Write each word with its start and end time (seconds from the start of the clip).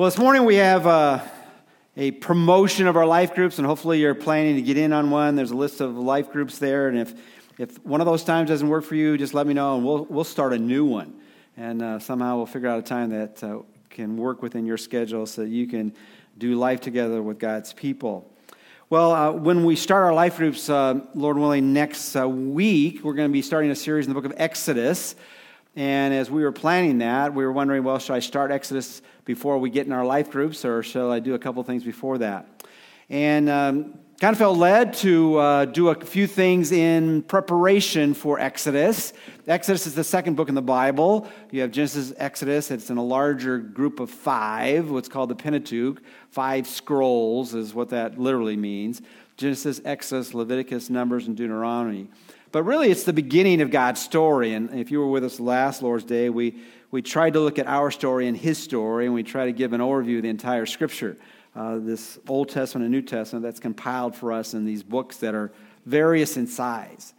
Well, 0.00 0.08
this 0.08 0.18
morning 0.18 0.46
we 0.46 0.54
have 0.54 0.86
uh, 0.86 1.20
a 1.94 2.12
promotion 2.12 2.86
of 2.86 2.96
our 2.96 3.04
life 3.04 3.34
groups, 3.34 3.58
and 3.58 3.66
hopefully 3.66 4.00
you're 4.00 4.14
planning 4.14 4.56
to 4.56 4.62
get 4.62 4.78
in 4.78 4.94
on 4.94 5.10
one. 5.10 5.36
There's 5.36 5.50
a 5.50 5.56
list 5.56 5.82
of 5.82 5.94
life 5.94 6.32
groups 6.32 6.56
there, 6.56 6.88
and 6.88 6.98
if, 6.98 7.12
if 7.58 7.84
one 7.84 8.00
of 8.00 8.06
those 8.06 8.24
times 8.24 8.48
doesn't 8.48 8.66
work 8.66 8.82
for 8.82 8.94
you, 8.94 9.18
just 9.18 9.34
let 9.34 9.46
me 9.46 9.52
know, 9.52 9.76
and 9.76 9.84
we'll, 9.84 10.06
we'll 10.06 10.24
start 10.24 10.54
a 10.54 10.58
new 10.58 10.86
one. 10.86 11.20
And 11.58 11.82
uh, 11.82 11.98
somehow 11.98 12.38
we'll 12.38 12.46
figure 12.46 12.70
out 12.70 12.78
a 12.78 12.82
time 12.82 13.10
that 13.10 13.44
uh, 13.44 13.58
can 13.90 14.16
work 14.16 14.40
within 14.40 14.64
your 14.64 14.78
schedule 14.78 15.26
so 15.26 15.42
you 15.42 15.66
can 15.66 15.92
do 16.38 16.54
life 16.54 16.80
together 16.80 17.22
with 17.22 17.38
God's 17.38 17.74
people. 17.74 18.32
Well, 18.88 19.12
uh, 19.12 19.32
when 19.32 19.66
we 19.66 19.76
start 19.76 20.04
our 20.04 20.14
life 20.14 20.38
groups, 20.38 20.70
uh, 20.70 21.00
Lord 21.14 21.36
willing, 21.36 21.74
next 21.74 22.14
week, 22.14 23.04
we're 23.04 23.12
going 23.12 23.28
to 23.28 23.32
be 23.34 23.42
starting 23.42 23.70
a 23.70 23.76
series 23.76 24.06
in 24.06 24.14
the 24.14 24.18
book 24.18 24.24
of 24.24 24.32
Exodus. 24.40 25.14
And 25.80 26.12
as 26.12 26.30
we 26.30 26.42
were 26.42 26.52
planning 26.52 26.98
that, 26.98 27.32
we 27.32 27.42
were 27.42 27.52
wondering, 27.52 27.84
well, 27.84 27.98
should 27.98 28.12
I 28.12 28.18
start 28.18 28.50
Exodus 28.50 29.00
before 29.24 29.56
we 29.56 29.70
get 29.70 29.86
in 29.86 29.92
our 29.92 30.04
life 30.04 30.30
groups, 30.30 30.62
or 30.66 30.82
shall 30.82 31.10
I 31.10 31.20
do 31.20 31.32
a 31.32 31.38
couple 31.38 31.62
things 31.62 31.84
before 31.84 32.18
that? 32.18 32.66
And 33.08 33.48
um, 33.48 33.98
kind 34.20 34.32
of 34.34 34.36
felt 34.36 34.58
led 34.58 34.92
to 34.96 35.38
uh, 35.38 35.64
do 35.64 35.88
a 35.88 35.94
few 35.94 36.26
things 36.26 36.70
in 36.70 37.22
preparation 37.22 38.12
for 38.12 38.38
Exodus. 38.38 39.14
Exodus 39.46 39.86
is 39.86 39.94
the 39.94 40.04
second 40.04 40.34
book 40.34 40.50
in 40.50 40.54
the 40.54 40.60
Bible. 40.60 41.26
You 41.50 41.62
have 41.62 41.70
Genesis, 41.70 42.12
Exodus. 42.18 42.70
It's 42.70 42.90
in 42.90 42.98
a 42.98 43.02
larger 43.02 43.56
group 43.56 44.00
of 44.00 44.10
five, 44.10 44.90
what's 44.90 45.08
called 45.08 45.30
the 45.30 45.34
Pentateuch. 45.34 46.02
Five 46.28 46.66
scrolls 46.66 47.54
is 47.54 47.72
what 47.72 47.88
that 47.88 48.18
literally 48.18 48.58
means 48.58 49.00
Genesis, 49.38 49.80
Exodus, 49.86 50.34
Leviticus, 50.34 50.90
Numbers, 50.90 51.26
and 51.26 51.34
Deuteronomy. 51.34 52.10
But 52.52 52.64
really, 52.64 52.90
it's 52.90 53.04
the 53.04 53.12
beginning 53.12 53.60
of 53.60 53.70
God's 53.70 54.00
story. 54.00 54.54
And 54.54 54.74
if 54.74 54.90
you 54.90 54.98
were 54.98 55.08
with 55.08 55.24
us 55.24 55.38
last 55.38 55.82
Lord's 55.82 56.04
Day, 56.04 56.30
we, 56.30 56.56
we 56.90 57.00
tried 57.00 57.34
to 57.34 57.40
look 57.40 57.58
at 57.58 57.66
our 57.66 57.90
story 57.90 58.26
and 58.26 58.36
his 58.36 58.58
story, 58.58 59.06
and 59.06 59.14
we 59.14 59.22
tried 59.22 59.46
to 59.46 59.52
give 59.52 59.72
an 59.72 59.80
overview 59.80 60.16
of 60.16 60.22
the 60.22 60.28
entire 60.28 60.66
scripture. 60.66 61.16
Uh, 61.54 61.78
this 61.78 62.18
Old 62.28 62.48
Testament 62.48 62.84
and 62.84 62.92
New 62.92 63.02
Testament 63.02 63.42
that's 63.42 63.60
compiled 63.60 64.14
for 64.14 64.32
us 64.32 64.54
in 64.54 64.64
these 64.64 64.82
books 64.82 65.18
that 65.18 65.34
are 65.34 65.52
various 65.84 66.36
in 66.36 66.46
size. 66.46 67.12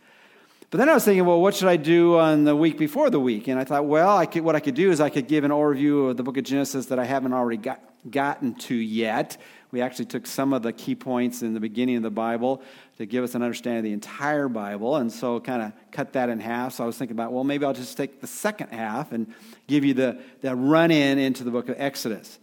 But 0.69 0.77
then 0.77 0.89
I 0.89 0.93
was 0.93 1.03
thinking, 1.03 1.25
well, 1.25 1.41
what 1.41 1.53
should 1.53 1.67
I 1.67 1.75
do 1.75 2.17
on 2.17 2.45
the 2.45 2.55
week 2.55 2.77
before 2.77 3.09
the 3.09 3.19
week? 3.19 3.49
And 3.49 3.59
I 3.59 3.65
thought, 3.65 3.85
well, 3.85 4.15
I 4.17 4.25
could, 4.25 4.43
what 4.43 4.55
I 4.55 4.61
could 4.61 4.75
do 4.75 4.89
is 4.89 5.01
I 5.01 5.09
could 5.09 5.27
give 5.27 5.43
an 5.43 5.51
overview 5.51 6.09
of 6.09 6.17
the 6.17 6.23
book 6.23 6.37
of 6.37 6.45
Genesis 6.45 6.85
that 6.85 6.97
I 6.97 7.03
haven't 7.03 7.33
already 7.33 7.57
got, 7.57 7.81
gotten 8.09 8.55
to 8.55 8.75
yet. 8.75 9.37
We 9.71 9.81
actually 9.81 10.05
took 10.05 10.27
some 10.27 10.53
of 10.53 10.63
the 10.63 10.73
key 10.73 10.95
points 10.95 11.43
in 11.43 11.53
the 11.53 11.59
beginning 11.59 11.95
of 11.97 12.03
the 12.03 12.09
Bible 12.09 12.61
to 12.97 13.05
give 13.05 13.23
us 13.23 13.35
an 13.35 13.41
understanding 13.41 13.79
of 13.79 13.83
the 13.85 13.93
entire 13.93 14.49
Bible, 14.49 14.97
and 14.97 15.11
so 15.11 15.39
kind 15.39 15.61
of 15.61 15.71
cut 15.91 16.13
that 16.13 16.29
in 16.29 16.39
half. 16.39 16.73
So 16.73 16.83
I 16.83 16.87
was 16.87 16.97
thinking 16.97 17.15
about, 17.15 17.31
well, 17.31 17.43
maybe 17.43 17.65
I'll 17.65 17.73
just 17.73 17.95
take 17.95 18.21
the 18.21 18.27
second 18.27 18.69
half 18.69 19.11
and 19.11 19.33
give 19.67 19.85
you 19.85 19.93
the, 19.93 20.19
the 20.41 20.55
run 20.55 20.91
in 20.91 21.17
into 21.19 21.43
the 21.43 21.51
book 21.51 21.69
of 21.69 21.75
Exodus. 21.79 22.39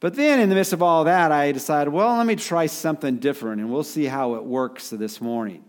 But 0.00 0.14
then, 0.14 0.40
in 0.40 0.48
the 0.48 0.54
midst 0.54 0.72
of 0.72 0.82
all 0.82 1.04
that, 1.04 1.32
I 1.32 1.52
decided, 1.52 1.90
well, 1.92 2.16
let 2.16 2.26
me 2.26 2.36
try 2.36 2.66
something 2.66 3.16
different, 3.16 3.60
and 3.60 3.72
we'll 3.72 3.82
see 3.82 4.04
how 4.04 4.34
it 4.34 4.44
works 4.44 4.90
this 4.90 5.20
morning. 5.20 5.64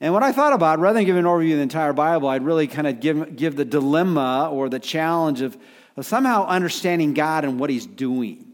And 0.00 0.12
what 0.12 0.22
I 0.22 0.32
thought 0.32 0.52
about, 0.52 0.78
rather 0.78 0.98
than 0.98 1.04
giving 1.04 1.20
an 1.20 1.26
overview 1.26 1.52
of 1.52 1.58
the 1.58 1.62
entire 1.62 1.92
Bible, 1.92 2.28
I'd 2.28 2.42
really 2.42 2.66
kind 2.66 2.86
of 2.86 3.00
give, 3.00 3.36
give 3.36 3.56
the 3.56 3.64
dilemma 3.64 4.50
or 4.50 4.68
the 4.68 4.80
challenge 4.80 5.40
of, 5.40 5.56
of 5.96 6.04
somehow 6.04 6.46
understanding 6.46 7.14
God 7.14 7.44
and 7.44 7.60
what 7.60 7.70
He's 7.70 7.86
doing. 7.86 8.51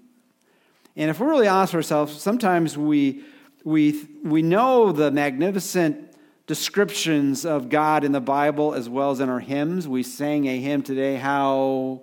And 0.98 1.10
if 1.10 1.20
we're 1.20 1.30
really 1.30 1.46
honest 1.46 1.74
with 1.74 1.84
ourselves, 1.84 2.20
sometimes 2.20 2.76
we, 2.76 3.22
we, 3.62 4.04
we 4.24 4.42
know 4.42 4.90
the 4.90 5.12
magnificent 5.12 6.12
descriptions 6.48 7.46
of 7.46 7.68
God 7.68 8.02
in 8.02 8.10
the 8.10 8.20
Bible 8.20 8.74
as 8.74 8.88
well 8.88 9.12
as 9.12 9.20
in 9.20 9.28
our 9.28 9.38
hymns. 9.38 9.86
We 9.86 10.02
sang 10.02 10.46
a 10.48 10.58
hymn 10.58 10.82
today, 10.82 11.14
How 11.14 12.02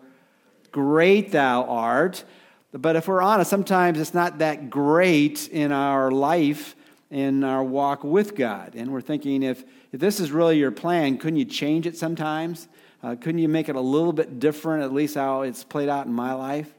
Great 0.72 1.34
Thou 1.34 1.66
Art. 1.66 2.24
But 2.72 2.96
if 2.96 3.10
we're 3.10 3.22
honest, 3.22 3.50
sometimes 3.50 4.00
it's 4.00 4.14
not 4.14 4.38
that 4.38 4.70
great 4.70 5.50
in 5.50 5.74
our 5.74 6.10
life, 6.10 6.78
in 7.12 7.44
our 7.44 7.66
walk 7.66 8.06
with 8.06 8.34
God. 8.34 8.76
And 8.76 8.94
we're 8.94 9.02
thinking, 9.02 9.44
if, 9.44 9.66
if 9.92 10.00
this 10.00 10.22
is 10.22 10.32
really 10.32 10.58
your 10.58 10.72
plan, 10.72 11.18
couldn't 11.18 11.38
you 11.38 11.44
change 11.44 11.86
it 11.86 11.98
sometimes? 11.98 12.70
Uh, 13.04 13.18
couldn't 13.18 13.40
you 13.40 13.50
make 13.50 13.68
it 13.68 13.76
a 13.76 13.82
little 13.82 14.14
bit 14.14 14.40
different, 14.40 14.86
at 14.86 14.94
least 14.94 15.16
how 15.16 15.42
it's 15.42 15.66
played 15.66 15.90
out 15.90 16.06
in 16.06 16.14
my 16.14 16.34
life? 16.34 16.74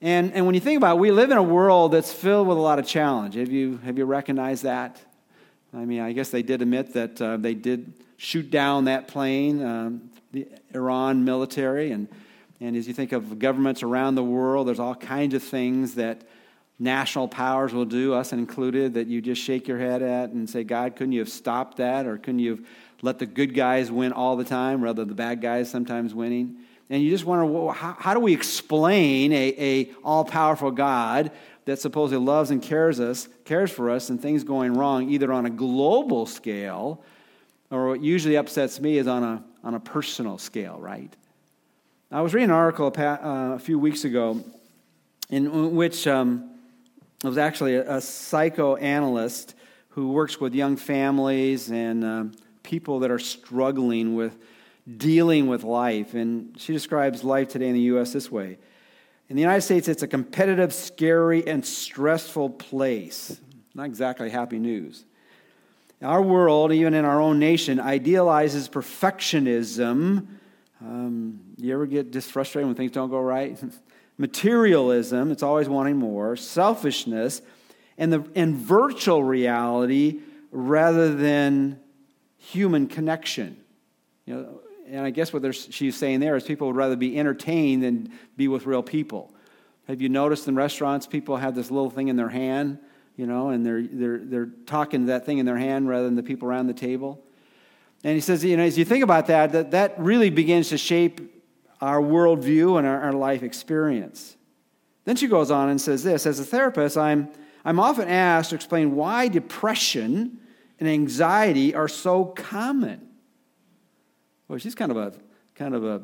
And, 0.00 0.32
and 0.32 0.46
when 0.46 0.54
you 0.54 0.60
think 0.60 0.76
about 0.76 0.96
it, 0.96 1.00
we 1.00 1.10
live 1.10 1.30
in 1.30 1.38
a 1.38 1.42
world 1.42 1.92
that's 1.92 2.12
filled 2.12 2.46
with 2.46 2.56
a 2.56 2.60
lot 2.60 2.78
of 2.78 2.86
challenge. 2.86 3.34
Have 3.34 3.50
you, 3.50 3.78
have 3.78 3.98
you 3.98 4.04
recognized 4.04 4.62
that? 4.62 5.00
I 5.74 5.84
mean, 5.84 6.00
I 6.00 6.12
guess 6.12 6.30
they 6.30 6.42
did 6.42 6.62
admit 6.62 6.94
that 6.94 7.20
uh, 7.20 7.36
they 7.36 7.54
did 7.54 7.92
shoot 8.16 8.50
down 8.50 8.84
that 8.84 9.08
plane, 9.08 9.64
um, 9.64 10.10
the 10.32 10.46
Iran 10.72 11.24
military. 11.24 11.90
And, 11.90 12.08
and 12.60 12.76
as 12.76 12.86
you 12.86 12.94
think 12.94 13.12
of 13.12 13.38
governments 13.38 13.82
around 13.82 14.14
the 14.14 14.22
world, 14.22 14.68
there's 14.68 14.78
all 14.78 14.94
kinds 14.94 15.34
of 15.34 15.42
things 15.42 15.96
that 15.96 16.22
national 16.78 17.26
powers 17.26 17.74
will 17.74 17.84
do, 17.84 18.14
us 18.14 18.32
included, 18.32 18.94
that 18.94 19.08
you 19.08 19.20
just 19.20 19.42
shake 19.42 19.66
your 19.66 19.78
head 19.78 20.00
at 20.00 20.30
and 20.30 20.48
say, 20.48 20.62
God, 20.62 20.94
couldn't 20.94 21.12
you 21.12 21.20
have 21.20 21.28
stopped 21.28 21.78
that? 21.78 22.06
Or 22.06 22.18
couldn't 22.18 22.38
you 22.38 22.50
have 22.50 22.66
let 23.02 23.18
the 23.18 23.26
good 23.26 23.52
guys 23.52 23.90
win 23.90 24.12
all 24.12 24.36
the 24.36 24.44
time 24.44 24.80
rather 24.80 25.02
than 25.02 25.08
the 25.08 25.14
bad 25.14 25.40
guys 25.40 25.68
sometimes 25.68 26.14
winning? 26.14 26.56
And 26.90 27.02
you 27.02 27.10
just 27.10 27.24
wonder, 27.24 27.44
well, 27.44 27.70
how, 27.70 27.96
how 27.98 28.14
do 28.14 28.20
we 28.20 28.32
explain 28.32 29.32
a, 29.32 29.54
a 29.58 29.90
all-powerful 30.02 30.70
God 30.70 31.30
that 31.66 31.78
supposedly 31.78 32.24
loves 32.24 32.50
and 32.50 32.62
cares 32.62 32.98
us, 32.98 33.28
cares 33.44 33.70
for 33.70 33.90
us, 33.90 34.08
and 34.08 34.20
things 34.20 34.42
going 34.42 34.72
wrong, 34.74 35.10
either 35.10 35.30
on 35.32 35.44
a 35.44 35.50
global 35.50 36.24
scale, 36.24 37.04
or 37.70 37.88
what 37.88 38.00
usually 38.02 38.36
upsets 38.36 38.80
me 38.80 38.96
is 38.96 39.06
on 39.06 39.22
a, 39.22 39.44
on 39.62 39.74
a 39.74 39.80
personal 39.80 40.38
scale, 40.38 40.78
right? 40.80 41.14
I 42.10 42.22
was 42.22 42.32
reading 42.32 42.48
an 42.48 42.56
article 42.56 42.90
a, 42.96 43.00
uh, 43.02 43.58
few 43.58 43.78
weeks 43.78 44.04
ago 44.04 44.42
in 45.28 45.74
which 45.74 46.06
um, 46.06 46.58
it 47.22 47.26
was 47.26 47.36
actually 47.36 47.74
a, 47.74 47.96
a, 47.96 48.00
psychoanalyst 48.00 49.54
who 49.90 50.12
works 50.12 50.40
with 50.40 50.54
young 50.54 50.76
families 50.76 51.70
and 51.70 52.02
uh, 52.02 52.24
people 52.62 53.00
that 53.00 53.10
are 53.10 53.18
struggling 53.18 54.14
with 54.14 54.38
dealing 54.96 55.46
with 55.46 55.64
life. 55.64 56.14
And 56.14 56.58
she 56.58 56.72
describes 56.72 57.24
life 57.24 57.48
today 57.48 57.68
in 57.68 57.74
the 57.74 57.80
U.S. 57.82 58.12
this 58.12 58.30
way 58.30 58.58
In 59.28 59.36
the 59.36 59.42
United 59.42 59.62
States, 59.62 59.88
it's 59.88 60.02
a 60.02 60.08
competitive, 60.08 60.72
scary, 60.72 61.46
and 61.46 61.64
stressful 61.64 62.50
place. 62.50 63.40
Not 63.74 63.86
exactly 63.86 64.30
happy 64.30 64.58
news. 64.58 65.04
Our 66.00 66.22
world, 66.22 66.72
even 66.72 66.94
in 66.94 67.04
our 67.04 67.20
own 67.20 67.38
nation, 67.38 67.80
idealizes 67.80 68.68
perfectionism. 68.68 70.26
Um, 70.80 71.40
you 71.56 71.74
ever 71.74 71.86
get 71.86 72.12
just 72.12 72.30
frustrated 72.30 72.68
when 72.68 72.76
things 72.76 72.92
don't 72.92 73.10
go 73.10 73.20
right? 73.20 73.58
Materialism, 74.18 75.32
it's 75.32 75.42
always 75.42 75.68
wanting 75.68 75.96
more. 75.96 76.36
Selfishness, 76.36 77.42
and, 77.96 78.12
the, 78.12 78.24
and 78.36 78.54
virtual 78.54 79.24
reality 79.24 80.20
rather 80.52 81.14
than 81.14 81.80
human 82.36 82.86
connection. 82.86 83.56
You 84.24 84.34
know, 84.34 84.60
and 84.90 85.00
I 85.00 85.10
guess 85.10 85.32
what 85.32 85.54
she's 85.54 85.96
saying 85.96 86.20
there 86.20 86.36
is 86.36 86.44
people 86.44 86.66
would 86.66 86.76
rather 86.76 86.96
be 86.96 87.18
entertained 87.18 87.82
than 87.82 88.12
be 88.36 88.48
with 88.48 88.66
real 88.66 88.82
people. 88.82 89.34
Have 89.86 90.02
you 90.02 90.08
noticed 90.08 90.48
in 90.48 90.54
restaurants, 90.54 91.06
people 91.06 91.36
have 91.36 91.54
this 91.54 91.70
little 91.70 91.90
thing 91.90 92.08
in 92.08 92.16
their 92.16 92.28
hand, 92.28 92.78
you 93.16 93.26
know, 93.26 93.48
and 93.48 93.64
they're, 93.64 93.82
they're, 93.82 94.18
they're 94.18 94.50
talking 94.66 95.02
to 95.02 95.06
that 95.08 95.24
thing 95.24 95.38
in 95.38 95.46
their 95.46 95.56
hand 95.56 95.88
rather 95.88 96.04
than 96.04 96.14
the 96.14 96.22
people 96.22 96.48
around 96.48 96.66
the 96.66 96.74
table? 96.74 97.24
And 98.04 98.14
he 98.14 98.20
says, 98.20 98.44
you 98.44 98.56
know, 98.56 98.62
as 98.62 98.78
you 98.78 98.84
think 98.84 99.02
about 99.02 99.26
that, 99.26 99.52
that, 99.52 99.70
that 99.72 99.98
really 99.98 100.30
begins 100.30 100.68
to 100.68 100.78
shape 100.78 101.42
our 101.80 102.00
worldview 102.00 102.78
and 102.78 102.86
our, 102.86 103.00
our 103.00 103.12
life 103.12 103.42
experience. 103.42 104.36
Then 105.04 105.16
she 105.16 105.26
goes 105.26 105.50
on 105.50 105.68
and 105.68 105.80
says 105.80 106.02
this 106.02 106.26
As 106.26 106.38
a 106.38 106.44
therapist, 106.44 106.96
I'm, 106.96 107.30
I'm 107.64 107.80
often 107.80 108.08
asked 108.08 108.50
to 108.50 108.56
explain 108.56 108.94
why 108.94 109.28
depression 109.28 110.38
and 110.78 110.88
anxiety 110.88 111.74
are 111.74 111.88
so 111.88 112.26
common. 112.26 113.07
Well, 114.48 114.58
she's 114.58 114.74
kind 114.74 114.90
of 114.90 114.96
a 114.96 115.12
kind 115.54 115.74
of 115.74 115.84
a, 115.84 116.02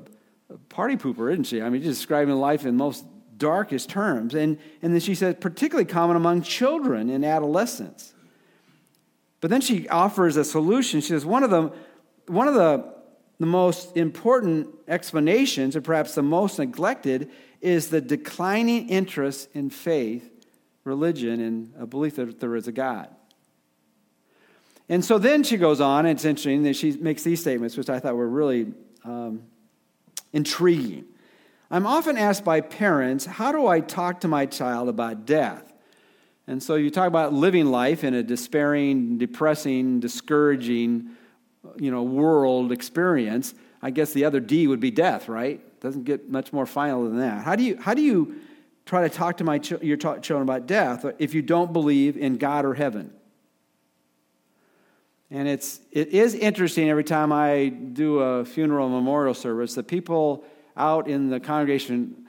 a 0.51 0.59
party 0.69 0.97
pooper, 0.97 1.33
isn't 1.33 1.45
she? 1.45 1.63
I 1.63 1.71
mean, 1.71 1.83
she's 1.83 1.97
describing 1.97 2.35
life 2.35 2.67
in 2.67 2.77
most 2.77 3.05
darkest 3.39 3.89
terms. 3.89 4.35
And, 4.35 4.59
and 4.83 4.93
then 4.93 5.01
she 5.01 5.15
says, 5.15 5.37
particularly 5.41 5.87
common 5.87 6.17
among 6.17 6.43
children 6.43 7.11
and 7.11 7.25
adolescents. 7.25 8.15
But 9.41 9.51
then 9.51 9.61
she 9.61 9.89
offers 9.89 10.37
a 10.37 10.45
solution. 10.45 11.01
She 11.01 11.09
says, 11.09 11.25
one 11.25 11.43
of 11.43 11.51
the, 11.51 11.73
one 12.27 12.49
of 12.49 12.55
the, 12.55 12.95
the 13.39 13.47
most 13.47 13.97
important 13.97 14.69
explanations, 14.89 15.77
or 15.77 15.81
perhaps 15.81 16.15
the 16.15 16.23
most 16.23 16.59
neglected, 16.59 17.31
is 17.61 17.89
the 17.89 18.01
declining 18.01 18.89
interest 18.89 19.49
in 19.53 19.71
faith, 19.71 20.31
religion, 20.85 21.41
and 21.41 21.73
a 21.79 21.87
belief 21.87 22.17
that 22.17 22.41
there 22.41 22.57
is 22.57 22.69
a 22.69 22.73
God. 22.73 23.09
And 24.89 25.05
so 25.05 25.19
then 25.19 25.43
she 25.43 25.57
goes 25.57 25.81
on, 25.81 26.07
and 26.07 26.17
it's 26.17 26.25
interesting 26.25 26.63
that 26.65 26.77
she 26.77 26.93
makes 26.93 27.23
these 27.23 27.41
statements, 27.41 27.77
which 27.77 27.89
I 27.89 28.01
thought 28.01 28.17
were 28.17 28.29
really 28.29 28.73
um, 29.05 29.43
intriguing. 30.33 31.07
I'm 31.71 31.87
often 31.87 32.19
asked 32.19 32.45
by 32.45 32.61
parents, 32.61 33.25
how 33.25 33.51
do 33.51 33.67
I 33.67 33.81
talk 33.81 34.21
to 34.21 34.29
my 34.29 34.47
child 34.47 34.89
about 34.89 35.25
death? 35.25 35.73
And 36.47 36.63
so 36.63 36.75
you 36.75 36.91
talk 36.91 37.09
about 37.09 37.33
living 37.33 37.67
life 37.67 38.05
in 38.05 38.13
a 38.13 38.23
despairing, 38.23 39.17
depressing, 39.17 40.01
discouraging, 40.01 41.11
you 41.79 41.91
know, 41.91 42.03
world 42.03 42.71
experience. 42.71 43.55
I 43.81 43.91
guess 43.91 44.13
the 44.13 44.27
other 44.27 44.41
D 44.41 44.67
would 44.67 44.81
be 44.81 44.91
death, 44.91 45.29
right? 45.29 45.63
Doesn't 45.81 46.05
get 46.05 46.31
much 46.31 46.53
more 46.53 46.67
final 46.67 47.05
than 47.05 47.19
that. 47.19 47.43
How 47.43 47.57
do 47.57 47.63
you, 47.63 47.79
how 47.79 47.95
do 47.95 48.03
you 48.03 48.37
try 48.87 49.07
to 49.07 49.15
talk 49.15 49.39
to 49.39 49.45
my 49.45 49.59
ch- 49.59 49.83
your 49.83 49.97
t- 49.97 50.21
children 50.21 50.43
about 50.43 50.67
death 50.67 51.05
if 51.19 51.35
you 51.35 51.43
don't 51.43 51.73
believe 51.73 52.17
in 52.17 52.37
God 52.37 52.65
or 52.65 52.75
heaven. 52.75 53.13
And 55.31 55.49
it's, 55.49 55.81
it 55.91 56.09
is 56.09 56.35
interesting 56.35 56.89
every 56.89 57.05
time 57.05 57.33
I 57.33 57.69
do 57.69 58.21
a 58.21 58.45
funeral 58.45 58.89
memorial 58.89 59.35
service, 59.35 59.75
the 59.75 59.83
people 59.83 60.45
out 60.77 61.09
in 61.09 61.29
the 61.29 61.41
congregation, 61.41 62.27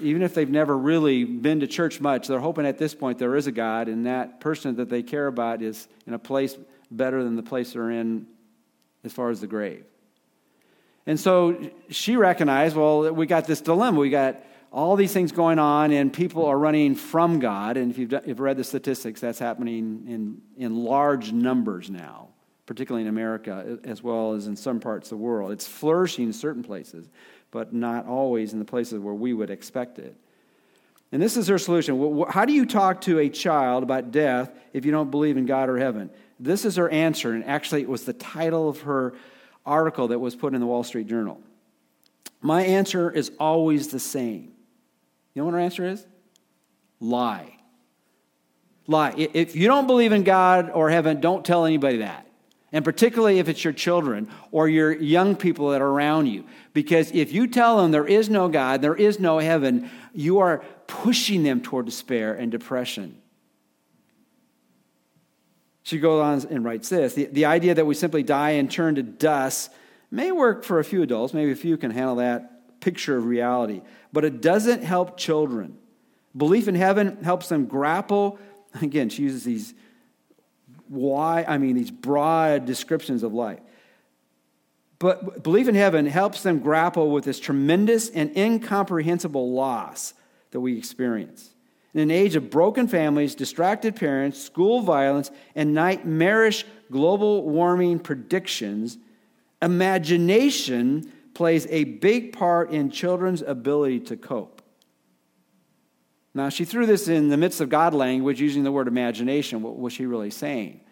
even 0.00 0.22
if 0.22 0.34
they've 0.34 0.48
never 0.48 0.76
really 0.76 1.24
been 1.24 1.60
to 1.60 1.66
church 1.66 2.00
much, 2.00 2.28
they're 2.28 2.40
hoping 2.40 2.66
at 2.66 2.78
this 2.78 2.94
point 2.94 3.18
there 3.18 3.36
is 3.36 3.46
a 3.46 3.52
God, 3.52 3.88
and 3.88 4.06
that 4.06 4.40
person 4.40 4.76
that 4.76 4.88
they 4.88 5.02
care 5.02 5.26
about 5.26 5.60
is 5.60 5.88
in 6.06 6.14
a 6.14 6.18
place 6.18 6.56
better 6.90 7.22
than 7.24 7.36
the 7.36 7.42
place 7.42 7.72
they're 7.72 7.90
in 7.90 8.26
as 9.04 9.12
far 9.12 9.30
as 9.30 9.40
the 9.40 9.46
grave. 9.46 9.84
And 11.06 11.18
so 11.18 11.70
she 11.88 12.16
recognized, 12.16 12.74
well, 12.74 13.12
we 13.12 13.26
got 13.26 13.46
this 13.46 13.60
dilemma. 13.60 13.98
We 14.00 14.10
got 14.10 14.42
all 14.72 14.96
these 14.96 15.12
things 15.12 15.30
going 15.30 15.58
on, 15.58 15.92
and 15.92 16.12
people 16.12 16.44
are 16.46 16.58
running 16.58 16.94
from 16.94 17.38
God. 17.38 17.76
And 17.76 17.90
if 17.90 17.98
you've, 17.98 18.12
if 18.12 18.26
you've 18.26 18.40
read 18.40 18.56
the 18.56 18.64
statistics, 18.64 19.20
that's 19.20 19.38
happening 19.38 20.04
in, 20.08 20.42
in 20.56 20.84
large 20.84 21.32
numbers 21.32 21.88
now, 21.88 22.28
particularly 22.66 23.02
in 23.02 23.08
America, 23.08 23.78
as 23.84 24.02
well 24.02 24.32
as 24.32 24.48
in 24.48 24.56
some 24.56 24.80
parts 24.80 25.06
of 25.06 25.18
the 25.18 25.24
world. 25.24 25.52
It's 25.52 25.66
flourishing 25.66 26.26
in 26.26 26.32
certain 26.32 26.62
places, 26.62 27.08
but 27.50 27.72
not 27.72 28.06
always 28.06 28.52
in 28.52 28.58
the 28.58 28.64
places 28.64 28.98
where 28.98 29.14
we 29.14 29.32
would 29.32 29.50
expect 29.50 29.98
it. 29.98 30.16
And 31.12 31.22
this 31.22 31.36
is 31.36 31.46
her 31.46 31.58
solution. 31.58 32.24
How 32.28 32.44
do 32.44 32.52
you 32.52 32.66
talk 32.66 33.02
to 33.02 33.20
a 33.20 33.28
child 33.28 33.84
about 33.84 34.10
death 34.10 34.50
if 34.72 34.84
you 34.84 34.90
don't 34.90 35.10
believe 35.10 35.36
in 35.36 35.46
God 35.46 35.68
or 35.68 35.78
heaven? 35.78 36.10
This 36.40 36.64
is 36.64 36.76
her 36.76 36.88
answer, 36.88 37.32
and 37.32 37.44
actually, 37.44 37.82
it 37.82 37.88
was 37.88 38.04
the 38.04 38.12
title 38.12 38.68
of 38.68 38.80
her 38.82 39.14
article 39.64 40.08
that 40.08 40.18
was 40.18 40.34
put 40.34 40.52
in 40.52 40.60
the 40.60 40.66
Wall 40.66 40.82
Street 40.82 41.06
Journal. 41.06 41.40
My 42.42 42.62
answer 42.64 43.10
is 43.10 43.30
always 43.38 43.88
the 43.88 44.00
same. 44.00 44.52
You 45.32 45.42
know 45.42 45.46
what 45.46 45.54
her 45.54 45.60
answer 45.60 45.86
is? 45.86 46.04
Lie. 47.00 47.56
Lie. 48.86 49.14
If 49.16 49.56
you 49.56 49.68
don't 49.68 49.86
believe 49.86 50.12
in 50.12 50.24
God 50.24 50.70
or 50.70 50.90
heaven, 50.90 51.20
don't 51.20 51.44
tell 51.44 51.64
anybody 51.64 51.98
that. 51.98 52.25
And 52.76 52.84
particularly 52.84 53.38
if 53.38 53.48
it's 53.48 53.64
your 53.64 53.72
children 53.72 54.28
or 54.52 54.68
your 54.68 54.92
young 54.92 55.34
people 55.34 55.70
that 55.70 55.80
are 55.80 55.88
around 55.88 56.26
you. 56.26 56.44
Because 56.74 57.10
if 57.12 57.32
you 57.32 57.46
tell 57.46 57.78
them 57.78 57.90
there 57.90 58.06
is 58.06 58.28
no 58.28 58.50
God, 58.50 58.82
there 58.82 58.94
is 58.94 59.18
no 59.18 59.38
heaven, 59.38 59.88
you 60.12 60.40
are 60.40 60.62
pushing 60.86 61.42
them 61.42 61.62
toward 61.62 61.86
despair 61.86 62.34
and 62.34 62.52
depression. 62.52 63.16
She 65.84 65.98
goes 65.98 66.20
on 66.22 66.52
and 66.52 66.66
writes 66.66 66.90
this 66.90 67.14
the, 67.14 67.24
the 67.24 67.46
idea 67.46 67.72
that 67.72 67.86
we 67.86 67.94
simply 67.94 68.22
die 68.22 68.50
and 68.50 68.70
turn 68.70 68.96
to 68.96 69.02
dust 69.02 69.72
may 70.10 70.30
work 70.30 70.62
for 70.62 70.78
a 70.78 70.84
few 70.84 71.00
adults. 71.00 71.32
Maybe 71.32 71.52
a 71.52 71.56
few 71.56 71.78
can 71.78 71.90
handle 71.90 72.16
that 72.16 72.78
picture 72.80 73.16
of 73.16 73.24
reality, 73.24 73.80
but 74.12 74.22
it 74.22 74.42
doesn't 74.42 74.84
help 74.84 75.16
children. 75.16 75.78
Belief 76.36 76.68
in 76.68 76.74
heaven 76.74 77.24
helps 77.24 77.48
them 77.48 77.64
grapple. 77.64 78.38
Again, 78.82 79.08
she 79.08 79.22
uses 79.22 79.44
these 79.44 79.72
why, 80.88 81.44
I 81.46 81.58
mean, 81.58 81.76
these 81.76 81.90
broad 81.90 82.66
descriptions 82.66 83.22
of 83.22 83.32
life. 83.32 83.60
But 84.98 85.42
belief 85.42 85.68
in 85.68 85.74
heaven 85.74 86.06
helps 86.06 86.42
them 86.42 86.60
grapple 86.60 87.10
with 87.10 87.24
this 87.24 87.38
tremendous 87.38 88.08
and 88.08 88.34
incomprehensible 88.36 89.52
loss 89.52 90.14
that 90.52 90.60
we 90.60 90.78
experience. 90.78 91.50
In 91.92 92.00
an 92.00 92.10
age 92.10 92.36
of 92.36 92.50
broken 92.50 92.88
families, 92.88 93.34
distracted 93.34 93.96
parents, 93.96 94.40
school 94.40 94.80
violence, 94.80 95.30
and 95.54 95.74
nightmarish 95.74 96.64
global 96.90 97.42
warming 97.42 97.98
predictions, 97.98 98.98
imagination 99.62 101.12
plays 101.34 101.66
a 101.70 101.84
big 101.84 102.32
part 102.32 102.70
in 102.70 102.90
children's 102.90 103.42
ability 103.42 104.00
to 104.00 104.16
cope. 104.16 104.55
Now, 106.36 106.50
she 106.50 106.66
threw 106.66 106.84
this 106.84 107.08
in 107.08 107.30
the 107.30 107.38
midst 107.38 107.62
of 107.62 107.70
God 107.70 107.94
language 107.94 108.42
using 108.42 108.62
the 108.62 108.70
word 108.70 108.88
imagination. 108.88 109.62
What 109.62 109.78
was 109.78 109.94
she 109.94 110.04
really 110.04 110.28
saying? 110.28 110.82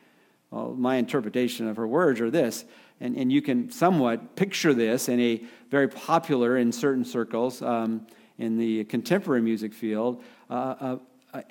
Well, 0.50 0.72
my 0.72 0.96
interpretation 0.96 1.68
of 1.68 1.76
her 1.76 1.86
words 1.86 2.18
are 2.22 2.30
this, 2.30 2.64
and, 2.98 3.14
and 3.14 3.30
you 3.30 3.42
can 3.42 3.70
somewhat 3.70 4.36
picture 4.36 4.72
this 4.72 5.06
in 5.10 5.20
a 5.20 5.42
very 5.70 5.88
popular 5.88 6.56
in 6.56 6.72
certain 6.72 7.04
circles 7.04 7.60
um, 7.60 8.06
in 8.38 8.56
the 8.56 8.84
contemporary 8.84 9.42
music 9.42 9.74
field 9.74 10.24
uh, 10.48 10.96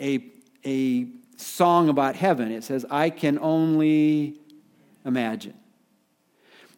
a, 0.01 0.31
a 0.65 1.07
song 1.37 1.89
about 1.89 2.15
heaven. 2.15 2.51
It 2.51 2.63
says, 2.63 2.87
I 2.89 3.11
can 3.11 3.37
only 3.37 4.39
imagine. 5.05 5.53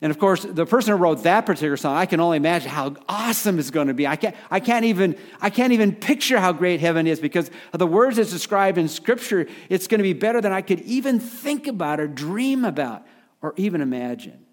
And 0.01 0.11
of 0.11 0.19
course, 0.19 0.43
the 0.43 0.65
person 0.65 0.91
who 0.91 0.97
wrote 0.97 1.23
that 1.23 1.45
particular 1.45 1.77
song, 1.77 1.95
I 1.95 2.05
can 2.05 2.19
only 2.19 2.37
imagine 2.37 2.69
how 2.69 2.95
awesome 3.07 3.59
it's 3.59 3.71
going 3.71 3.87
to 3.87 3.93
be. 3.93 4.05
I 4.05 4.17
can't, 4.17 4.35
I 4.51 4.59
can't, 4.59 4.85
even, 4.85 5.17
I 5.41 5.49
can't 5.49 5.71
even 5.71 5.95
picture 5.95 6.39
how 6.39 6.51
great 6.51 6.81
heaven 6.81 7.07
is 7.07 7.19
because 7.19 7.49
of 7.71 7.79
the 7.79 7.87
words 7.87 8.17
that's 8.17 8.31
described 8.31 8.77
in 8.77 8.87
Scripture. 8.89 9.47
It's 9.69 9.87
going 9.87 9.99
to 9.99 10.03
be 10.03 10.13
better 10.13 10.41
than 10.41 10.51
I 10.51 10.61
could 10.61 10.81
even 10.81 11.19
think 11.19 11.67
about 11.67 11.99
or 11.99 12.07
dream 12.07 12.65
about 12.65 13.05
or 13.41 13.53
even 13.55 13.81
imagine. 13.81 14.45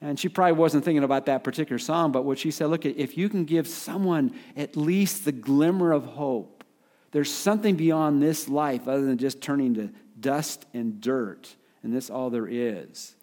And 0.00 0.18
she 0.18 0.30
probably 0.30 0.52
wasn't 0.52 0.84
thinking 0.84 1.04
about 1.04 1.26
that 1.26 1.44
particular 1.44 1.78
song, 1.78 2.10
but 2.10 2.24
what 2.24 2.38
she 2.38 2.50
said 2.50 2.66
look, 2.66 2.86
if 2.86 3.18
you 3.18 3.28
can 3.28 3.44
give 3.44 3.68
someone 3.68 4.34
at 4.56 4.76
least 4.76 5.26
the 5.26 5.32
glimmer 5.32 5.92
of 5.92 6.06
hope, 6.06 6.64
there's 7.12 7.32
something 7.32 7.76
beyond 7.76 8.22
this 8.22 8.48
life 8.48 8.88
other 8.88 9.04
than 9.04 9.18
just 9.18 9.42
turning 9.42 9.74
to 9.74 9.90
dust 10.18 10.64
and 10.72 11.00
dirt, 11.00 11.54
and 11.82 11.92
this 11.92 12.08
all 12.08 12.30
there 12.30 12.48
is. 12.48 13.14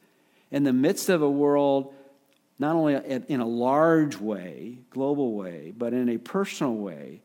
In 0.51 0.63
the 0.63 0.73
midst 0.73 1.09
of 1.09 1.21
a 1.21 1.29
world, 1.29 1.93
not 2.59 2.75
only 2.75 2.95
in 2.95 3.39
a 3.39 3.45
large 3.45 4.17
way, 4.17 4.79
global 4.89 5.33
way, 5.33 5.73
but 5.75 5.93
in 5.93 6.09
a 6.09 6.17
personal 6.17 6.73
way, 6.73 7.21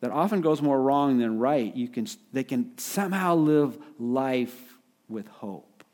that 0.00 0.10
often 0.10 0.40
goes 0.40 0.60
more 0.60 0.80
wrong 0.80 1.18
than 1.18 1.38
right, 1.38 1.74
you 1.76 1.88
can, 1.88 2.06
they 2.32 2.42
can 2.42 2.76
somehow 2.76 3.36
live 3.36 3.78
life 3.98 4.76
with 5.08 5.28
hope. 5.28 5.84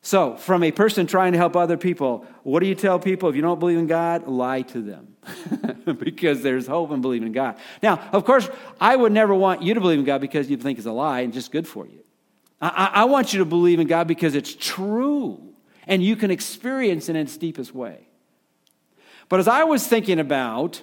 So, 0.00 0.36
from 0.36 0.62
a 0.62 0.70
person 0.70 1.06
trying 1.06 1.32
to 1.32 1.38
help 1.38 1.56
other 1.56 1.76
people, 1.76 2.24
what 2.42 2.60
do 2.60 2.66
you 2.66 2.74
tell 2.74 2.98
people 2.98 3.28
if 3.28 3.36
you 3.36 3.42
don't 3.42 3.60
believe 3.60 3.78
in 3.78 3.86
God? 3.86 4.26
Lie 4.26 4.62
to 4.62 4.80
them 4.80 5.16
because 5.98 6.42
there's 6.42 6.66
hope 6.66 6.92
in 6.92 7.02
believing 7.02 7.26
in 7.26 7.32
God. 7.34 7.58
Now, 7.82 8.08
of 8.12 8.24
course, 8.24 8.48
I 8.80 8.96
would 8.96 9.12
never 9.12 9.34
want 9.34 9.60
you 9.62 9.74
to 9.74 9.80
believe 9.80 9.98
in 9.98 10.06
God 10.06 10.22
because 10.22 10.48
you 10.48 10.56
think 10.56 10.78
it's 10.78 10.86
a 10.86 10.92
lie 10.92 11.20
and 11.20 11.32
just 11.32 11.52
good 11.52 11.68
for 11.68 11.86
you. 11.86 12.04
I, 12.60 12.90
I 12.94 13.04
want 13.04 13.32
you 13.32 13.38
to 13.38 13.44
believe 13.44 13.80
in 13.80 13.86
God 13.86 14.08
because 14.08 14.34
it's 14.34 14.54
true 14.54 15.40
and 15.86 16.02
you 16.02 16.16
can 16.16 16.30
experience 16.30 17.08
it 17.08 17.16
in 17.16 17.22
its 17.22 17.36
deepest 17.36 17.74
way. 17.74 18.06
But 19.28 19.40
as 19.40 19.48
I 19.48 19.64
was 19.64 19.86
thinking 19.86 20.18
about 20.18 20.82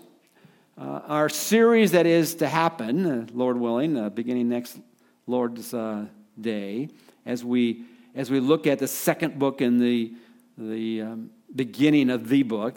uh, 0.77 1.01
our 1.07 1.29
series 1.29 1.91
that 1.91 2.05
is 2.05 2.35
to 2.35 2.47
happen, 2.47 3.05
uh, 3.05 3.27
Lord 3.33 3.57
willing, 3.57 3.97
uh, 3.97 4.09
beginning 4.09 4.49
next 4.49 4.79
Lord's 5.27 5.73
uh, 5.73 6.05
Day, 6.39 6.89
as 7.25 7.43
we 7.45 7.85
as 8.15 8.31
we 8.31 8.39
look 8.39 8.65
at 8.65 8.79
the 8.79 8.87
second 8.87 9.37
book 9.37 9.61
in 9.61 9.77
the, 9.77 10.13
the 10.57 11.01
um, 11.01 11.29
beginning 11.53 12.09
of 12.09 12.29
the 12.29 12.43
book, 12.43 12.75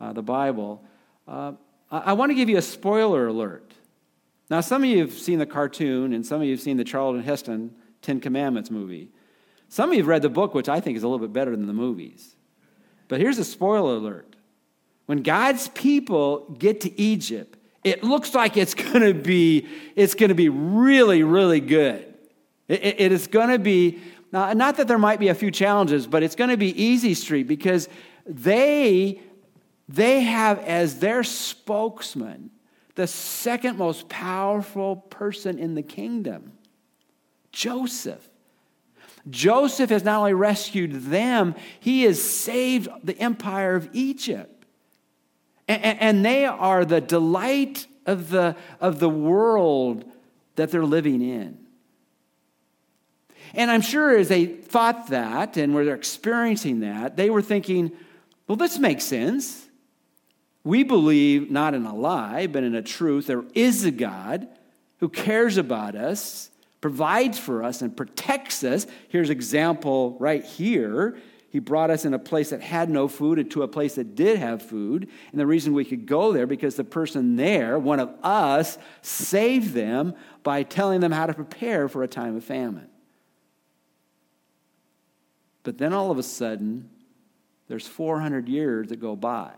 uh, 0.00 0.12
the 0.12 0.22
Bible, 0.22 0.82
uh, 1.28 1.52
I, 1.92 1.98
I 1.98 2.12
want 2.14 2.30
to 2.30 2.34
give 2.34 2.48
you 2.48 2.58
a 2.58 2.62
spoiler 2.62 3.28
alert. 3.28 3.72
Now, 4.50 4.60
some 4.60 4.82
of 4.82 4.88
you 4.88 4.98
have 4.98 5.12
seen 5.12 5.38
the 5.38 5.46
cartoon, 5.46 6.12
and 6.12 6.26
some 6.26 6.40
of 6.40 6.46
you 6.46 6.52
have 6.52 6.60
seen 6.60 6.76
the 6.76 6.84
Charlton 6.84 7.22
Heston 7.22 7.72
Ten 8.08 8.20
Commandments 8.20 8.70
movie. 8.70 9.10
Some 9.68 9.90
of 9.90 9.94
you 9.94 10.00
have 10.00 10.08
read 10.08 10.22
the 10.22 10.30
book, 10.30 10.54
which 10.54 10.66
I 10.66 10.80
think 10.80 10.96
is 10.96 11.02
a 11.02 11.08
little 11.08 11.26
bit 11.26 11.34
better 11.34 11.50
than 11.54 11.66
the 11.66 11.74
movies. 11.74 12.36
But 13.06 13.20
here's 13.20 13.38
a 13.38 13.44
spoiler 13.44 13.96
alert. 13.96 14.34
When 15.04 15.22
God's 15.22 15.68
people 15.68 16.56
get 16.58 16.80
to 16.80 16.98
Egypt, 16.98 17.58
it 17.84 18.02
looks 18.02 18.34
like 18.34 18.56
it's 18.56 18.72
going 18.72 19.02
to 19.02 19.12
be 19.12 19.68
it's 19.94 20.14
going 20.14 20.30
to 20.30 20.34
be 20.34 20.48
really 20.48 21.22
really 21.22 21.60
good. 21.60 22.14
it, 22.66 22.98
it 22.98 23.12
is 23.12 23.26
going 23.26 23.50
to 23.50 23.58
be 23.58 23.98
now, 24.32 24.54
not 24.54 24.78
that 24.78 24.88
there 24.88 24.98
might 24.98 25.20
be 25.20 25.28
a 25.28 25.34
few 25.34 25.50
challenges, 25.50 26.06
but 26.06 26.22
it's 26.22 26.34
going 26.34 26.50
to 26.50 26.56
be 26.56 26.82
easy 26.82 27.12
street 27.12 27.46
because 27.46 27.90
they, 28.26 29.20
they 29.86 30.20
have 30.20 30.58
as 30.60 30.98
their 30.98 31.24
spokesman 31.24 32.50
the 32.94 33.06
second 33.06 33.78
most 33.78 34.08
powerful 34.08 34.96
person 34.96 35.58
in 35.58 35.74
the 35.74 35.82
kingdom 35.82 36.52
Joseph. 37.58 38.28
Joseph 39.28 39.90
has 39.90 40.04
not 40.04 40.18
only 40.18 40.32
rescued 40.32 40.92
them, 40.92 41.56
he 41.80 42.04
has 42.04 42.22
saved 42.22 42.88
the 43.02 43.18
empire 43.18 43.74
of 43.74 43.88
Egypt. 43.92 44.64
And, 45.66 46.00
and, 46.00 46.24
they 46.24 46.46
are 46.46 46.84
the 46.84 47.00
delight 47.00 47.88
of 48.06 48.30
the, 48.30 48.54
of 48.80 49.00
the 49.00 49.08
world 49.08 50.04
that 50.54 50.70
they're 50.70 50.84
living 50.84 51.20
in. 51.20 51.58
And 53.54 53.72
I'm 53.72 53.80
sure 53.80 54.16
as 54.16 54.28
they 54.28 54.46
thought 54.46 55.08
that 55.08 55.56
and 55.56 55.74
were 55.74 55.92
experiencing 55.92 56.80
that, 56.80 57.16
they 57.16 57.28
were 57.28 57.42
thinking, 57.42 57.90
well, 58.46 58.56
this 58.56 58.78
makes 58.78 59.02
sense. 59.02 59.66
We 60.62 60.84
believe 60.84 61.50
not 61.50 61.74
in 61.74 61.84
a 61.84 61.94
lie, 61.94 62.46
but 62.46 62.62
in 62.62 62.76
a 62.76 62.82
truth. 62.82 63.26
There 63.26 63.44
is 63.52 63.84
a 63.84 63.90
God 63.90 64.46
who 65.00 65.08
cares 65.08 65.56
about 65.56 65.96
us, 65.96 66.50
provides 66.80 67.38
for 67.38 67.62
us, 67.62 67.82
and 67.82 67.96
protects 67.96 68.62
us. 68.64 68.86
Here's 69.08 69.30
example 69.30 70.16
right 70.20 70.44
here 70.44 71.18
He 71.50 71.58
brought 71.58 71.90
us 71.90 72.04
in 72.04 72.14
a 72.14 72.18
place 72.18 72.50
that 72.50 72.60
had 72.60 72.90
no 72.90 73.08
food 73.08 73.38
and 73.38 73.50
to 73.52 73.62
a 73.62 73.68
place 73.68 73.94
that 73.94 74.14
did 74.14 74.38
have 74.38 74.62
food. 74.62 75.08
And 75.32 75.40
the 75.40 75.46
reason 75.46 75.72
we 75.72 75.84
could 75.84 76.06
go 76.06 76.32
there 76.32 76.46
because 76.46 76.76
the 76.76 76.84
person 76.84 77.36
there, 77.36 77.78
one 77.78 78.00
of 78.00 78.14
us, 78.22 78.78
saved 79.02 79.72
them 79.72 80.14
by 80.42 80.62
telling 80.62 81.00
them 81.00 81.12
how 81.12 81.26
to 81.26 81.34
prepare 81.34 81.88
for 81.88 82.02
a 82.02 82.08
time 82.08 82.36
of 82.36 82.44
famine. 82.44 82.88
But 85.62 85.78
then 85.78 85.92
all 85.92 86.10
of 86.10 86.18
a 86.18 86.22
sudden, 86.22 86.90
there's 87.68 87.86
400 87.86 88.48
years 88.48 88.88
that 88.88 89.00
go 89.00 89.16
by. 89.16 89.52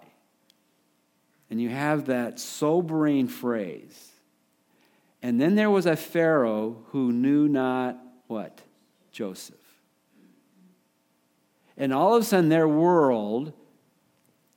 And 1.50 1.60
you 1.60 1.68
have 1.68 2.06
that 2.06 2.38
sobering 2.38 3.26
phrase. 3.26 4.09
And 5.22 5.40
then 5.40 5.54
there 5.54 5.70
was 5.70 5.86
a 5.86 5.96
Pharaoh 5.96 6.84
who 6.88 7.12
knew 7.12 7.48
not 7.48 7.98
what? 8.26 8.60
Joseph. 9.12 9.56
And 11.76 11.92
all 11.92 12.14
of 12.14 12.22
a 12.22 12.24
sudden, 12.24 12.48
their 12.48 12.68
world 12.68 13.52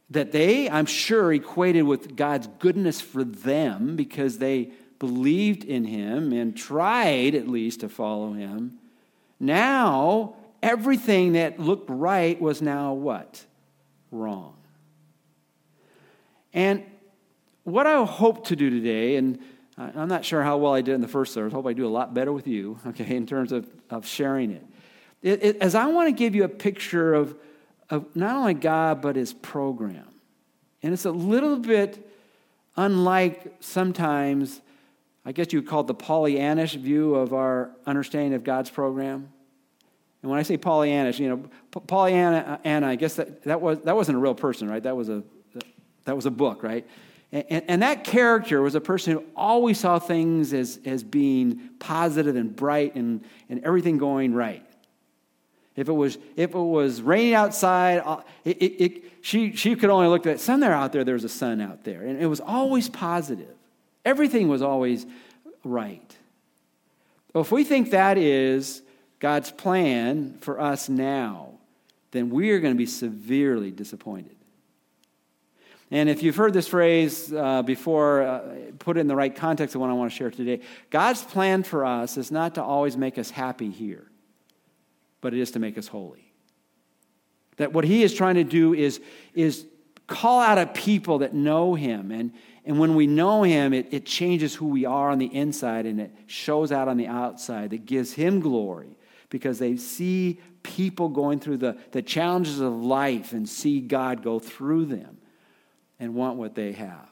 that 0.09 0.31
they, 0.31 0.69
I'm 0.69 0.85
sure, 0.85 1.33
equated 1.33 1.83
with 1.83 2.15
God's 2.15 2.47
goodness 2.59 3.01
for 3.01 3.23
them 3.23 3.95
because 3.95 4.37
they 4.37 4.71
believed 4.99 5.63
in 5.63 5.85
him 5.85 6.31
and 6.31 6.55
tried 6.55 7.33
at 7.33 7.47
least 7.47 7.79
to 7.79 7.89
follow 7.89 8.33
him. 8.33 8.77
Now, 9.39 10.35
everything 10.61 11.33
that 11.33 11.59
looked 11.59 11.89
right 11.89 12.39
was 12.39 12.61
now 12.61 12.93
what? 12.93 13.43
Wrong. 14.11 14.55
And 16.53 16.83
what 17.63 17.87
I 17.87 18.03
hope 18.05 18.47
to 18.47 18.55
do 18.55 18.69
today, 18.69 19.15
and 19.15 19.39
I'm 19.77 20.07
not 20.07 20.23
sure 20.23 20.43
how 20.43 20.57
well 20.57 20.73
I 20.73 20.81
did 20.81 20.93
in 20.93 21.01
the 21.01 21.07
first 21.07 21.33
service, 21.33 21.53
I 21.53 21.55
hope 21.55 21.65
I 21.65 21.73
do 21.73 21.87
a 21.87 21.89
lot 21.89 22.13
better 22.13 22.31
with 22.31 22.47
you, 22.47 22.79
okay, 22.87 23.15
in 23.15 23.25
terms 23.25 23.51
of, 23.51 23.67
of 23.89 24.05
sharing 24.05 24.51
it. 24.51 24.65
it, 25.21 25.43
it 25.43 25.57
as 25.57 25.75
I 25.75 25.87
want 25.87 26.07
to 26.07 26.11
give 26.11 26.35
you 26.35 26.43
a 26.43 26.49
picture 26.49 27.13
of, 27.13 27.35
of 27.89 28.15
not 28.15 28.35
only 28.35 28.53
God, 28.53 29.01
but 29.01 29.15
his 29.15 29.33
program. 29.33 30.07
And 30.81 30.93
it's 30.93 31.05
a 31.05 31.11
little 31.11 31.57
bit 31.57 32.09
unlike 32.75 33.55
sometimes, 33.61 34.61
I 35.25 35.31
guess 35.31 35.53
you 35.53 35.59
would 35.59 35.67
call 35.67 35.81
it 35.81 35.87
the 35.87 35.95
Pollyannish 35.95 36.75
view 36.75 37.15
of 37.15 37.33
our 37.33 37.71
understanding 37.85 38.33
of 38.33 38.43
God's 38.43 38.69
program. 38.69 39.29
And 40.21 40.29
when 40.29 40.39
I 40.39 40.43
say 40.43 40.57
Pollyannish, 40.57 41.19
you 41.19 41.29
know, 41.29 41.49
Pollyanna, 41.81 42.59
Anna, 42.63 42.87
I 42.87 42.95
guess 42.95 43.15
that, 43.15 43.43
that, 43.43 43.61
was, 43.61 43.79
that 43.81 43.95
wasn't 43.95 44.17
a 44.17 44.21
real 44.21 44.35
person, 44.35 44.69
right? 44.69 44.83
That 44.83 44.95
was 44.95 45.09
a, 45.09 45.23
that 46.05 46.15
was 46.15 46.25
a 46.25 46.31
book, 46.31 46.63
right? 46.63 46.85
And, 47.33 47.63
and, 47.67 47.81
that 47.81 48.03
character 48.03 48.61
was 48.61 48.75
a 48.75 48.81
person 48.81 49.13
who 49.13 49.23
always 49.35 49.79
saw 49.79 49.97
things 49.97 50.53
as, 50.53 50.79
as 50.85 51.03
being 51.03 51.71
positive 51.79 52.35
and 52.35 52.55
bright 52.55 52.93
and, 52.93 53.25
and 53.49 53.63
everything 53.63 53.97
going 53.97 54.35
right. 54.35 54.63
If 55.75 55.89
it 55.89 55.93
was, 55.93 56.19
if 56.35 56.53
it 56.53 56.57
was 56.59 57.01
raining 57.01 57.33
outside, 57.33 58.03
uh, 58.05 58.21
it, 58.45 58.57
it, 58.61 58.83
it, 58.83 59.03
she, 59.21 59.55
she 59.55 59.75
could 59.75 59.89
only 59.89 60.09
look 60.09 60.27
at 60.27 60.39
sun 60.39 60.59
there 60.59 60.73
out 60.73 60.91
there, 60.91 61.03
there 61.03 61.15
was 61.15 61.23
a 61.23 61.29
sun 61.29 61.59
out 61.59 61.83
there. 61.83 62.03
And 62.03 62.21
it 62.21 62.27
was 62.27 62.39
always 62.39 62.87
positive. 62.87 63.55
Everything 64.05 64.47
was 64.47 64.61
always 64.61 65.07
right. 65.63 66.15
Well, 67.33 67.41
if 67.41 67.51
we 67.51 67.63
think 67.63 67.89
that 67.89 68.19
is 68.19 68.83
God's 69.17 69.49
plan 69.49 70.37
for 70.41 70.61
us 70.61 70.87
now, 70.87 71.53
then 72.11 72.29
we 72.29 72.51
are 72.51 72.59
going 72.59 72.75
to 72.75 72.77
be 72.77 72.85
severely 72.85 73.71
disappointed. 73.71 74.35
And 75.93 76.09
if 76.09 76.23
you've 76.23 76.35
heard 76.35 76.53
this 76.53 76.67
phrase 76.67 77.31
uh, 77.31 77.61
before, 77.61 78.23
uh, 78.23 78.41
put 78.79 78.97
it 78.97 79.01
in 79.01 79.07
the 79.07 79.15
right 79.15 79.33
context 79.33 79.75
of 79.75 79.81
what 79.81 79.91
I 79.91 79.93
want 79.93 80.11
to 80.11 80.17
share 80.17 80.31
today. 80.31 80.61
God's 80.89 81.21
plan 81.21 81.61
for 81.61 81.85
us 81.85 82.17
is 82.17 82.31
not 82.31 82.55
to 82.55 82.63
always 82.63 82.97
make 82.97 83.19
us 83.19 83.29
happy 83.29 83.69
here, 83.69 84.07
but 85.21 85.35
it 85.35 85.39
is 85.39 85.51
to 85.51 85.59
make 85.59 85.77
us 85.77 85.87
holy. 85.87 86.33
That 87.57 87.73
what 87.73 87.83
He 87.83 88.01
is 88.01 88.11
trying 88.11 88.35
to 88.35 88.43
do 88.43 88.73
is, 88.73 89.01
is 89.35 89.67
call 90.07 90.39
out 90.39 90.57
a 90.57 90.65
people 90.65 91.19
that 91.19 91.35
know 91.35 91.75
Him. 91.75 92.09
And, 92.09 92.33
and 92.65 92.79
when 92.79 92.95
we 92.95 93.05
know 93.05 93.43
Him, 93.43 93.71
it, 93.71 93.89
it 93.91 94.07
changes 94.07 94.55
who 94.55 94.69
we 94.69 94.85
are 94.85 95.11
on 95.11 95.19
the 95.19 95.27
inside 95.27 95.85
and 95.85 96.01
it 96.01 96.11
shows 96.25 96.71
out 96.71 96.87
on 96.87 96.97
the 96.97 97.05
outside. 97.05 97.69
That 97.69 97.85
gives 97.85 98.13
Him 98.13 98.39
glory 98.39 98.97
because 99.29 99.59
they 99.59 99.77
see 99.77 100.39
people 100.63 101.09
going 101.09 101.39
through 101.39 101.57
the, 101.57 101.77
the 101.91 102.01
challenges 102.01 102.61
of 102.61 102.73
life 102.73 103.31
and 103.31 103.47
see 103.47 103.79
God 103.79 104.23
go 104.23 104.39
through 104.39 104.85
them 104.85 105.19
and 106.03 106.13
want 106.13 106.37
what 106.37 106.53
they 106.53 106.73
have. 106.73 107.09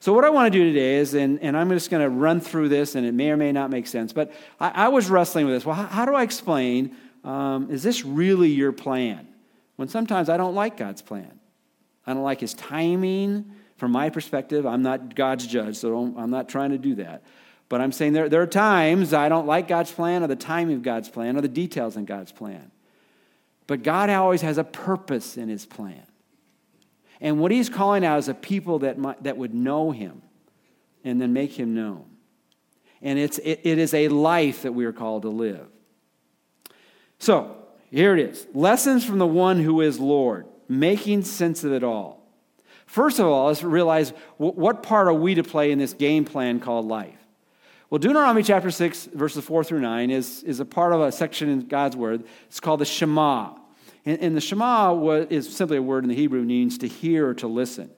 So, 0.00 0.14
what 0.14 0.24
I 0.24 0.30
want 0.30 0.50
to 0.50 0.58
do 0.58 0.64
today 0.64 0.96
is, 0.96 1.12
and, 1.12 1.38
and 1.40 1.54
I'm 1.54 1.68
just 1.68 1.90
going 1.90 2.02
to 2.02 2.08
run 2.08 2.40
through 2.40 2.70
this, 2.70 2.94
and 2.94 3.06
it 3.06 3.12
may 3.12 3.30
or 3.30 3.36
may 3.36 3.52
not 3.52 3.68
make 3.68 3.86
sense, 3.86 4.14
but 4.14 4.32
I, 4.58 4.86
I 4.86 4.88
was 4.88 5.10
wrestling 5.10 5.44
with 5.44 5.54
this. 5.54 5.66
Well, 5.66 5.76
how, 5.76 5.86
how 5.86 6.04
do 6.06 6.14
I 6.14 6.22
explain, 6.22 6.96
um, 7.22 7.70
is 7.70 7.82
this 7.82 8.02
really 8.04 8.48
your 8.48 8.72
plan? 8.72 9.28
When 9.76 9.88
sometimes 9.88 10.30
I 10.30 10.38
don't 10.38 10.54
like 10.54 10.78
God's 10.78 11.02
plan. 11.02 11.38
I 12.06 12.14
don't 12.14 12.22
like 12.22 12.40
his 12.40 12.54
timing. 12.54 13.52
From 13.76 13.92
my 13.92 14.08
perspective, 14.08 14.66
I'm 14.66 14.82
not 14.82 15.14
God's 15.14 15.46
judge, 15.46 15.76
so 15.76 16.14
I'm 16.16 16.30
not 16.30 16.48
trying 16.48 16.70
to 16.70 16.78
do 16.78 16.94
that. 16.96 17.22
But 17.68 17.82
I'm 17.82 17.92
saying 17.92 18.14
there, 18.14 18.28
there 18.28 18.42
are 18.42 18.46
times 18.46 19.12
I 19.12 19.28
don't 19.28 19.46
like 19.46 19.68
God's 19.68 19.92
plan 19.92 20.22
or 20.22 20.26
the 20.26 20.36
timing 20.36 20.76
of 20.76 20.82
God's 20.82 21.08
plan 21.08 21.36
or 21.36 21.40
the 21.42 21.48
details 21.48 21.96
in 21.96 22.04
God's 22.06 22.32
plan. 22.32 22.70
But 23.66 23.82
God 23.82 24.10
always 24.10 24.40
has 24.42 24.58
a 24.58 24.64
purpose 24.64 25.36
in 25.36 25.48
his 25.48 25.66
plan. 25.66 26.02
And 27.20 27.38
what 27.38 27.50
he's 27.50 27.68
calling 27.68 28.04
out 28.04 28.18
is 28.18 28.28
a 28.28 28.34
people 28.34 28.80
that, 28.80 28.98
might, 28.98 29.22
that 29.24 29.36
would 29.36 29.54
know 29.54 29.90
him 29.90 30.22
and 31.04 31.20
then 31.20 31.32
make 31.32 31.52
him 31.52 31.74
known. 31.74 32.04
And 33.02 33.18
it's, 33.18 33.38
it, 33.38 33.60
it 33.64 33.78
is 33.78 33.94
a 33.94 34.08
life 34.08 34.62
that 34.62 34.72
we 34.72 34.84
are 34.84 34.92
called 34.92 35.22
to 35.22 35.28
live. 35.28 35.66
So, 37.18 37.56
here 37.90 38.16
it 38.16 38.30
is 38.30 38.46
lessons 38.54 39.04
from 39.04 39.18
the 39.18 39.26
one 39.26 39.60
who 39.60 39.80
is 39.80 39.98
Lord, 39.98 40.46
making 40.68 41.24
sense 41.24 41.64
of 41.64 41.72
it 41.72 41.82
all. 41.82 42.20
First 42.86 43.18
of 43.18 43.26
all, 43.26 43.46
let's 43.46 43.62
realize 43.62 44.12
what 44.36 44.82
part 44.82 45.06
are 45.06 45.14
we 45.14 45.34
to 45.36 45.42
play 45.42 45.70
in 45.70 45.78
this 45.78 45.92
game 45.92 46.24
plan 46.24 46.58
called 46.60 46.86
life? 46.86 47.14
Well, 47.88 47.98
Deuteronomy 47.98 48.42
chapter 48.42 48.70
6, 48.70 49.06
verses 49.14 49.44
4 49.44 49.64
through 49.64 49.80
9 49.80 50.10
is, 50.10 50.42
is 50.44 50.60
a 50.60 50.64
part 50.64 50.92
of 50.92 51.00
a 51.00 51.10
section 51.10 51.48
in 51.48 51.66
God's 51.66 51.96
word. 51.96 52.24
It's 52.46 52.60
called 52.60 52.80
the 52.80 52.84
Shema. 52.84 53.54
And, 54.04 54.18
and 54.20 54.36
the 54.36 54.40
Shema 54.40 54.92
was, 54.92 55.26
is 55.30 55.54
simply 55.54 55.76
a 55.76 55.82
word 55.82 56.04
in 56.04 56.08
the 56.08 56.16
Hebrew, 56.16 56.42
means 56.42 56.78
to 56.78 56.88
hear 56.88 57.28
or 57.28 57.34
to 57.34 57.46
listen. 57.46 57.90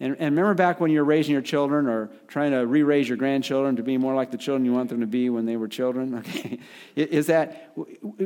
And, 0.00 0.16
and 0.18 0.36
remember 0.36 0.54
back 0.54 0.80
when 0.80 0.90
you're 0.90 1.04
raising 1.04 1.32
your 1.32 1.42
children 1.42 1.86
or 1.86 2.10
trying 2.26 2.50
to 2.50 2.66
re 2.66 2.82
raise 2.82 3.08
your 3.08 3.16
grandchildren 3.16 3.76
to 3.76 3.82
be 3.82 3.96
more 3.96 4.14
like 4.14 4.32
the 4.32 4.38
children 4.38 4.64
you 4.64 4.72
want 4.72 4.88
them 4.88 5.00
to 5.00 5.06
be 5.06 5.30
when 5.30 5.46
they 5.46 5.56
were 5.56 5.68
children? 5.68 6.14
Okay. 6.24 6.58
Is 6.96 7.26
that 7.26 7.72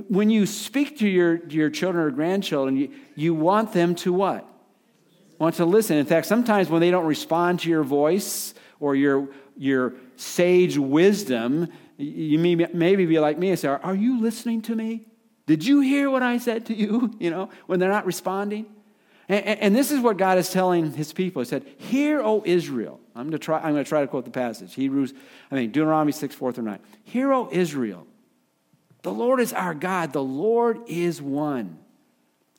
when 0.08 0.30
you 0.30 0.46
speak 0.46 0.98
to 0.98 1.08
your, 1.08 1.46
your 1.48 1.68
children 1.68 2.04
or 2.04 2.10
grandchildren, 2.10 2.76
you, 2.76 2.90
you 3.14 3.34
want 3.34 3.72
them 3.72 3.94
to 3.96 4.12
what? 4.12 4.46
Want 5.38 5.56
to 5.56 5.64
listen. 5.64 5.96
In 5.96 6.06
fact, 6.06 6.26
sometimes 6.26 6.68
when 6.68 6.80
they 6.80 6.90
don't 6.90 7.06
respond 7.06 7.60
to 7.60 7.68
your 7.68 7.82
voice 7.82 8.54
or 8.80 8.94
your, 8.96 9.28
your 9.56 9.94
sage 10.16 10.78
wisdom, 10.78 11.68
you 11.96 12.38
may 12.38 12.54
maybe 12.54 13.04
be 13.06 13.18
like 13.18 13.38
me 13.38 13.50
and 13.50 13.58
say, 13.58 13.68
Are 13.68 13.94
you 13.94 14.20
listening 14.20 14.62
to 14.62 14.75
me? 14.75 15.07
Did 15.49 15.64
you 15.64 15.81
hear 15.81 16.11
what 16.11 16.23
I 16.23 16.37
said 16.37 16.67
to 16.67 16.75
you? 16.75 17.11
You 17.19 17.31
know, 17.31 17.49
when 17.67 17.81
they're 17.81 17.90
not 17.90 18.07
responding. 18.07 18.67
And, 19.28 19.45
and 19.45 19.76
this 19.76 19.90
is 19.90 20.00
what 20.00 20.19
God 20.19 20.38
is 20.38 20.50
telling 20.50 20.93
his 20.93 21.12
people. 21.12 21.43
He 21.43 21.47
said, 21.47 21.64
Hear, 21.78 22.21
O 22.21 22.43
Israel. 22.45 23.00
I'm 23.17 23.25
going 23.25 23.33
to 23.33 23.38
try, 23.38 23.59
I'm 23.59 23.73
going 23.73 23.83
to, 23.83 23.88
try 23.88 24.02
to 24.02 24.07
quote 24.07 24.25
the 24.25 24.31
passage. 24.31 24.75
Hebrews, 24.75 25.14
I 25.50 25.57
mean, 25.57 25.73
Deuteronomy 25.73 26.12
6, 26.12 26.35
4 26.35 26.52
through 26.52 26.64
9. 26.64 26.78
Hear, 27.02 27.33
O 27.33 27.49
Israel. 27.50 28.07
The 29.02 29.12
Lord 29.12 29.40
is 29.40 29.52
our 29.52 29.75
God. 29.75 30.12
The 30.12 30.23
Lord 30.23 30.81
is 30.87 31.21
one. 31.21 31.78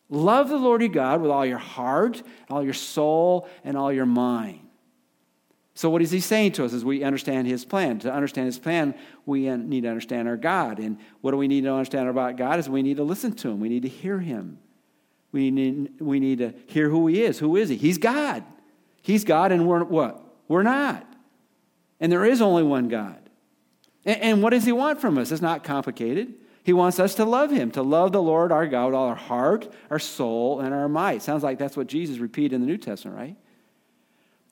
Love 0.10 0.50
the 0.50 0.58
Lord 0.58 0.82
your 0.82 0.90
God 0.90 1.22
with 1.22 1.32
all 1.32 1.46
your 1.46 1.60
heart, 1.60 2.24
all 2.50 2.64
your 2.64 2.74
soul, 2.74 3.48
and 3.64 3.78
all 3.78 3.94
your 3.94 4.08
mind. 4.08 4.60
So, 5.80 5.90
what 5.90 6.02
is 6.02 6.12
he 6.12 6.20
saying 6.20 6.52
to 6.54 6.66
us 6.66 6.74
as 6.74 6.84
we 6.84 7.06
understand 7.06 7.48
his 7.48 7.64
plan? 7.64 8.00
To 8.00 8.12
understand 8.12 8.48
his 8.48 8.60
plan, 8.60 8.94
we 9.26 9.50
need 9.50 9.84
to 9.84 9.88
understand 9.88 10.28
our 10.28 10.36
God. 10.36 10.78
And 10.78 10.98
what 11.22 11.32
do 11.32 11.38
we 11.38 11.48
need 11.48 11.64
to 11.64 11.72
understand 11.72 12.10
about 12.10 12.36
God 12.36 12.60
is 12.60 12.68
we 12.68 12.82
need 12.82 12.98
to 12.98 13.06
listen 13.06 13.32
to 13.36 13.48
him, 13.50 13.62
we 13.62 13.70
need 13.70 13.84
to 13.84 13.88
hear 13.88 14.20
him. 14.20 14.60
We 15.32 15.52
need, 15.52 16.02
we 16.02 16.20
need 16.20 16.40
to 16.40 16.54
hear 16.68 16.90
who 16.90 17.08
he 17.08 17.24
is. 17.24 17.40
Who 17.40 17.56
is 17.56 17.70
he? 17.70 17.78
He's 17.78 17.98
God. 17.98 18.44
He's 19.02 19.24
God, 19.24 19.54
and 19.54 19.70
we're 19.70 19.86
what? 19.86 20.22
We're 20.50 20.64
not. 20.64 21.08
And 22.02 22.12
there 22.12 22.26
is 22.26 22.42
only 22.42 22.64
one 22.64 22.90
God. 22.90 23.30
And, 24.04 24.22
and 24.22 24.44
what 24.44 24.50
does 24.50 24.66
he 24.66 24.74
want 24.74 25.00
from 25.00 25.18
us? 25.18 25.32
It's 25.32 25.42
not 25.42 25.64
complicated. 25.64 26.34
He 26.62 26.74
wants 26.74 27.00
us 27.00 27.16
to 27.16 27.24
love 27.24 27.52
him, 27.52 27.72
to 27.72 27.84
love 27.84 28.12
the 28.12 28.22
Lord 28.22 28.52
our 28.52 28.68
God 28.68 28.88
with 28.88 28.96
all 28.96 29.08
our 29.08 29.16
heart, 29.16 29.72
our 29.90 29.98
soul, 29.98 30.60
and 30.60 30.74
our 30.74 30.90
might. 30.90 31.22
Sounds 31.22 31.42
like 31.42 31.58
that's 31.58 31.78
what 31.78 31.88
Jesus 31.88 32.18
repeated 32.18 32.52
in 32.52 32.60
the 32.60 32.68
New 32.68 32.78
Testament, 32.78 33.18
right? 33.18 33.38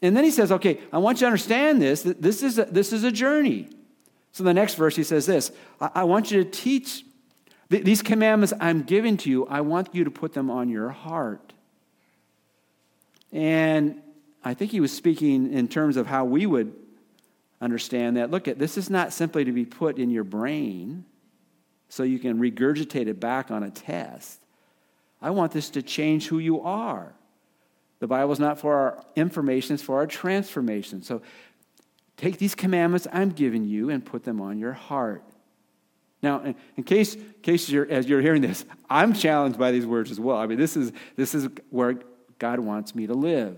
And 0.01 0.15
then 0.15 0.23
he 0.23 0.31
says, 0.31 0.51
okay, 0.51 0.79
I 0.93 0.99
want 0.99 1.17
you 1.17 1.21
to 1.21 1.27
understand 1.27 1.81
this. 1.81 2.03
This 2.03 2.43
is 2.43 2.59
a, 2.59 2.65
this 2.65 2.93
is 2.93 3.03
a 3.03 3.11
journey. 3.11 3.69
So 4.31 4.43
the 4.43 4.53
next 4.53 4.75
verse, 4.75 4.95
he 4.95 5.03
says 5.03 5.25
this 5.25 5.51
I, 5.81 5.89
I 5.95 6.03
want 6.03 6.31
you 6.31 6.43
to 6.43 6.49
teach 6.49 7.03
these 7.69 8.01
commandments 8.01 8.53
I'm 8.61 8.83
giving 8.83 9.17
to 9.17 9.29
you, 9.29 9.45
I 9.47 9.61
want 9.61 9.93
you 9.93 10.05
to 10.05 10.11
put 10.11 10.33
them 10.33 10.49
on 10.49 10.69
your 10.69 10.89
heart. 10.89 11.53
And 13.33 14.01
I 14.43 14.53
think 14.53 14.71
he 14.71 14.79
was 14.79 14.93
speaking 14.93 15.51
in 15.51 15.67
terms 15.67 15.97
of 15.97 16.07
how 16.07 16.23
we 16.23 16.45
would 16.45 16.73
understand 17.59 18.15
that. 18.15 18.31
Look 18.31 18.47
at 18.47 18.57
this 18.57 18.77
is 18.77 18.89
not 18.89 19.11
simply 19.11 19.43
to 19.43 19.51
be 19.51 19.65
put 19.65 19.99
in 19.99 20.09
your 20.09 20.23
brain 20.23 21.03
so 21.89 22.03
you 22.03 22.19
can 22.19 22.39
regurgitate 22.39 23.07
it 23.07 23.19
back 23.19 23.51
on 23.51 23.63
a 23.63 23.69
test. 23.69 24.39
I 25.21 25.31
want 25.31 25.51
this 25.51 25.69
to 25.71 25.81
change 25.81 26.27
who 26.27 26.39
you 26.39 26.61
are. 26.61 27.13
The 27.99 28.07
Bible 28.07 28.31
is 28.31 28.39
not 28.39 28.59
for 28.59 28.75
our 28.75 29.03
information, 29.15 29.73
it's 29.73 29.83
for 29.83 29.97
our 29.97 30.07
transformation. 30.07 31.01
So 31.01 31.21
take 32.15 32.37
these 32.37 32.55
commandments 32.55 33.07
I'm 33.11 33.29
giving 33.29 33.63
you 33.63 33.89
and 33.89 34.05
put 34.05 34.23
them 34.23 34.41
on 34.41 34.59
your 34.59 34.73
heart. 34.73 35.23
Now, 36.21 36.55
in, 36.75 36.83
case, 36.83 37.15
in 37.15 37.33
case 37.41 37.69
you're, 37.69 37.89
as 37.89 38.07
you're 38.07 38.21
hearing 38.21 38.41
this, 38.41 38.65
I'm 38.89 39.13
challenged 39.13 39.59
by 39.59 39.71
these 39.71 39.85
words 39.85 40.09
as 40.09 40.19
well. 40.19 40.37
I 40.37 40.47
mean, 40.47 40.57
this 40.57 40.75
is, 40.75 40.91
this 41.15 41.35
is 41.35 41.47
where 41.69 41.99
God 42.39 42.59
wants 42.59 42.95
me 42.95 43.07
to 43.07 43.13
live. 43.13 43.57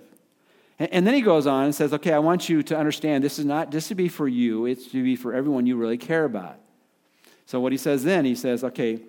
And, 0.77 0.91
and 0.91 1.07
then 1.07 1.13
he 1.13 1.21
goes 1.21 1.47
on 1.47 1.65
and 1.65 1.75
says, 1.75 1.93
okay, 1.93 2.11
I 2.11 2.19
want 2.19 2.49
you 2.49 2.61
to 2.63 2.77
understand 2.77 3.23
this 3.23 3.39
is 3.39 3.45
not 3.45 3.71
just 3.71 3.87
to 3.89 3.95
be 3.95 4.09
for 4.09 4.27
you, 4.27 4.65
it's 4.65 4.87
to 4.87 5.03
be 5.03 5.15
for 5.15 5.33
everyone 5.33 5.65
you 5.65 5.77
really 5.77 5.97
care 5.97 6.25
about. 6.25 6.57
So, 7.45 7.59
what 7.59 7.71
he 7.71 7.77
says 7.77 8.03
then, 8.03 8.25
he 8.25 8.35
says, 8.35 8.63
okay, 8.63 8.99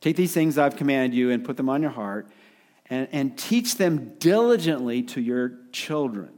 take 0.00 0.16
these 0.16 0.32
things 0.32 0.58
I've 0.58 0.76
commanded 0.76 1.16
you 1.16 1.30
and 1.30 1.44
put 1.44 1.56
them 1.56 1.68
on 1.68 1.82
your 1.82 1.90
heart 1.90 2.28
and, 2.90 3.08
and 3.12 3.38
teach 3.38 3.76
them 3.76 4.14
diligently 4.18 5.04
to 5.04 5.20
your 5.20 5.52
children. 5.70 6.30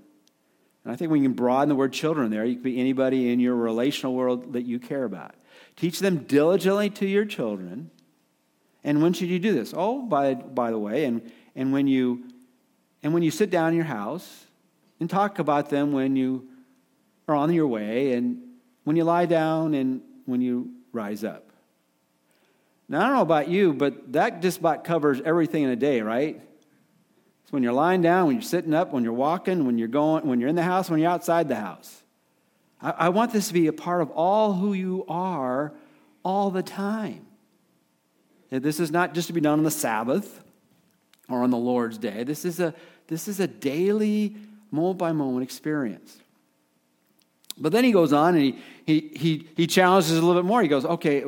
And 0.85 0.93
I 0.93 0.97
think 0.97 1.11
we 1.11 1.23
can 1.23 1.33
broaden 1.33 1.71
the 1.71 1.75
word 1.75 1.93
children 1.93 2.31
there. 2.31 2.45
You 2.45 2.57
could 2.57 2.65
be 2.65 2.79
anybody 2.79 3.33
in 3.33 3.41
your 3.41 3.57
relational 3.57 4.15
world 4.15 4.53
that 4.53 4.63
you 4.63 4.79
care 4.79 5.05
about. 5.05 5.35
Teach 5.77 6.01
them 6.01 6.19
diligently 6.19 6.91
to 6.91 7.07
your 7.07 7.25
children. 7.25 7.91
And 8.85 9.03
when 9.03 9.13
should 9.15 9.29
you 9.29 9.39
do 9.39 9.55
this? 9.55 9.73
Oh, 9.75 10.03
by, 10.03 10.35
by 10.35 10.71
the 10.71 10.79
way, 10.79 11.05
and, 11.05 11.31
and, 11.55 11.73
when 11.73 11.87
you, 11.87 12.25
and 13.03 13.15
when 13.15 13.23
you 13.23 13.31
sit 13.31 13.49
down 13.49 13.71
in 13.71 13.77
your 13.77 13.85
house 13.85 14.47
and 15.01 15.09
talk 15.09 15.39
about 15.39 15.71
them 15.71 15.93
when 15.93 16.17
you 16.17 16.49
are 17.29 17.35
on 17.35 17.53
your 17.53 17.69
way 17.69 18.13
and 18.13 18.43
when 18.85 18.97
you 18.97 19.05
lie 19.05 19.27
down 19.27 19.75
and 19.75 20.03
when 20.27 20.41
you 20.41 20.73
rise 20.93 21.25
up. 21.25 21.52
Now, 22.93 23.01
I 23.01 23.05
don't 23.05 23.15
know 23.15 23.23
about 23.23 23.49
you, 23.49 23.73
but 23.73 24.13
that 24.13 24.43
just 24.43 24.59
about 24.59 24.85
covers 24.85 25.19
everything 25.25 25.63
in 25.63 25.71
a 25.71 25.77
day, 25.77 26.03
right? 26.03 26.39
So 26.39 27.49
when 27.49 27.63
you're 27.63 27.73
lying 27.73 28.03
down, 28.03 28.27
when 28.27 28.37
you're 28.37 28.43
sitting 28.43 28.75
up, 28.75 28.93
when 28.93 29.03
you're 29.03 29.15
walking, 29.15 29.65
when 29.65 29.79
you're 29.79 29.89
going, 29.89 30.27
when 30.27 30.41
you're 30.41 30.51
in 30.51 30.57
the 30.57 30.63
house, 30.63 30.91
when 30.91 31.01
you're 31.01 31.11
outside 31.11 31.49
the 31.49 31.55
house. 31.55 32.03
I, 32.83 32.91
I 32.91 33.09
want 33.09 33.33
this 33.33 33.49
to 33.49 33.55
be 33.55 33.67
a 33.67 33.73
part 33.73 34.03
of 34.03 34.11
all 34.11 34.53
who 34.53 34.75
you 34.75 35.07
are 35.09 35.73
all 36.23 36.51
the 36.51 36.63
time. 36.63 37.25
This 38.51 38.79
is 38.79 38.91
not 38.91 39.15
just 39.15 39.29
to 39.29 39.33
be 39.33 39.41
done 39.41 39.61
on 39.61 39.65
the 39.65 39.71
Sabbath 39.71 40.43
or 41.31 41.43
on 41.45 41.49
the 41.49 41.57
Lord's 41.57 41.97
day. 41.97 42.25
This 42.25 42.45
is 42.45 42.61
a, 42.61 42.75
this 43.07 43.27
is 43.27 43.41
a 43.41 43.47
daily, 43.47 44.37
moment 44.71 44.99
by 44.99 45.13
moment 45.13 45.45
experience. 45.45 46.19
But 47.57 47.73
then 47.73 47.85
he 47.85 47.93
goes 47.93 48.13
on 48.13 48.35
and 48.35 48.45
he, 48.45 48.59
he, 48.85 49.11
he, 49.17 49.49
he 49.57 49.67
challenges 49.67 50.11
a 50.11 50.21
little 50.21 50.35
bit 50.35 50.47
more. 50.47 50.61
He 50.61 50.69
goes, 50.69 50.85
okay, 50.85 51.25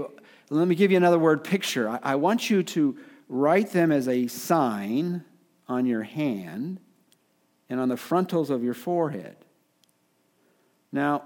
let 0.51 0.69
me 0.69 0.75
give 0.75 0.91
you 0.91 0.97
another 0.97 1.19
word 1.19 1.45
picture. 1.45 1.89
I, 1.89 2.01
I 2.03 2.15
want 2.17 2.51
you 2.51 2.63
to 2.63 2.97
write 3.29 3.71
them 3.73 3.91
as 3.91 4.09
a 4.09 4.27
sign 4.27 5.25
on 5.69 5.87
your 5.87 6.03
hand 6.03 6.81
and 7.71 7.81
on 7.81 7.89
the 7.89 7.97
frontals 7.97 8.51
of 8.51 8.63
your 8.63 8.75
forehead. 8.75 9.37
Now, 10.93 11.23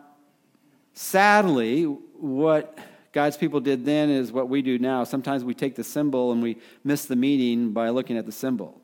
Sadly, 1.01 1.85
what 1.85 2.77
God's 3.13 3.37
people 3.37 3.61
did 3.61 3.85
then 3.85 4.11
is 4.11 4.33
what 4.33 4.49
we 4.49 4.63
do 4.63 4.81
now. 4.81 5.05
Sometimes 5.05 5.45
we 5.45 5.55
take 5.55 5.77
the 5.77 5.85
symbol 5.85 6.33
and 6.33 6.43
we 6.43 6.57
miss 6.83 7.05
the 7.05 7.15
meaning 7.15 7.71
by 7.71 7.91
looking 7.91 8.17
at 8.17 8.27
the 8.27 8.33
symbol. 8.33 8.81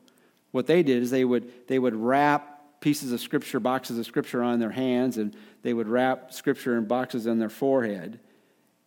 What 0.51 0.65
they 0.65 0.81
did 0.81 1.03
is 1.03 1.11
they 1.11 1.25
would, 1.25 1.67
they 1.67 1.77
would 1.77 1.93
wrap 1.93 2.79
pieces 2.79 3.11
of 3.11 3.19
scripture, 3.19 3.59
boxes 3.59 3.99
of 3.99 4.05
scripture 4.05 4.41
on 4.41 4.59
their 4.59 4.71
hands, 4.71 5.17
and 5.17 5.35
they 5.61 5.73
would 5.73 5.89
wrap 5.89 6.31
scripture 6.31 6.77
in 6.77 6.85
boxes 6.85 7.27
on 7.27 7.37
their 7.37 7.49
forehead. 7.49 8.17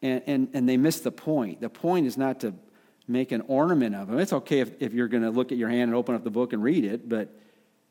And, 0.01 0.23
and, 0.27 0.49
and 0.53 0.69
they 0.69 0.77
miss 0.77 1.01
the 1.01 1.11
point. 1.11 1.61
The 1.61 1.69
point 1.69 2.07
is 2.07 2.17
not 2.17 2.41
to 2.41 2.55
make 3.09 3.33
an 3.33 3.43
ornament 3.49 3.97
of 3.97 4.09
them. 4.09 4.19
It's 4.19 4.33
okay 4.33 4.61
if, 4.61 4.71
if 4.81 4.93
you're 4.93 5.09
going 5.09 5.23
to 5.23 5.31
look 5.31 5.51
at 5.51 5.59
your 5.59 5.69
hand 5.69 5.85
and 5.85 5.95
open 5.95 6.15
up 6.15 6.23
the 6.23 6.31
book 6.31 6.53
and 6.53 6.63
read 6.63 6.85
it, 6.85 7.09
but, 7.09 7.35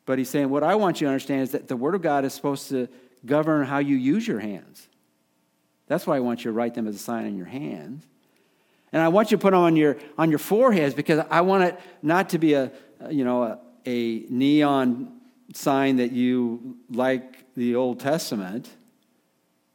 but 0.06 0.18
he's 0.18 0.30
saying, 0.30 0.50
what 0.50 0.64
I 0.64 0.76
want 0.76 1.02
you 1.02 1.08
to 1.08 1.12
understand 1.12 1.42
is 1.42 1.52
that 1.52 1.68
the 1.68 1.76
Word 1.76 1.96
of 1.96 2.02
God 2.02 2.24
is 2.24 2.34
supposed 2.34 2.70
to 2.70 2.88
govern 3.26 3.66
how 3.66 3.80
you 3.80 3.96
use 3.96 4.28
your 4.28 4.40
hands. 4.40 4.88
That's 5.88 6.06
why 6.06 6.18
I 6.18 6.20
want 6.20 6.46
you 6.46 6.52
to 6.52 6.54
write 6.54 6.76
them 6.76 6.88
as 6.88 6.96
a 6.96 7.00
sign 7.00 7.26
on 7.26 7.36
your 7.36 7.46
hands. 7.46 8.06
And 8.94 9.02
I 9.02 9.08
want 9.10 9.32
you 9.32 9.38
to 9.38 9.42
put 9.42 9.52
them 9.52 9.62
on 9.62 9.76
your, 9.76 9.98
on 10.18 10.30
your 10.30 10.40
foreheads 10.40 10.94
because 10.94 11.26
I 11.30 11.42
want 11.42 11.64
it 11.64 11.80
not 12.02 12.30
to 12.30 12.38
be 12.38 12.54
a, 12.54 12.72
you 13.10 13.26
know, 13.26 13.44
a, 13.44 13.60
a 13.86 14.20
neon 14.30 15.14
sign 15.54 15.98
that 15.98 16.12
you 16.12 16.78
like 16.90 17.54
the 17.56 17.76
Old 17.76 18.00
Testament. 18.00 18.70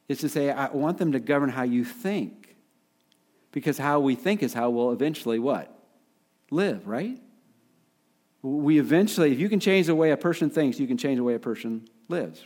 It's 0.07 0.21
to 0.21 0.29
say, 0.29 0.51
I 0.51 0.69
want 0.69 0.97
them 0.97 1.13
to 1.13 1.19
govern 1.19 1.49
how 1.49 1.63
you 1.63 1.85
think. 1.85 2.55
Because 3.51 3.77
how 3.77 3.99
we 3.99 4.15
think 4.15 4.43
is 4.43 4.53
how 4.53 4.69
we'll 4.69 4.91
eventually 4.91 5.39
what? 5.39 5.73
Live, 6.49 6.87
right? 6.87 7.19
We 8.41 8.79
eventually, 8.79 9.31
if 9.31 9.39
you 9.39 9.47
can 9.47 9.59
change 9.59 9.87
the 9.87 9.95
way 9.95 10.11
a 10.11 10.17
person 10.17 10.49
thinks, 10.49 10.79
you 10.79 10.87
can 10.87 10.97
change 10.97 11.17
the 11.17 11.23
way 11.23 11.35
a 11.35 11.39
person 11.39 11.87
lives. 12.09 12.45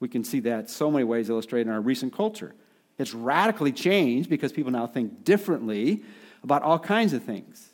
We 0.00 0.08
can 0.08 0.24
see 0.24 0.40
that 0.40 0.68
so 0.68 0.90
many 0.90 1.04
ways 1.04 1.30
illustrated 1.30 1.68
in 1.68 1.74
our 1.74 1.80
recent 1.80 2.12
culture. 2.12 2.54
It's 2.98 3.14
radically 3.14 3.72
changed 3.72 4.28
because 4.28 4.52
people 4.52 4.72
now 4.72 4.86
think 4.86 5.24
differently 5.24 6.02
about 6.42 6.62
all 6.62 6.78
kinds 6.78 7.12
of 7.12 7.22
things. 7.22 7.70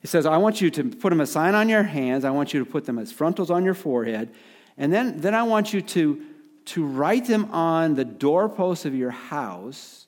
He 0.00 0.06
says, 0.06 0.26
I 0.26 0.36
want 0.36 0.60
you 0.60 0.70
to 0.70 0.84
put 0.84 1.10
them 1.10 1.20
a 1.20 1.26
sign 1.26 1.54
on 1.54 1.68
your 1.68 1.82
hands. 1.82 2.24
I 2.24 2.30
want 2.30 2.54
you 2.54 2.60
to 2.60 2.70
put 2.70 2.84
them 2.84 2.98
as 2.98 3.10
frontals 3.10 3.50
on 3.50 3.64
your 3.64 3.74
forehead. 3.74 4.32
And 4.76 4.92
then, 4.92 5.20
then 5.20 5.34
I 5.34 5.42
want 5.42 5.72
you 5.72 5.80
to, 5.80 6.22
to 6.66 6.84
write 6.84 7.26
them 7.26 7.46
on 7.52 7.94
the 7.94 8.04
doorposts 8.04 8.84
of 8.84 8.94
your 8.94 9.10
house 9.10 10.06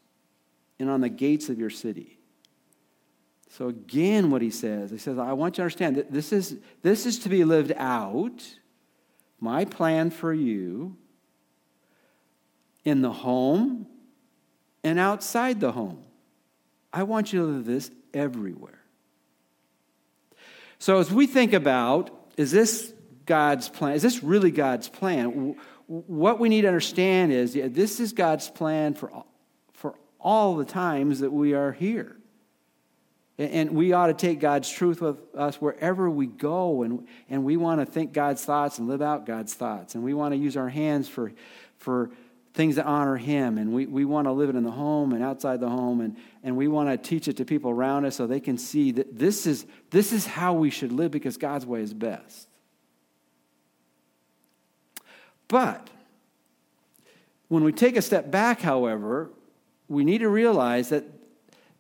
and 0.79 0.91
on 0.91 1.01
the 1.01 1.09
gates 1.09 1.49
of 1.49 1.59
your 1.59 1.71
city. 1.71 2.19
So, 3.51 3.69
again, 3.69 4.31
what 4.31 4.43
he 4.43 4.51
says, 4.51 4.91
he 4.91 4.99
says, 4.99 5.19
I 5.19 5.33
want 5.33 5.55
you 5.55 5.57
to 5.57 5.63
understand 5.63 5.97
that 5.97 6.13
this 6.13 6.33
is, 6.33 6.57
this 6.83 7.07
is 7.07 7.19
to 7.21 7.29
be 7.29 7.45
lived 7.45 7.73
out. 7.77 8.45
My 9.41 9.65
plan 9.65 10.11
for 10.11 10.33
you 10.35 10.97
in 12.85 13.03
the 13.03 13.13
home 13.13 13.87
and 14.85 14.99
outside 14.99 15.61
the 15.61 15.73
home. 15.73 16.03
I 16.93 17.05
want 17.05 17.33
you 17.33 17.41
to 17.41 17.47
live 17.47 17.65
this 17.65 17.91
everywhere. 18.13 18.81
So, 20.79 20.99
as 20.99 21.11
we 21.11 21.27
think 21.27 21.53
about, 21.53 22.11
is 22.37 22.51
this 22.51 22.93
God's 23.27 23.69
plan? 23.69 23.95
Is 23.95 24.03
this 24.03 24.23
really 24.23 24.51
God's 24.51 24.89
plan? 24.89 25.57
What 25.89 26.39
we 26.39 26.49
need 26.49 26.63
to 26.63 26.69
understand 26.69 27.33
is 27.33 27.57
yeah, 27.57 27.67
this 27.69 27.99
is 27.99 28.13
God's 28.13 28.49
plan 28.49 28.95
for, 28.95 29.25
for 29.73 29.95
all 30.21 30.57
the 30.57 30.65
times 30.65 31.21
that 31.21 31.33
we 31.33 31.55
are 31.55 31.73
here. 31.73 32.15
And 33.39 33.71
we 33.71 33.93
ought 33.93 34.09
to 34.09 34.15
take 34.15 34.41
God's 34.41 34.69
truth 34.69 35.01
with 35.01 35.17
us 35.37 35.57
wherever 35.61 36.11
we 36.11 36.27
go. 36.27 36.83
And, 36.83 37.07
and 37.31 37.45
we 37.45 37.57
want 37.57 37.81
to 37.81 37.87
think 37.87 38.13
God's 38.13 38.45
thoughts 38.45 38.79
and 38.79 38.89
live 38.89 39.01
out 39.01 39.27
God's 39.27 39.55
thoughts. 39.55 39.95
And 39.95 40.03
we 40.03 40.13
want 40.13 40.35
to 40.35 40.37
use 40.37 40.57
our 40.57 40.69
hands 40.69 41.09
for, 41.09 41.33
for 41.77 42.11
things 42.53 42.75
that 42.77 42.87
honor 42.87 43.17
Him. 43.17 43.57
And 43.57 43.73
we, 43.73 43.87
we 43.87 44.05
want 44.05 44.27
to 44.27 44.33
live 44.33 44.51
it 44.51 44.57
in 44.57 44.65
the 44.65 44.73
home 44.73 45.13
and 45.13 45.23
outside 45.23 45.61
the 45.61 45.69
home. 45.69 46.01
And, 46.01 46.17
and 46.43 46.57
we 46.57 46.67
want 46.67 46.91
to 46.91 46.97
teach 46.97 47.29
it 47.29 47.37
to 47.37 47.45
people 47.45 47.71
around 47.71 48.05
us 48.05 48.17
so 48.17 48.27
they 48.27 48.41
can 48.41 48.59
see 48.59 48.91
that 48.93 49.17
this 49.17 49.47
is, 49.47 49.65
this 49.91 50.13
is 50.13 50.27
how 50.27 50.55
we 50.55 50.69
should 50.69 50.91
live 50.91 51.13
because 51.13 51.37
God's 51.37 51.65
way 51.65 51.81
is 51.81 51.95
best. 51.95 52.48
But 55.49 55.89
when 57.49 57.65
we 57.65 57.73
take 57.73 57.97
a 57.97 58.03
step 58.03 58.31
back, 58.31 58.61
however, 58.61 59.31
we 59.89 60.05
need 60.05 60.19
to 60.19 60.29
realize 60.29 60.91
that, 60.91 61.05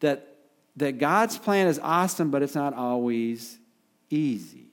that, 0.00 0.35
that 0.76 0.98
God's 0.98 1.38
plan 1.38 1.66
is 1.66 1.78
awesome, 1.78 2.31
but 2.31 2.42
it's 2.42 2.54
not 2.54 2.74
always 2.74 3.59
easy. 4.11 4.66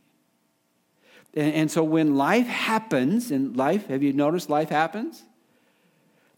And, 1.33 1.53
and 1.53 1.71
so 1.71 1.83
when 1.83 2.15
life 2.15 2.47
happens, 2.47 3.31
in 3.31 3.53
life, 3.53 3.87
have 3.87 4.01
you 4.01 4.13
noticed 4.13 4.49
life 4.49 4.69
happens? 4.69 5.23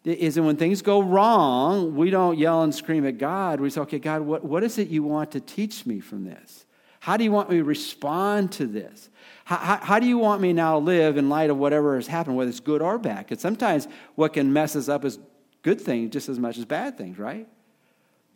is 0.04 0.36
that 0.36 0.43
when 0.43 0.56
things 0.56 0.82
go 0.82 1.02
wrong, 1.02 1.96
we 1.96 2.10
don't 2.10 2.38
yell 2.38 2.63
and 2.63 2.74
scream 2.74 3.06
at 3.06 3.17
God. 3.17 3.60
We 3.60 3.70
say, 3.70 3.82
okay, 3.82 4.00
God, 4.00 4.22
what, 4.22 4.43
what 4.43 4.63
is 4.63 4.78
it 4.78 4.88
you 4.88 5.04
want 5.04 5.32
to 5.32 5.41
teach 5.41 5.86
me 5.86 6.00
from 6.00 6.24
this? 6.24 6.65
How 7.08 7.15
do 7.15 7.24
you 7.24 7.32
want 7.32 7.50
me 7.50 7.56
to 7.56 7.63
respond 7.63 8.52
to 8.52 8.67
this? 8.67 9.10
How, 9.46 9.56
how, 9.56 9.78
how, 9.78 9.98
do 9.98 10.06
you 10.06 10.17
want 10.17 10.41
me 10.41 10.52
now 10.52 10.74
to 10.74 10.80
live 10.80 11.15
in 11.15 11.30
light 11.30 11.50
of 11.50 11.58
whatever 11.58 11.96
has 11.96 12.06
happened, 12.06 12.36
whether 12.36 12.50
it's 12.50 12.60
good 12.60 12.82
or 12.82 12.98
bad? 12.98 13.26
Because 13.26 13.39
sometimes 13.39 13.88
what 14.15 14.34
can 14.34 14.52
mess 14.52 14.76
us 14.76 14.89
up 14.89 15.06
is 15.06 15.17
good 15.62 15.80
things 15.80 16.12
just 16.12 16.28
as 16.28 16.38
much 16.38 16.58
as 16.58 16.65
bad 16.65 16.98
things, 16.98 17.17
right? 17.17 17.48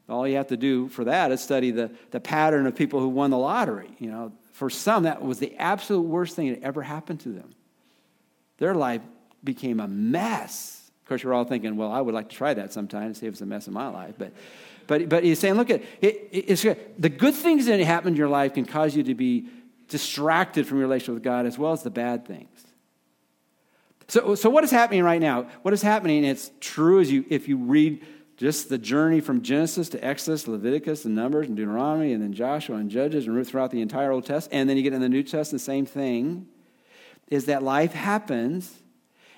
All 0.07 0.25
you 0.25 0.37
have 0.37 0.47
to 0.47 0.55
do 0.55 0.87
for 0.87 1.03
that 1.03 1.33
is 1.33 1.41
study 1.41 1.71
the, 1.71 1.91
the 2.11 2.21
pattern 2.21 2.65
of 2.65 2.73
people 2.73 3.01
who 3.01 3.09
won 3.09 3.29
the 3.29 3.37
lottery. 3.37 3.89
You 3.99 4.09
know, 4.09 4.31
for 4.53 4.69
some, 4.69 5.03
that 5.03 5.21
was 5.21 5.37
the 5.37 5.53
absolute 5.57 6.03
worst 6.03 6.37
thing 6.37 6.53
that 6.53 6.63
ever 6.63 6.81
happened 6.81 7.19
to 7.21 7.29
them. 7.33 7.53
Their 8.57 8.73
life 8.73 9.01
became 9.43 9.81
a 9.81 9.87
mess 9.89 10.89
Of 11.03 11.09
course, 11.09 11.23
you're 11.23 11.33
all 11.33 11.43
thinking, 11.43 11.75
well, 11.75 11.91
I 11.91 11.99
would 11.99 12.15
like 12.15 12.29
to 12.29 12.35
try 12.37 12.53
that 12.53 12.71
sometime 12.71 13.07
and 13.07 13.17
see 13.17 13.25
if 13.25 13.33
it's 13.33 13.41
a 13.41 13.45
mess 13.45 13.67
in 13.67 13.73
my 13.73 13.89
life. 13.89 14.15
But, 14.17 14.31
but, 14.91 15.07
but 15.07 15.23
he's 15.23 15.39
saying, 15.39 15.53
look 15.53 15.69
at 15.69 15.81
it, 16.01 16.27
it's 16.33 16.63
the 16.99 17.07
good 17.07 17.33
things 17.33 17.65
that 17.67 17.79
happen 17.79 18.09
in 18.09 18.17
your 18.17 18.27
life 18.27 18.55
can 18.55 18.65
cause 18.65 18.93
you 18.93 19.03
to 19.03 19.15
be 19.15 19.47
distracted 19.87 20.67
from 20.67 20.79
your 20.79 20.85
relationship 20.85 21.13
with 21.13 21.23
God 21.23 21.45
as 21.45 21.57
well 21.57 21.71
as 21.71 21.81
the 21.81 21.89
bad 21.89 22.25
things. 22.25 22.65
So, 24.09 24.35
so 24.35 24.49
what 24.49 24.65
is 24.65 24.71
happening 24.71 25.01
right 25.03 25.21
now? 25.21 25.43
What 25.61 25.73
is 25.73 25.81
happening? 25.81 26.25
It's 26.25 26.51
true 26.59 26.99
as 26.99 27.09
you 27.09 27.23
if 27.29 27.47
you 27.47 27.55
read 27.55 28.05
just 28.35 28.67
the 28.67 28.77
journey 28.77 29.21
from 29.21 29.43
Genesis 29.43 29.87
to 29.87 30.03
Exodus, 30.03 30.45
Leviticus, 30.45 31.05
and 31.05 31.15
Numbers, 31.15 31.47
and 31.47 31.55
Deuteronomy, 31.55 32.11
and 32.11 32.21
then 32.21 32.33
Joshua 32.33 32.75
and 32.75 32.89
Judges, 32.89 33.27
and 33.27 33.33
Ruth 33.33 33.47
throughout 33.47 33.71
the 33.71 33.79
entire 33.79 34.11
Old 34.11 34.25
Testament. 34.25 34.59
And 34.59 34.69
then 34.69 34.75
you 34.75 34.83
get 34.83 34.91
in 34.91 34.99
the 34.99 35.07
New 35.07 35.23
Testament, 35.23 35.51
the 35.51 35.59
same 35.59 35.85
thing, 35.85 36.47
is 37.29 37.45
that 37.45 37.63
life 37.63 37.93
happens. 37.93 38.75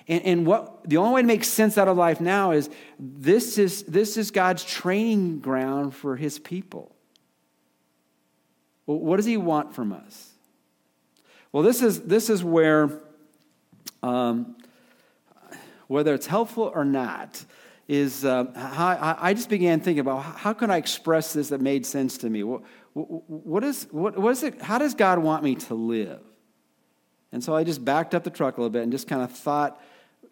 And, 0.06 0.24
and 0.24 0.46
what 0.46 0.88
the 0.88 0.98
only 0.98 1.14
way 1.14 1.20
to 1.22 1.26
make 1.26 1.44
sense 1.44 1.78
out 1.78 1.88
of 1.88 1.96
life 1.96 2.20
now 2.20 2.52
is 2.52 2.68
this 2.98 3.58
is 3.58 3.82
this 3.84 4.16
is 4.16 4.30
God's 4.30 4.64
training 4.64 5.40
ground 5.40 5.94
for 5.94 6.16
his 6.16 6.38
people. 6.38 6.94
Well, 8.86 8.98
what 8.98 9.16
does 9.16 9.26
he 9.26 9.36
want 9.36 9.74
from 9.74 9.92
us? 9.92 10.32
Well, 11.52 11.62
this 11.62 11.82
is 11.82 12.02
this 12.02 12.28
is 12.28 12.44
where 12.44 12.90
um, 14.02 14.56
whether 15.86 16.14
it's 16.14 16.26
helpful 16.26 16.70
or 16.74 16.84
not, 16.84 17.44
is 17.86 18.24
uh, 18.24 18.46
how, 18.54 19.16
I 19.20 19.34
just 19.34 19.48
began 19.48 19.80
thinking 19.80 20.00
about 20.00 20.20
how 20.22 20.52
can 20.52 20.70
I 20.70 20.78
express 20.78 21.32
this 21.32 21.50
that 21.50 21.60
made 21.60 21.84
sense 21.84 22.18
to 22.18 22.30
me? 22.30 22.42
What, 22.42 22.62
what 22.94 23.62
is, 23.62 23.86
what, 23.90 24.16
what 24.18 24.30
is 24.30 24.42
it, 24.42 24.62
how 24.62 24.78
does 24.78 24.94
God 24.94 25.18
want 25.18 25.42
me 25.44 25.54
to 25.56 25.74
live? 25.74 26.20
And 27.32 27.44
so 27.44 27.54
I 27.54 27.64
just 27.64 27.84
backed 27.84 28.14
up 28.14 28.24
the 28.24 28.30
truck 28.30 28.56
a 28.56 28.60
little 28.60 28.70
bit 28.70 28.82
and 28.82 28.92
just 28.92 29.08
kind 29.08 29.22
of 29.22 29.32
thought, 29.32 29.80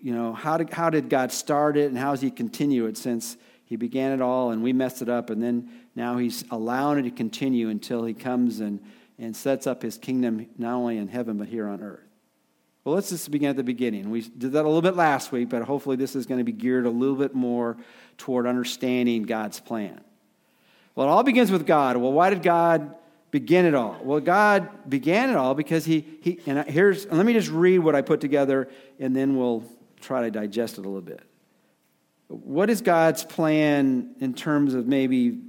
you 0.02 0.12
know, 0.12 0.32
how 0.34 0.56
did, 0.56 0.70
how 0.70 0.90
did 0.90 1.08
God 1.08 1.30
start 1.30 1.76
it 1.76 1.88
and 1.88 1.96
how 1.96 2.10
does 2.10 2.20
he 2.20 2.30
continue 2.30 2.86
it 2.86 2.96
since 2.96 3.36
he 3.64 3.76
began 3.76 4.12
it 4.12 4.20
all 4.20 4.50
and 4.50 4.62
we 4.62 4.72
messed 4.72 5.00
it 5.00 5.08
up 5.08 5.30
and 5.30 5.42
then 5.42 5.70
now 5.94 6.18
he's 6.18 6.44
allowing 6.50 6.98
it 6.98 7.02
to 7.02 7.10
continue 7.10 7.68
until 7.68 8.04
he 8.04 8.12
comes 8.12 8.60
and, 8.60 8.80
and 9.18 9.36
sets 9.36 9.66
up 9.66 9.80
his 9.80 9.96
kingdom 9.96 10.46
not 10.58 10.74
only 10.74 10.98
in 10.98 11.06
heaven 11.06 11.38
but 11.38 11.48
here 11.48 11.68
on 11.68 11.80
earth. 11.82 12.00
Well, 12.84 12.96
let's 12.96 13.10
just 13.10 13.30
begin 13.30 13.50
at 13.50 13.56
the 13.56 13.62
beginning. 13.62 14.10
We 14.10 14.22
did 14.22 14.52
that 14.52 14.64
a 14.64 14.66
little 14.66 14.82
bit 14.82 14.96
last 14.96 15.30
week, 15.30 15.48
but 15.48 15.62
hopefully 15.62 15.94
this 15.94 16.16
is 16.16 16.26
going 16.26 16.38
to 16.38 16.44
be 16.44 16.50
geared 16.50 16.84
a 16.84 16.90
little 16.90 17.14
bit 17.14 17.32
more 17.32 17.76
toward 18.18 18.44
understanding 18.44 19.22
God's 19.22 19.60
plan. 19.60 20.00
Well, 20.96 21.06
it 21.06 21.10
all 21.10 21.22
begins 21.22 21.52
with 21.52 21.64
God. 21.64 21.96
Well, 21.96 22.12
why 22.12 22.30
did 22.30 22.42
God 22.42 22.96
begin 23.30 23.66
it 23.66 23.74
all? 23.74 24.00
Well, 24.02 24.18
God 24.18 24.68
began 24.90 25.30
it 25.30 25.36
all 25.36 25.54
because 25.54 25.84
he, 25.84 26.04
he 26.22 26.40
and 26.44 26.68
here's, 26.68 27.04
and 27.04 27.16
let 27.16 27.24
me 27.24 27.32
just 27.34 27.50
read 27.50 27.78
what 27.78 27.94
I 27.94 28.02
put 28.02 28.20
together, 28.20 28.68
and 28.98 29.14
then 29.14 29.36
we'll 29.36 29.64
try 30.02 30.22
to 30.22 30.30
digest 30.30 30.78
it 30.78 30.84
a 30.84 30.88
little 30.88 31.00
bit. 31.00 31.22
What 32.28 32.70
is 32.70 32.80
God's 32.80 33.24
plan 33.24 34.14
in 34.20 34.34
terms 34.34 34.74
of 34.74 34.86
maybe 34.86 35.40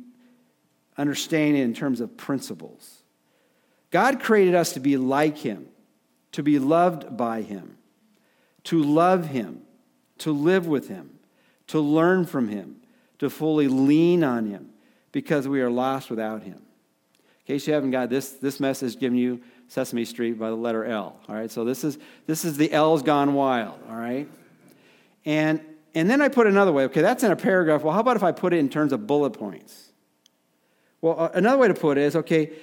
understanding 0.97 1.61
in 1.61 1.73
terms 1.73 2.01
of 2.01 2.17
principles? 2.17 3.03
God 3.89 4.21
created 4.21 4.55
us 4.55 4.73
to 4.73 4.79
be 4.79 4.97
like 4.97 5.37
Him 5.37 5.67
to 6.33 6.43
be 6.43 6.59
loved 6.59 7.15
by 7.15 7.41
Him, 7.41 7.77
to 8.65 8.83
love 8.83 9.27
Him, 9.27 9.61
to 10.19 10.31
live 10.31 10.67
with 10.67 10.89
Him, 10.89 11.17
to 11.67 11.79
learn 11.79 12.25
from 12.25 12.49
Him, 12.49 12.81
to 13.19 13.29
fully 13.29 13.67
lean 13.67 14.23
on 14.23 14.47
Him, 14.47 14.69
because 15.11 15.47
we 15.47 15.61
are 15.61 15.69
lost 15.69 16.09
without 16.09 16.43
Him. 16.43 16.59
In 17.45 17.55
case 17.55 17.67
you 17.67 17.73
haven't 17.73 17.91
got 17.91 18.09
this, 18.09 18.31
this 18.31 18.59
message 18.59 18.99
given 18.99 19.17
you 19.17 19.41
Sesame 19.67 20.05
Street 20.05 20.33
by 20.33 20.49
the 20.49 20.55
letter 20.55 20.85
L. 20.85 21.19
All 21.29 21.35
right, 21.35 21.49
so 21.49 21.63
this 21.63 21.83
is 21.83 21.97
this 22.25 22.45
is 22.45 22.57
the 22.57 22.71
L's 22.71 23.01
gone 23.01 23.33
wild. 23.33 23.79
All 23.89 23.95
right, 23.95 24.27
and 25.25 25.61
and 25.95 26.09
then 26.09 26.21
I 26.21 26.27
put 26.27 26.47
another 26.47 26.71
way. 26.71 26.85
Okay, 26.85 27.01
that's 27.01 27.23
in 27.23 27.31
a 27.31 27.35
paragraph. 27.35 27.83
Well, 27.83 27.93
how 27.93 27.99
about 27.99 28.15
if 28.15 28.23
I 28.23 28.31
put 28.31 28.53
it 28.53 28.57
in 28.57 28.69
terms 28.69 28.93
of 28.93 29.05
bullet 29.05 29.31
points? 29.31 29.91
Well, 31.01 31.19
uh, 31.19 31.29
another 31.33 31.57
way 31.57 31.67
to 31.67 31.73
put 31.73 31.97
it 31.97 32.01
is 32.01 32.15
okay. 32.15 32.53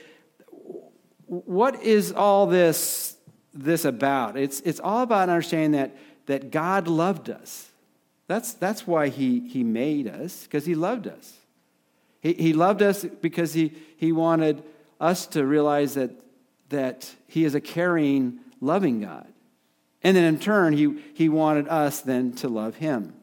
What 1.26 1.82
is 1.82 2.12
all 2.12 2.46
this 2.46 3.16
this 3.52 3.84
about? 3.84 4.36
It's, 4.36 4.60
it's 4.60 4.80
all 4.80 5.02
about 5.02 5.28
understanding 5.28 5.72
that, 5.72 5.96
that 6.26 6.50
God 6.50 6.88
loved 6.88 7.30
us. 7.30 7.68
That's, 8.26 8.52
that's 8.52 8.86
why 8.86 9.08
he, 9.08 9.48
he 9.48 9.64
made 9.64 10.06
us, 10.06 10.44
because 10.44 10.64
He 10.64 10.74
loved 10.74 11.06
us. 11.06 11.34
He, 12.20 12.34
he 12.34 12.52
loved 12.52 12.82
us 12.82 13.04
because 13.04 13.54
he, 13.54 13.72
he 13.96 14.12
wanted 14.12 14.62
us 15.00 15.26
to 15.28 15.44
realize 15.44 15.94
that, 15.94 16.10
that 16.68 17.10
He 17.26 17.44
is 17.44 17.54
a 17.54 17.60
caring, 17.60 18.38
loving 18.60 19.00
God. 19.00 19.26
And 20.02 20.16
then 20.16 20.24
in 20.24 20.38
turn, 20.38 20.72
he, 20.72 20.96
he 21.14 21.28
wanted 21.28 21.68
us 21.68 22.00
then 22.00 22.32
to 22.34 22.48
love 22.48 22.76
Him. 22.76 23.14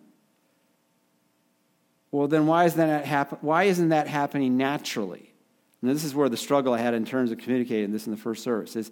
Well, 2.12 2.28
then 2.28 2.48
why 2.48 2.66
isn't 2.66 2.78
that, 2.78 3.06
happen- 3.06 3.40
why 3.42 3.64
isn't 3.66 3.90
that 3.90 4.08
happening 4.08 4.58
naturally? 4.58 5.34
And 5.82 5.92
this 5.92 6.04
is 6.04 6.16
where 6.16 6.30
the 6.30 6.38
struggle 6.38 6.74
I 6.74 6.80
had 6.80 6.94
in 6.94 7.06
terms 7.06 7.32
of 7.32 7.38
communicating 7.38 7.92
this 7.92 8.08
in 8.08 8.12
the 8.12 8.18
first 8.18 8.44
service 8.44 8.76
is 8.76 8.92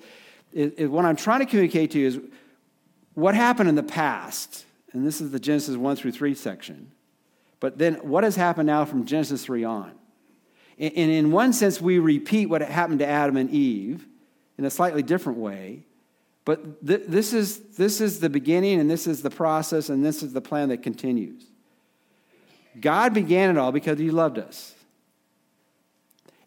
is, 0.56 0.72
is 0.74 0.90
what 0.90 1.06
I'm 1.06 1.16
trying 1.16 1.42
to 1.42 1.46
communicate 1.46 1.92
to 1.92 2.00
you 2.00 2.08
is 2.08 2.20
what 3.14 3.36
happened 3.36 3.70
in 3.70 3.76
the 3.76 3.84
past. 3.84 4.66
And 4.94 5.06
this 5.06 5.22
is 5.22 5.32
the 5.32 5.40
Genesis 5.40 5.76
1 5.76 5.96
through 5.98 6.14
3 6.14 6.34
section. 6.34 6.92
But 7.60 7.78
then 7.78 7.96
what 7.96 8.24
has 8.24 8.36
happened 8.36 8.68
now 8.68 8.86
from 8.86 9.06
Genesis 9.06 9.46
3 9.46 9.64
on? 9.66 9.92
And 10.78 10.94
in 10.94 11.32
one 11.32 11.54
sense, 11.54 11.80
we 11.80 12.00
repeat 12.00 12.48
what 12.48 12.62
happened 12.62 13.00
to 13.00 13.08
Adam 13.08 13.38
and 13.38 13.50
Eve 13.50 14.06
in 14.58 14.66
a 14.66 14.70
slightly 14.70 15.04
different 15.04 15.40
way. 15.40 15.86
But 16.46 16.86
th- 16.86 17.04
this, 17.08 17.34
is, 17.34 17.60
this 17.76 18.00
is 18.00 18.20
the 18.20 18.30
beginning, 18.30 18.80
and 18.80 18.90
this 18.90 19.08
is 19.08 19.24
the 19.24 19.32
process, 19.32 19.90
and 19.90 20.06
this 20.06 20.22
is 20.22 20.32
the 20.32 20.42
plan 20.42 20.70
that 20.70 20.84
continues. 20.84 21.44
God 22.80 23.14
began 23.14 23.50
it 23.50 23.58
all 23.58 23.72
because 23.72 23.98
He 23.98 24.12
loved 24.12 24.38
us. 24.38 24.76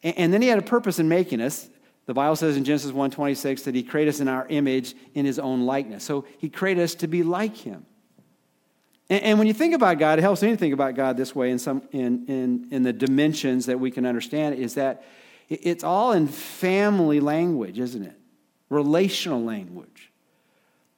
And, 0.02 0.16
and 0.16 0.32
then 0.32 0.40
He 0.40 0.48
had 0.48 0.58
a 0.58 0.62
purpose 0.62 0.98
in 0.98 1.08
making 1.08 1.40
us. 1.40 1.68
The 2.06 2.14
Bible 2.14 2.36
says 2.36 2.56
in 2.56 2.64
Genesis 2.64 2.92
1:26 2.92 3.64
that 3.64 3.74
he 3.74 3.82
created 3.82 4.14
us 4.14 4.20
in 4.20 4.28
our 4.28 4.46
image 4.48 4.94
in 5.12 5.26
his 5.26 5.38
own 5.38 5.66
likeness. 5.66 6.04
So 6.04 6.24
he 6.38 6.48
created 6.48 6.82
us 6.82 6.94
to 6.94 7.06
be 7.06 7.22
like 7.22 7.54
him. 7.54 7.84
And, 9.10 9.22
and 9.22 9.38
when 9.38 9.46
you 9.46 9.52
think 9.52 9.74
about 9.74 9.98
God, 9.98 10.18
it 10.18 10.22
helps 10.22 10.40
me 10.40 10.48
to 10.48 10.56
think 10.56 10.72
about 10.72 10.94
God 10.94 11.18
this 11.18 11.34
way 11.34 11.50
in, 11.50 11.58
some, 11.58 11.82
in, 11.92 12.24
in, 12.26 12.68
in 12.70 12.82
the 12.82 12.94
dimensions 12.94 13.66
that 13.66 13.78
we 13.78 13.90
can 13.90 14.06
understand, 14.06 14.54
is 14.54 14.72
that 14.74 15.04
it's 15.50 15.84
all 15.84 16.12
in 16.12 16.28
family 16.28 17.20
language, 17.20 17.78
isn't 17.78 18.02
it? 18.02 18.18
Relational 18.68 19.42
language. 19.42 20.12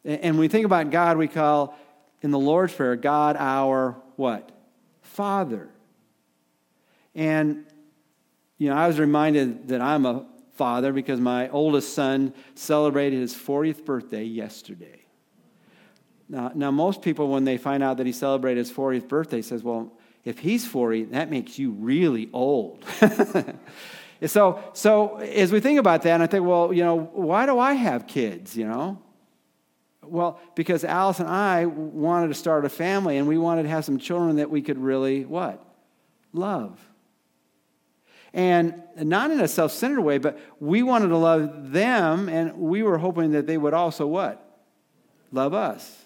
And 0.04 0.22
when 0.22 0.38
we 0.38 0.48
think 0.48 0.64
about 0.66 0.90
God, 0.90 1.16
we 1.16 1.28
call 1.28 1.76
in 2.22 2.30
the 2.30 2.38
Lord's 2.38 2.74
Prayer 2.74 2.96
God 2.96 3.36
our 3.38 3.96
what? 4.16 4.50
Father. 5.02 5.68
And 7.14 7.64
you 8.58 8.68
know, 8.68 8.76
I 8.76 8.86
was 8.86 8.98
reminded 8.98 9.68
that 9.68 9.80
I'm 9.80 10.04
a 10.04 10.26
father 10.54 10.92
because 10.92 11.18
my 11.18 11.48
oldest 11.48 11.94
son 11.94 12.34
celebrated 12.54 13.18
his 13.20 13.34
40th 13.34 13.86
birthday 13.86 14.24
yesterday. 14.24 15.00
Now, 16.28 16.52
now, 16.54 16.70
most 16.70 17.00
people, 17.00 17.28
when 17.28 17.44
they 17.44 17.56
find 17.56 17.82
out 17.82 17.96
that 17.96 18.06
he 18.06 18.12
celebrated 18.12 18.58
his 18.58 18.70
40th 18.70 19.08
birthday, 19.08 19.40
says, 19.40 19.64
well, 19.64 19.92
if 20.24 20.38
he's 20.38 20.66
40, 20.66 21.04
that 21.04 21.30
makes 21.30 21.58
you 21.58 21.70
really 21.70 22.28
old. 22.32 22.84
so, 24.26 24.62
so 24.74 25.16
as 25.16 25.50
we 25.50 25.60
think 25.60 25.78
about 25.78 26.02
that, 26.02 26.12
and 26.12 26.22
I 26.22 26.26
think, 26.26 26.44
well, 26.44 26.72
you 26.72 26.84
know, 26.84 27.10
why 27.12 27.46
do 27.46 27.58
I 27.58 27.72
have 27.72 28.06
kids, 28.06 28.56
you 28.56 28.66
know? 28.66 29.00
Well, 30.02 30.40
because 30.54 30.84
Alice 30.84 31.20
and 31.20 31.28
I 31.28 31.66
wanted 31.66 32.28
to 32.28 32.34
start 32.34 32.64
a 32.64 32.68
family, 32.68 33.16
and 33.16 33.26
we 33.26 33.38
wanted 33.38 33.62
to 33.62 33.68
have 33.68 33.84
some 33.84 33.98
children 33.98 34.36
that 34.36 34.50
we 34.50 34.60
could 34.60 34.78
really, 34.78 35.24
what? 35.24 35.64
Love. 36.32 36.78
And 38.32 38.82
not 38.96 39.30
in 39.30 39.40
a 39.40 39.48
self 39.48 39.72
centered 39.72 40.02
way, 40.02 40.18
but 40.18 40.38
we 40.60 40.82
wanted 40.82 41.08
to 41.08 41.16
love 41.16 41.72
them, 41.72 42.28
and 42.28 42.56
we 42.56 42.82
were 42.82 42.98
hoping 42.98 43.32
that 43.32 43.46
they 43.46 43.56
would 43.56 43.74
also 43.74 44.06
what? 44.06 44.44
Love 45.32 45.54
us. 45.54 46.04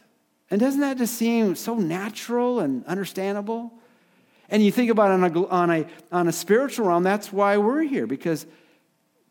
And 0.50 0.61
doesn't 0.61 0.81
that 0.81 0.98
just 0.98 1.14
seem 1.14 1.55
so 1.55 1.74
natural 1.74 2.61
and 2.61 2.85
understandable? 2.87 3.72
And 4.48 4.62
you 4.62 4.70
think 4.70 4.90
about 4.90 5.11
it 5.11 5.14
on 5.14 5.24
a, 5.24 5.46
on 5.48 5.70
a, 5.70 5.87
on 6.12 6.28
a 6.28 6.33
spiritual 6.33 6.88
realm, 6.88 7.02
that's 7.02 7.33
why 7.33 7.57
we're 7.57 7.83
here, 7.83 8.07
because 8.07 8.46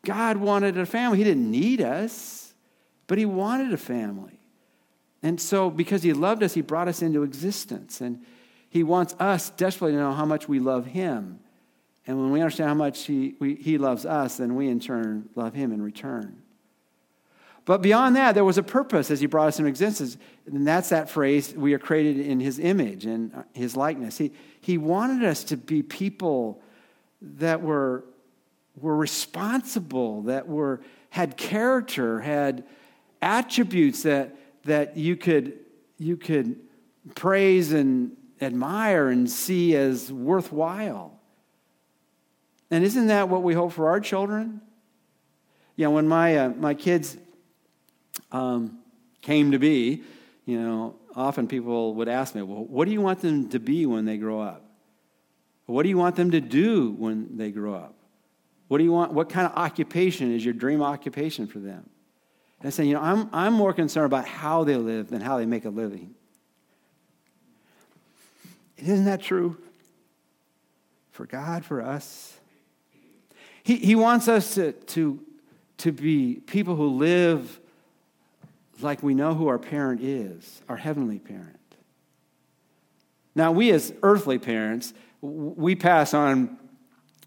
God 0.04 0.36
wanted 0.36 0.76
a 0.76 0.86
family. 0.86 1.18
He 1.18 1.24
didn't 1.24 1.50
need 1.50 1.80
us, 1.80 2.52
but 3.06 3.18
He 3.18 3.24
wanted 3.24 3.72
a 3.72 3.78
family. 3.78 4.40
And 5.22 5.40
so, 5.40 5.70
because 5.70 6.02
He 6.02 6.12
loved 6.12 6.42
us, 6.42 6.54
He 6.54 6.60
brought 6.60 6.88
us 6.88 7.00
into 7.00 7.22
existence. 7.22 8.00
And 8.00 8.24
He 8.68 8.82
wants 8.82 9.14
us 9.18 9.50
desperately 9.50 9.92
to 9.92 9.98
know 9.98 10.12
how 10.12 10.26
much 10.26 10.48
we 10.48 10.58
love 10.58 10.86
Him. 10.86 11.40
And 12.06 12.20
when 12.20 12.30
we 12.30 12.40
understand 12.40 12.68
how 12.68 12.74
much 12.74 13.04
he, 13.04 13.34
we, 13.38 13.54
he 13.54 13.78
loves 13.78 14.04
us, 14.04 14.36
then 14.36 14.54
we 14.54 14.68
in 14.68 14.80
turn 14.80 15.28
love 15.34 15.54
him 15.54 15.72
in 15.72 15.80
return. 15.80 16.42
But 17.64 17.80
beyond 17.80 18.16
that, 18.16 18.34
there 18.34 18.44
was 18.44 18.58
a 18.58 18.62
purpose 18.62 19.10
as 19.10 19.20
he 19.20 19.26
brought 19.26 19.48
us 19.48 19.58
into 19.58 19.68
existence. 19.68 20.18
And 20.46 20.66
that's 20.66 20.90
that 20.90 21.08
phrase 21.08 21.54
we 21.54 21.72
are 21.72 21.78
created 21.78 22.26
in 22.26 22.38
his 22.40 22.58
image 22.58 23.06
and 23.06 23.44
his 23.54 23.74
likeness. 23.74 24.18
He, 24.18 24.32
he 24.60 24.76
wanted 24.76 25.24
us 25.24 25.44
to 25.44 25.56
be 25.56 25.82
people 25.82 26.60
that 27.22 27.62
were, 27.62 28.04
were 28.78 28.96
responsible, 28.96 30.22
that 30.22 30.46
were, 30.46 30.82
had 31.08 31.38
character, 31.38 32.20
had 32.20 32.64
attributes 33.22 34.02
that, 34.02 34.36
that 34.64 34.98
you, 34.98 35.16
could, 35.16 35.58
you 35.96 36.18
could 36.18 36.60
praise 37.14 37.72
and 37.72 38.14
admire 38.42 39.08
and 39.08 39.30
see 39.30 39.74
as 39.74 40.12
worthwhile. 40.12 41.18
And 42.70 42.84
isn't 42.84 43.06
that 43.06 43.30
what 43.30 43.42
we 43.42 43.54
hope 43.54 43.72
for 43.72 43.88
our 43.88 44.00
children? 44.00 44.60
You 45.76 45.84
know, 45.84 45.92
when 45.92 46.06
my, 46.06 46.36
uh, 46.36 46.48
my 46.50 46.74
kids 46.74 47.16
um, 48.34 48.78
came 49.22 49.52
to 49.52 49.58
be, 49.58 50.02
you 50.44 50.60
know, 50.60 50.96
often 51.14 51.46
people 51.46 51.94
would 51.94 52.08
ask 52.08 52.34
me, 52.34 52.42
well, 52.42 52.64
what 52.64 52.84
do 52.84 52.90
you 52.90 53.00
want 53.00 53.20
them 53.20 53.48
to 53.50 53.60
be 53.60 53.86
when 53.86 54.04
they 54.04 54.16
grow 54.16 54.40
up? 54.40 54.64
What 55.66 55.84
do 55.84 55.88
you 55.88 55.96
want 55.96 56.16
them 56.16 56.32
to 56.32 56.40
do 56.40 56.90
when 56.90 57.36
they 57.36 57.50
grow 57.52 57.74
up? 57.74 57.94
What 58.68 58.78
do 58.78 58.84
you 58.84 58.92
want? 58.92 59.12
What 59.12 59.30
kind 59.30 59.46
of 59.46 59.56
occupation 59.56 60.34
is 60.34 60.44
your 60.44 60.52
dream 60.52 60.82
occupation 60.82 61.46
for 61.46 61.60
them? 61.60 61.88
And 62.58 62.66
I 62.66 62.70
say, 62.70 62.84
you 62.84 62.94
know, 62.94 63.00
I'm, 63.00 63.30
I'm 63.32 63.52
more 63.52 63.72
concerned 63.72 64.06
about 64.06 64.26
how 64.26 64.64
they 64.64 64.76
live 64.76 65.10
than 65.10 65.20
how 65.20 65.38
they 65.38 65.46
make 65.46 65.64
a 65.64 65.70
living. 65.70 66.14
Isn't 68.78 69.04
that 69.04 69.22
true? 69.22 69.56
For 71.12 71.24
God, 71.24 71.64
for 71.64 71.80
us. 71.80 72.36
He, 73.62 73.76
he 73.76 73.94
wants 73.94 74.26
us 74.28 74.56
to, 74.56 74.72
to, 74.72 75.20
to 75.78 75.92
be 75.92 76.42
people 76.46 76.74
who 76.74 76.88
live 76.88 77.60
like 78.80 79.02
we 79.02 79.14
know 79.14 79.34
who 79.34 79.48
our 79.48 79.58
parent 79.58 80.02
is, 80.02 80.62
our 80.68 80.76
heavenly 80.76 81.18
parent. 81.18 81.58
Now, 83.34 83.52
we 83.52 83.70
as 83.72 83.92
earthly 84.02 84.38
parents, 84.38 84.94
we 85.20 85.74
pass 85.74 86.14
on 86.14 86.58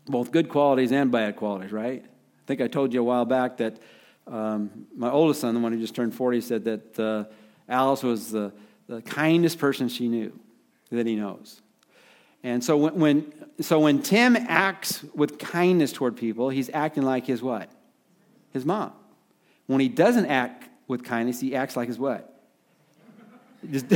both 0.05 0.31
good 0.31 0.49
qualities 0.49 0.91
and 0.91 1.11
bad 1.11 1.35
qualities, 1.35 1.71
right? 1.71 2.03
I 2.03 2.43
think 2.47 2.61
I 2.61 2.67
told 2.67 2.93
you 2.93 3.01
a 3.01 3.03
while 3.03 3.25
back 3.25 3.57
that 3.57 3.77
um, 4.25 4.87
my 4.95 5.09
oldest 5.09 5.41
son, 5.41 5.53
the 5.53 5.59
one 5.59 5.73
who 5.73 5.79
just 5.79 5.95
turned 5.95 6.13
40, 6.13 6.41
said 6.41 6.63
that 6.65 6.99
uh, 6.99 7.23
Alice 7.67 8.03
was 8.03 8.31
the, 8.31 8.53
the 8.87 9.01
kindest 9.01 9.59
person 9.59 9.89
she 9.89 10.07
knew, 10.07 10.37
that 10.91 11.05
he 11.05 11.15
knows. 11.15 11.61
And 12.43 12.63
so 12.63 12.77
when, 12.77 12.95
when, 12.95 13.33
so 13.59 13.79
when 13.79 14.01
Tim 14.01 14.37
acts 14.37 15.03
with 15.15 15.37
kindness 15.39 15.91
toward 15.91 16.15
people, 16.15 16.49
he's 16.49 16.69
acting 16.73 17.03
like 17.03 17.25
his 17.25 17.41
what? 17.41 17.69
His 18.53 18.65
mom. 18.65 18.93
When 19.65 19.81
he 19.81 19.89
doesn't 19.89 20.27
act 20.27 20.69
with 20.87 21.03
kindness, 21.03 21.39
he 21.39 21.55
acts 21.55 21.75
like 21.75 21.87
his 21.87 21.99
what? 21.99 22.33
Just, 23.69 23.87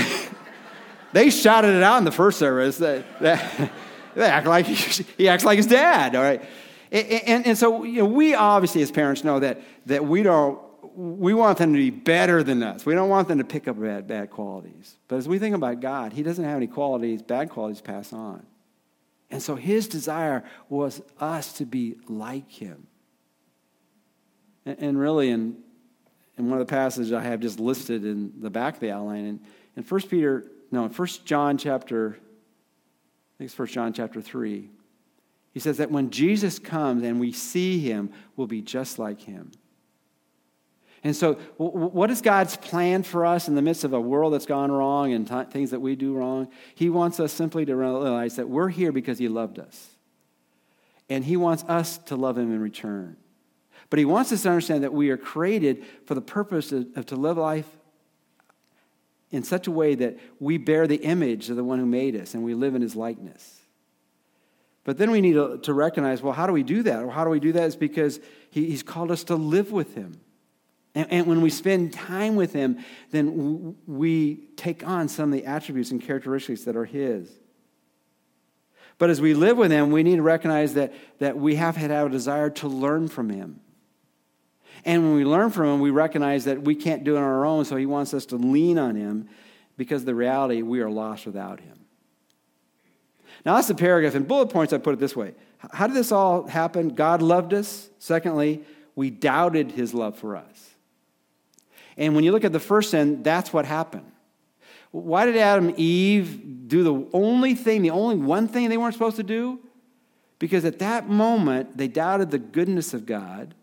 they 1.14 1.30
shouted 1.30 1.76
it 1.76 1.84
out 1.84 1.98
in 1.98 2.04
the 2.04 2.12
first 2.12 2.40
service. 2.40 2.78
That, 2.78 3.06
that 3.22 3.72
they 4.16 4.26
act 4.26 4.48
like 4.48 4.66
he, 4.66 5.04
he 5.18 5.28
acts 5.28 5.46
like 5.46 5.58
his 5.58 5.68
dad. 5.68 6.16
All 6.16 6.24
right, 6.24 6.44
and, 6.92 7.08
and, 7.08 7.48
and 7.48 7.58
so 7.58 7.84
you 7.84 8.00
know, 8.00 8.06
we 8.06 8.34
obviously 8.34 8.82
as 8.82 8.92
parents 8.92 9.24
know 9.24 9.40
that 9.40 9.62
that 9.86 10.06
we 10.06 10.24
don't. 10.24 10.60
We 10.94 11.34
want 11.34 11.58
them 11.58 11.72
to 11.72 11.80
be 11.80 11.90
better 11.90 12.44
than 12.44 12.62
us. 12.62 12.86
We 12.86 12.94
don't 12.96 13.08
want 13.08 13.30
them 13.30 13.38
to 13.38 13.46
pick 13.46 13.70
up 13.70 13.80
bad, 13.80 14.08
bad 14.08 14.30
qualities. 14.30 14.98
But 15.08 15.18
as 15.18 15.28
we 15.28 15.40
think 15.40 15.56
about 15.56 15.80
God, 15.80 16.12
He 16.12 16.22
doesn't 16.22 16.44
have 16.44 16.58
any 16.58 16.68
qualities, 16.68 17.22
bad 17.22 17.50
qualities 17.50 17.80
pass 17.80 18.12
on. 18.12 18.46
And 19.30 19.42
so 19.42 19.56
His 19.56 19.88
desire 19.88 20.44
was 20.68 21.02
us 21.18 21.54
to 21.54 21.66
be 21.66 21.96
like 22.10 22.52
Him. 22.52 22.88
And, 24.66 24.78
and 24.80 25.00
really, 25.00 25.30
in, 25.30 25.64
in 26.42 26.50
one 26.50 26.60
of 26.60 26.68
the 26.68 26.72
passages 26.72 27.14
I 27.14 27.22
have 27.22 27.40
just 27.40 27.60
listed 27.60 28.06
in 28.06 28.34
the 28.40 28.50
back 28.50 28.76
of 28.76 28.80
the 28.80 28.92
outline, 28.92 29.26
in, 29.26 29.40
in 29.78 29.84
1 29.84 30.02
Peter 30.04 30.46
no, 30.72 30.86
in 30.86 30.92
1 30.92 31.08
John 31.26 31.58
chapter, 31.58 32.18
I 32.18 33.38
think 33.38 33.50
it's 33.50 33.60
1 33.60 33.68
John 33.68 33.94
chapter 33.94 34.22
3, 34.22 34.70
he 35.54 35.60
says 35.60 35.78
that 35.78 35.92
when 35.92 36.10
Jesus 36.12 36.60
comes 36.60 37.04
and 37.04 37.20
we 37.20 37.34
see 37.34 37.80
him, 37.80 38.12
we'll 38.38 38.48
be 38.48 38.62
just 38.62 38.98
like 38.98 39.20
him. 39.22 39.52
And 41.04 41.16
so, 41.16 41.34
what 41.58 42.12
is 42.12 42.22
God's 42.22 42.56
plan 42.56 43.02
for 43.02 43.26
us 43.26 43.48
in 43.48 43.56
the 43.56 43.62
midst 43.62 43.84
of 43.84 43.92
a 43.92 44.00
world 44.00 44.34
that's 44.34 44.46
gone 44.46 44.72
wrong 44.72 45.14
and 45.14 45.28
t- 45.28 45.44
things 45.50 45.72
that 45.72 45.80
we 45.80 45.96
do 45.96 46.14
wrong? 46.14 46.48
He 46.76 46.90
wants 46.92 47.20
us 47.20 47.34
simply 47.34 47.66
to 47.66 47.76
realize 47.76 48.36
that 48.36 48.48
we're 48.48 48.70
here 48.70 48.92
because 48.92 49.18
He 49.18 49.28
loved 49.28 49.58
us. 49.58 49.90
And 51.10 51.26
He 51.26 51.38
wants 51.38 51.64
us 51.64 51.98
to 51.98 52.16
love 52.16 52.38
Him 52.38 52.54
in 52.54 52.62
return. 52.62 53.18
But 53.92 54.00
He 54.00 54.06
wants 54.06 54.32
us 54.32 54.42
to 54.44 54.50
understand 54.50 54.84
that 54.84 54.94
we 54.94 55.12
are 55.12 55.18
created 55.18 55.84
for 56.06 56.16
the 56.16 56.22
purpose 56.22 56.72
of, 56.72 56.88
of 56.96 57.06
to 57.08 57.16
live 57.16 57.38
life 57.38 57.68
in 59.32 59.44
such 59.44 59.68
a 59.68 59.72
way 59.72 59.96
that 59.96 60.18
we 60.40 60.58
bear 60.58 60.88
the 60.88 60.96
image 60.96 61.50
of 61.50 61.58
the 61.58 61.64
one 61.64 61.78
who 61.78 61.86
made 61.86 62.16
us 62.16 62.34
and 62.34 62.44
we 62.44 62.54
live 62.54 62.74
in 62.74 62.82
his 62.82 62.96
likeness. 62.96 63.60
But 64.86 64.98
then 64.98 65.12
we 65.12 65.20
need 65.22 65.34
to, 65.34 65.60
to 65.60 65.74
recognize 65.74 66.22
well, 66.22 66.34
how 66.34 66.48
do 66.48 66.54
we 66.54 66.64
do 66.64 66.84
that? 66.84 67.02
Well, 67.02 67.12
how 67.12 67.26
do 67.26 67.30
we 67.30 67.40
do 67.42 67.52
that? 67.52 67.64
Is 67.66 67.76
because 67.76 68.20
he, 68.50 68.66
he's 68.66 68.82
called 68.82 69.12
us 69.12 69.26
to 69.26 69.36
live 69.36 69.72
with 69.72 69.94
him. 69.94 70.20
And, 70.96 71.12
and, 71.12 71.28
when 71.28 71.42
we 71.42 71.50
spend 71.50 71.94
time 71.94 72.36
with 72.36 72.52
him, 72.52 72.80
then 73.12 73.76
we 73.88 74.48
take 74.56 74.86
on 74.86 75.08
some 75.08 75.32
of 75.32 75.40
the 75.40 75.46
attributes 75.46 75.92
and 75.92 76.02
characteristics 76.02 76.64
that 76.64 76.76
are 76.76 76.86
his. 76.86 77.30
But 78.98 79.10
as 79.10 79.22
we 79.22 79.34
live 79.34 79.58
with 79.58 79.72
him, 79.72 79.92
we 79.92 80.04
need 80.04 80.18
to 80.18 80.22
recognize 80.22 80.74
that, 80.74 80.94
that 81.20 81.38
we 81.38 81.56
have 81.56 81.76
have 81.76 82.08
a 82.08 82.10
desire 82.10 82.50
to 82.50 82.68
learn 82.68 83.08
from 83.08 83.30
him. 83.30 83.62
And 84.86 85.04
when 85.04 85.16
we 85.16 85.26
learn 85.26 85.52
from 85.52 85.68
him, 85.68 85.80
we 85.80 85.92
recognize 85.92 86.46
that 86.46 86.64
we 86.64 86.76
can't 86.76 87.04
do 87.04 87.16
it 87.16 87.20
on 87.20 87.24
our 87.24 87.46
own, 87.46 87.66
so 87.66 87.76
he 87.76 87.86
wants 87.86 88.14
us 88.14 88.26
to 88.28 88.36
lean 88.36 88.80
on 88.80 88.96
him 88.96 89.30
because 89.78 90.06
the 90.06 90.16
reality, 90.16 90.62
we 90.62 90.82
are 90.82 90.90
lost 90.90 91.26
without 91.26 91.60
him. 91.60 91.80
Now, 93.46 93.56
that's 93.56 93.68
the 93.68 93.76
paragraph. 93.76 94.16
In 94.16 94.24
bullet 94.24 94.48
points, 94.48 94.74
I 94.74 94.78
put 94.78 94.94
it 94.94 95.00
this 95.00 95.16
way 95.16 95.34
How 95.72 95.88
did 95.88 95.96
this 95.96 96.12
all 96.12 96.48
happen? 96.48 96.90
God 96.90 97.22
loved 97.22 97.54
us. 97.54 97.90
Secondly, 98.00 98.64
we 98.96 99.10
doubted 99.10 99.72
his 99.72 99.94
love 99.94 100.18
for 100.18 100.36
us. 100.36 100.70
And 101.98 102.16
when 102.16 102.24
you 102.24 102.32
look 102.32 102.44
at 102.44 102.54
the 102.54 102.60
first 102.60 102.92
sin, 102.92 103.24
that's 103.24 103.54
what 103.54 103.66
happened. 103.66 104.12
Why 104.92 105.26
did 105.26 105.38
Adam 105.38 105.70
and 105.70 105.80
Eve 105.80 106.68
do 106.68 106.84
the 106.84 107.08
only 107.14 107.56
thing, 107.56 107.82
the 107.82 107.92
only 107.92 108.16
one 108.16 108.48
thing 108.48 108.70
they 108.70 108.78
weren't 108.78 108.94
supposed 108.94 109.16
to 109.18 109.24
do? 109.24 109.60
Because 110.38 110.66
at 110.66 110.80
that 110.80 111.08
moment, 111.08 111.78
they 111.78 111.88
doubted 111.88 112.32
the 112.32 112.40
goodness 112.40 112.94
of 112.94 113.06
God 113.06 113.54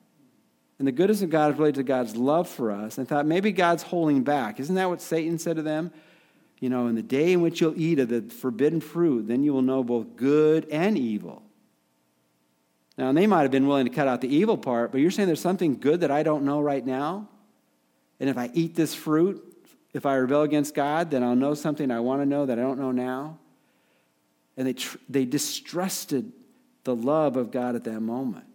and 0.79 0.87
the 0.87 0.93
goodness 0.93 1.23
of 1.23 1.31
God 1.31 1.53
is 1.53 1.59
related 1.59 1.77
to 1.77 1.83
God's 1.83 2.17
love 2.17 2.49
for 2.49 2.71
us, 2.71 2.99
and 2.99 3.09
thought 3.09 3.27
maybe 3.27 3.53
God's 3.53 3.83
holding 3.83 4.23
back. 4.23 4.61
Isn't 4.61 4.77
that 4.77 4.88
what 4.88 5.01
Satan 5.01 5.38
said 5.38 5.57
to 5.57 5.62
them? 5.62 5.93
You 6.61 6.69
know, 6.69 6.87
in 6.87 6.95
the 6.95 7.03
day 7.03 7.33
in 7.33 7.41
which 7.41 7.61
you'll 7.61 7.79
eat 7.81 7.99
of 7.99 8.09
the 8.09 8.23
forbidden 8.23 8.81
fruit, 8.81 9.29
then 9.29 9.43
you 9.43 9.53
will 9.53 9.62
know 9.62 9.85
both 9.85 10.17
good 10.17 10.69
and 10.71 10.99
evil. 10.99 11.43
Now, 12.97 13.12
they 13.12 13.29
might 13.29 13.43
have 13.43 13.53
been 13.53 13.69
willing 13.69 13.87
to 13.87 13.93
cut 13.93 14.09
out 14.09 14.21
the 14.21 14.35
evil 14.35 14.59
part, 14.59 14.91
but 14.91 15.01
you're 15.01 15.12
saying 15.12 15.29
there's 15.29 15.41
something 15.41 15.79
good 15.79 16.01
that 16.01 16.11
I 16.11 16.25
don't 16.25 16.45
know 16.45 16.61
right 16.61 16.85
now? 16.85 17.29
And 18.19 18.29
if 18.29 18.37
I 18.37 18.51
eat 18.55 18.75
this 18.75 18.93
fruit, 18.93 19.45
if 19.95 20.05
I 20.05 20.17
rebel 20.17 20.43
against 20.43 20.75
God, 20.75 21.12
then 21.12 21.23
I'll 21.23 21.37
know 21.37 21.55
something 21.55 21.93
I 21.93 22.01
want 22.01 22.23
to 22.23 22.27
know 22.27 22.47
that 22.47 22.59
I 22.59 22.62
don't 22.62 22.81
know 22.81 22.91
now? 22.91 23.38
And 24.57 24.67
they, 24.67 24.73
tr- 24.73 24.99
they 25.09 25.25
distrusted 25.25 26.33
the 26.83 26.97
love 26.97 27.37
of 27.37 27.53
God 27.53 27.77
at 27.77 27.85
that 27.85 28.01
moment. 28.01 28.48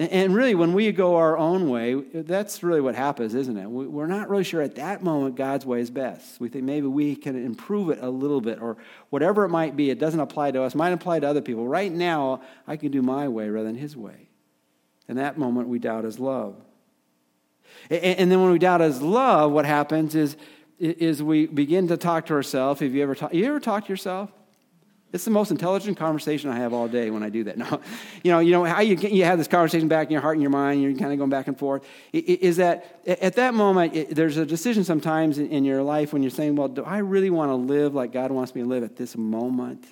And 0.00 0.34
really, 0.34 0.54
when 0.54 0.72
we 0.72 0.92
go 0.92 1.16
our 1.16 1.36
own 1.36 1.68
way, 1.68 1.92
that's 1.92 2.62
really 2.62 2.80
what 2.80 2.94
happens, 2.94 3.34
isn't 3.34 3.58
it? 3.58 3.66
We're 3.66 4.06
not 4.06 4.30
really 4.30 4.44
sure 4.44 4.62
at 4.62 4.76
that 4.76 5.02
moment 5.02 5.36
God's 5.36 5.66
way 5.66 5.80
is 5.80 5.90
best. 5.90 6.40
We 6.40 6.48
think 6.48 6.64
maybe 6.64 6.86
we 6.86 7.14
can 7.14 7.36
improve 7.36 7.90
it 7.90 7.98
a 8.00 8.08
little 8.08 8.40
bit, 8.40 8.62
or 8.62 8.78
whatever 9.10 9.44
it 9.44 9.50
might 9.50 9.76
be. 9.76 9.90
It 9.90 9.98
doesn't 9.98 10.18
apply 10.18 10.52
to 10.52 10.62
us, 10.62 10.74
might 10.74 10.94
apply 10.94 11.20
to 11.20 11.28
other 11.28 11.42
people. 11.42 11.68
Right 11.68 11.92
now, 11.92 12.40
I 12.66 12.78
can 12.78 12.90
do 12.90 13.02
my 13.02 13.28
way 13.28 13.50
rather 13.50 13.66
than 13.66 13.76
His 13.76 13.94
way. 13.94 14.30
In 15.06 15.16
that 15.16 15.36
moment, 15.36 15.68
we 15.68 15.78
doubt 15.78 16.04
His 16.04 16.18
love. 16.18 16.56
And 17.90 18.32
then 18.32 18.40
when 18.40 18.52
we 18.52 18.58
doubt 18.58 18.80
His 18.80 19.02
love, 19.02 19.52
what 19.52 19.66
happens 19.66 20.14
is, 20.14 20.34
is 20.78 21.22
we 21.22 21.46
begin 21.46 21.88
to 21.88 21.98
talk 21.98 22.24
to 22.26 22.32
ourselves. 22.32 22.80
Have 22.80 22.94
you 22.94 23.02
ever 23.02 23.14
talked? 23.14 23.34
You 23.34 23.44
ever 23.44 23.60
talk 23.60 23.84
to 23.84 23.92
yourself? 23.92 24.30
It's 25.12 25.24
the 25.24 25.30
most 25.30 25.50
intelligent 25.50 25.96
conversation 25.96 26.50
I 26.50 26.56
have 26.56 26.72
all 26.72 26.86
day 26.86 27.10
when 27.10 27.22
I 27.22 27.30
do 27.30 27.44
that. 27.44 27.56
No, 27.60 27.80
you 28.22 28.30
know, 28.30 28.38
you 28.38 28.52
know 28.52 28.64
how 28.64 28.80
you, 28.80 28.96
you 28.96 29.24
have 29.24 29.36
this 29.36 29.48
conversation 29.48 29.86
back 29.86 30.06
in 30.06 30.12
your 30.12 30.22
heart 30.22 30.36
and 30.36 30.42
your 30.42 30.50
mind, 30.50 30.80
you're 30.80 30.94
kind 30.94 31.12
of 31.12 31.18
going 31.18 31.30
back 31.30 31.46
and 31.46 31.58
forth. 31.58 31.84
Is 32.12 32.56
that 32.56 33.00
at 33.06 33.34
that 33.34 33.52
moment, 33.52 33.94
it, 33.94 34.14
there's 34.14 34.38
a 34.38 34.46
decision 34.46 34.82
sometimes 34.82 35.38
in, 35.38 35.48
in 35.48 35.64
your 35.64 35.82
life 35.82 36.12
when 36.12 36.22
you're 36.22 36.30
saying, 36.30 36.56
well, 36.56 36.68
do 36.68 36.82
I 36.82 36.98
really 36.98 37.28
want 37.28 37.50
to 37.50 37.54
live 37.54 37.94
like 37.94 38.12
God 38.12 38.30
wants 38.30 38.54
me 38.54 38.62
to 38.62 38.68
live 38.68 38.82
at 38.82 38.96
this 38.96 39.16
moment? 39.16 39.84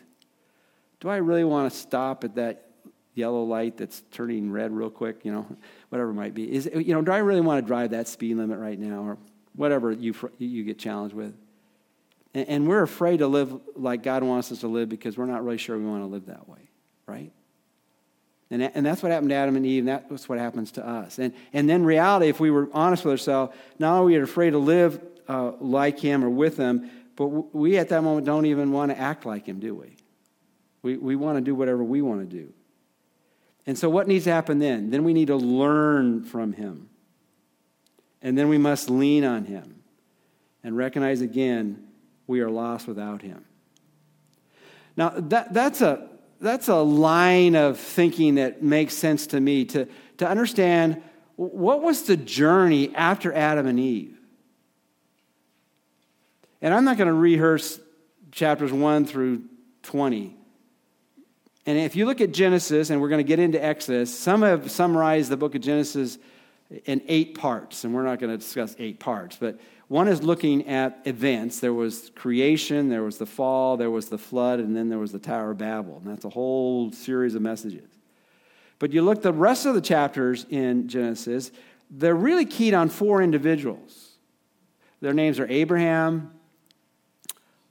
Do 1.01 1.09
I 1.09 1.17
really 1.17 1.45
want 1.45 1.71
to 1.71 1.79
stop 1.79 2.25
at 2.25 2.37
that 2.37 2.71
yellow 3.15 3.43
light 3.43 3.77
that's 3.77 4.03
turning 4.11 4.51
red 4.51 4.73
real 4.73 4.91
quick, 4.91 5.25
you 5.25 5.33
know, 5.33 5.47
whatever 5.91 6.11
it 6.11 6.15
might 6.15 6.35
be? 6.35 6.51
Is, 6.51 6.71
you 6.73 6.95
know, 6.95 7.03
do 7.03 7.13
I 7.13 7.19
really 7.19 7.43
want 7.43 7.63
to 7.63 7.67
drive 7.67 7.91
that 7.91 8.09
speed 8.09 8.37
limit 8.37 8.59
right 8.59 8.79
now 8.79 9.03
or 9.03 9.19
whatever 9.55 9.93
you, 9.93 10.15
you 10.39 10.65
get 10.65 10.79
challenged 10.79 11.15
with? 11.15 11.35
And 12.35 12.69
we're 12.69 12.83
afraid 12.83 13.19
to 13.19 13.27
live 13.27 13.59
like 13.75 14.03
God 14.03 14.23
wants 14.23 14.53
us 14.53 14.61
to 14.61 14.69
live 14.69 14.89
because 14.89 15.17
we're 15.17 15.27
not 15.27 15.45
really 15.45 15.59
sure 15.59 15.79
we 15.79 15.87
want 15.87 16.03
to 16.03 16.07
live 16.07 16.27
that 16.27 16.49
way, 16.49 16.69
right? 17.07 17.33
And, 18.51 18.63
and 18.63 18.85
that's 18.85 19.03
what 19.03 19.13
happened 19.13 19.31
to 19.31 19.37
Adam 19.37 19.57
and 19.57 19.67
Eve, 19.67 19.87
and 19.87 20.05
that's 20.09 20.29
what 20.29 20.39
happens 20.39 20.73
to 20.73 20.87
us. 20.87 21.19
And, 21.19 21.35
and 21.53 21.69
then, 21.69 21.85
reality, 21.85 22.29
if 22.29 22.41
we 22.41 22.51
were 22.51 22.69
honest 22.73 23.05
with 23.05 23.13
ourselves, 23.13 23.55
not 23.79 23.99
only 23.99 24.17
are 24.17 24.21
we 24.21 24.25
afraid 24.25 24.51
to 24.51 24.59
live 24.59 25.01
uh, 25.27 25.53
like 25.61 25.99
Him 25.99 26.25
or 26.25 26.31
with 26.31 26.57
Him, 26.57 26.91
but 27.17 27.27
we 27.55 27.77
at 27.77 27.89
that 27.91 28.03
moment 28.03 28.27
don't 28.27 28.47
even 28.47 28.73
want 28.73 28.91
to 28.91 28.99
act 28.99 29.27
like 29.27 29.47
Him, 29.47 29.59
do 29.59 29.75
we? 29.75 29.97
We, 30.83 30.97
we 30.97 31.17
want 31.17 31.37
to 31.37 31.41
do 31.43 31.55
whatever 31.55 31.83
we 31.83 32.01
want 32.01 32.21
to 32.21 32.37
do. 32.37 32.53
And 33.67 33.77
so, 33.77 33.91
what 33.91 34.07
needs 34.07 34.25
to 34.25 34.33
happen 34.33 34.59
then? 34.59 34.91
Then 34.91 35.05
we 35.05 35.13
need 35.13 35.27
to 35.27 35.37
learn 35.37 36.25
from 36.25 36.53
Him. 36.53 36.89
And 38.23 38.37
then 38.37 38.49
we 38.49 38.59
must 38.59 38.89
lean 38.89 39.25
on 39.25 39.45
Him 39.45 39.83
and 40.65 40.77
recognize 40.77 41.21
again 41.21 41.88
we 42.29 42.41
are 42.41 42.51
lost 42.51 42.87
without 42.87 43.23
him. 43.23 43.45
Now, 44.97 45.11
that, 45.17 45.53
that's, 45.53 45.81
a, 45.81 46.09
that's 46.41 46.69
a 46.69 46.77
line 46.77 47.57
of 47.57 47.79
thinking 47.79 48.37
that 48.37 48.63
makes 48.63 48.95
sense 48.95 49.29
to 49.29 49.41
me 49.41 49.65
to, 49.67 49.89
to 50.19 50.29
understand 50.29 51.03
what 51.35 51.83
was 51.83 52.03
the 52.03 52.17
journey 52.17 52.95
after 52.95 53.33
Adam 53.33 53.67
and 53.67 53.81
Eve. 53.81 54.17
And 56.61 56.75
I'm 56.75 56.85
not 56.85 56.97
going 56.97 57.09
to 57.09 57.15
rehearse 57.15 57.81
chapters 58.31 58.73
1 58.73 59.07
through 59.07 59.43
20, 59.85 60.37
And 61.65 61.79
if 61.79 61.97
you 61.97 62.05
look 62.05 62.21
at 62.21 62.33
Genesis, 62.33 62.91
and 62.91 63.01
we're 63.01 63.09
going 63.09 63.25
to 63.25 63.29
get 63.29 63.39
into 63.39 63.63
Exodus, 63.65 64.17
some 64.17 64.43
have 64.43 64.71
summarized 64.71 65.31
the 65.31 65.37
book 65.37 65.55
of 65.55 65.63
Genesis 65.63 66.19
in 66.85 67.01
eight 67.07 67.39
parts, 67.39 67.85
and 67.85 67.95
we're 67.95 68.03
not 68.03 68.19
going 68.19 68.31
to 68.31 68.37
discuss 68.37 68.77
eight 68.79 69.01
parts, 69.01 69.37
but 69.41 69.59
one 69.89 70.07
is 70.07 70.23
looking 70.23 70.69
at 70.69 71.01
events. 71.07 71.61
There 71.61 71.73
was 71.73 72.11
creation, 72.15 72.91
there 72.91 73.03
was 73.03 73.17
the 73.17 73.27
fall, 73.27 73.79
there 73.79 73.91
was 73.91 74.11
the 74.11 74.19
flood, 74.19 74.61
and 74.61 74.77
then 74.77 74.91
there 74.91 74.99
was 74.99 75.13
the 75.13 75.19
Tower 75.19 75.53
of 75.53 75.59
Babel. 75.59 75.97
And 75.97 76.07
that's 76.07 76.27
a 76.27 76.31
whole 76.31 76.93
series 76.93 77.35
of 77.35 77.41
messages. 77.41 77.89
But 78.79 78.93
you 78.93 79.03
look 79.03 79.23
the 79.23 79.33
rest 79.33 79.65
of 79.67 79.75
the 79.75 79.81
chapters 79.81 80.47
in 80.51 80.89
Genesis, 80.89 81.51
they're 81.91 82.15
really 82.15 82.45
keyed 82.45 82.75
on 82.75 82.91
four 82.91 83.23
individuals. 83.23 84.11
Their 85.01 85.15
names 85.15 85.41
are 85.41 85.47
Abraham, 85.49 86.33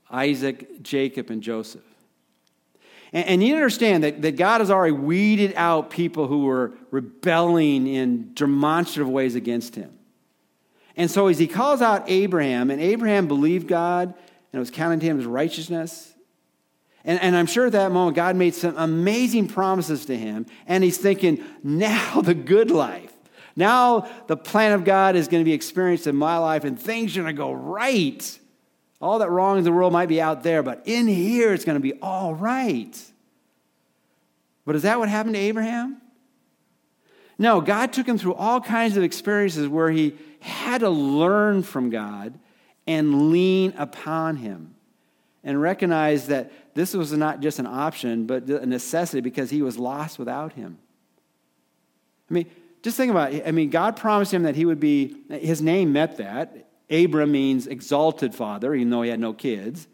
Isaac, 0.09 0.81
Jacob, 0.81 1.29
and 1.29 1.43
Joseph. 1.43 1.83
And, 3.13 3.27
and 3.27 3.43
you 3.43 3.55
understand 3.55 4.03
that, 4.03 4.23
that 4.23 4.37
God 4.37 4.61
has 4.61 4.71
already 4.71 4.93
weeded 4.93 5.53
out 5.55 5.91
people 5.91 6.27
who 6.27 6.45
were 6.45 6.73
rebelling 6.89 7.85
in 7.85 8.33
demonstrative 8.33 9.09
ways 9.09 9.35
against 9.35 9.75
him. 9.75 9.96
And 10.97 11.09
so 11.09 11.27
as 11.27 11.37
he 11.37 11.47
calls 11.47 11.81
out 11.81 12.09
Abraham, 12.09 12.71
and 12.71 12.81
Abraham 12.81 13.27
believed 13.27 13.67
God, 13.67 14.07
and 14.09 14.53
it 14.53 14.59
was 14.59 14.71
counted 14.71 14.99
to 15.01 15.05
him 15.05 15.19
as 15.19 15.25
righteousness. 15.25 16.13
And, 17.05 17.21
and 17.21 17.37
I'm 17.37 17.45
sure 17.45 17.67
at 17.67 17.71
that 17.73 17.91
moment, 17.91 18.15
God 18.15 18.35
made 18.35 18.55
some 18.55 18.75
amazing 18.75 19.47
promises 19.47 20.07
to 20.07 20.17
him. 20.17 20.47
And 20.65 20.83
he's 20.83 20.97
thinking, 20.97 21.43
now 21.63 22.21
the 22.21 22.33
good 22.33 22.71
life. 22.71 23.13
Now 23.55 24.09
the 24.27 24.35
plan 24.35 24.73
of 24.73 24.83
God 24.83 25.15
is 25.15 25.27
going 25.27 25.41
to 25.41 25.45
be 25.45 25.53
experienced 25.53 26.07
in 26.07 26.15
my 26.15 26.37
life, 26.37 26.63
and 26.63 26.79
things 26.79 27.15
are 27.15 27.21
going 27.21 27.35
to 27.35 27.39
go 27.39 27.53
right. 27.53 28.39
All 28.99 29.19
that 29.19 29.29
wrong 29.29 29.59
in 29.59 29.63
the 29.63 29.71
world 29.71 29.93
might 29.93 30.09
be 30.09 30.19
out 30.19 30.41
there, 30.41 30.63
but 30.63 30.81
in 30.85 31.07
here 31.07 31.53
it's 31.53 31.65
going 31.65 31.75
to 31.75 31.81
be 31.81 31.93
all 32.01 32.33
right. 32.33 32.99
But 34.65 34.75
is 34.75 34.81
that 34.81 34.97
what 34.99 35.09
happened 35.09 35.35
to 35.35 35.41
Abraham? 35.41 36.01
No, 37.39 37.61
God 37.61 37.93
took 37.93 38.07
him 38.07 38.17
through 38.17 38.33
all 38.33 38.59
kinds 38.59 38.97
of 38.97 39.03
experiences 39.03 39.67
where 39.67 39.91
he 39.91 40.15
had 40.47 40.79
to 40.79 40.89
learn 40.89 41.63
from 41.63 41.89
God 41.89 42.37
and 42.85 43.31
lean 43.31 43.73
upon 43.77 44.37
him 44.37 44.75
and 45.43 45.61
recognize 45.61 46.27
that 46.27 46.51
this 46.73 46.93
was 46.93 47.11
not 47.13 47.39
just 47.39 47.59
an 47.59 47.67
option, 47.67 48.25
but 48.25 48.49
a 48.49 48.65
necessity 48.65 49.21
because 49.21 49.49
he 49.49 49.61
was 49.61 49.77
lost 49.77 50.19
without 50.19 50.53
him. 50.53 50.77
I 52.29 52.33
mean, 52.33 52.45
just 52.83 52.97
think 52.97 53.11
about 53.11 53.33
it. 53.33 53.47
I 53.47 53.51
mean, 53.51 53.69
God 53.69 53.95
promised 53.95 54.33
him 54.33 54.43
that 54.43 54.55
he 54.55 54.65
would 54.65 54.79
be, 54.79 55.15
his 55.29 55.61
name 55.61 55.93
met 55.93 56.17
that. 56.17 56.67
Abram 56.89 57.31
means 57.31 57.67
exalted 57.67 58.33
father, 58.33 58.73
even 58.73 58.89
though 58.89 59.01
he 59.01 59.09
had 59.09 59.19
no 59.19 59.33
kids. 59.33 59.87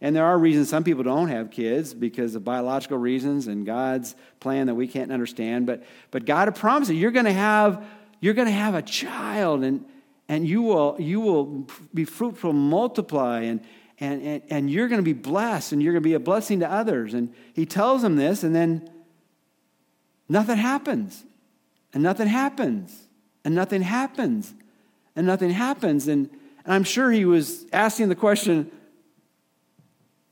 And 0.00 0.14
there 0.14 0.24
are 0.24 0.38
reasons 0.38 0.68
some 0.68 0.84
people 0.84 1.02
don't 1.02 1.28
have 1.28 1.50
kids 1.50 1.92
because 1.92 2.34
of 2.36 2.44
biological 2.44 2.98
reasons 2.98 3.48
and 3.48 3.66
God's 3.66 4.14
plan 4.38 4.68
that 4.68 4.74
we 4.74 4.86
can't 4.86 5.10
understand. 5.10 5.66
But, 5.66 5.82
but 6.10 6.24
God 6.24 6.46
had 6.46 6.54
promised 6.54 6.88
that 6.88 6.94
you're 6.94 7.10
going 7.10 7.24
to 7.24 7.32
have, 7.32 7.84
you're 8.20 8.34
going 8.34 8.48
to 8.48 8.52
have 8.52 8.74
a 8.74 8.82
child 8.82 9.62
and, 9.62 9.84
and 10.28 10.46
you, 10.46 10.62
will, 10.62 10.96
you 10.98 11.20
will 11.20 11.66
be 11.94 12.04
fruitful, 12.04 12.52
multiply, 12.52 13.40
and, 13.42 13.60
and, 14.00 14.22
and, 14.22 14.42
and 14.50 14.70
you're 14.70 14.88
going 14.88 15.00
to 15.00 15.04
be 15.04 15.12
blessed 15.12 15.72
and 15.72 15.82
you're 15.82 15.92
going 15.92 16.02
to 16.02 16.08
be 16.08 16.14
a 16.14 16.20
blessing 16.20 16.60
to 16.60 16.70
others. 16.70 17.14
And 17.14 17.32
he 17.54 17.66
tells 17.66 18.02
them 18.02 18.16
this, 18.16 18.42
and 18.42 18.54
then 18.54 18.90
nothing 20.28 20.56
happens. 20.56 21.24
And 21.94 22.02
nothing 22.02 22.28
happens. 22.28 23.06
And 23.44 23.54
nothing 23.54 23.82
happens 23.82 24.54
and 25.18 25.26
nothing 25.26 25.50
happens. 25.50 26.06
And, 26.06 26.30
and 26.64 26.72
I'm 26.72 26.84
sure 26.84 27.10
he 27.10 27.24
was 27.24 27.66
asking 27.72 28.08
the 28.08 28.14
question 28.14 28.70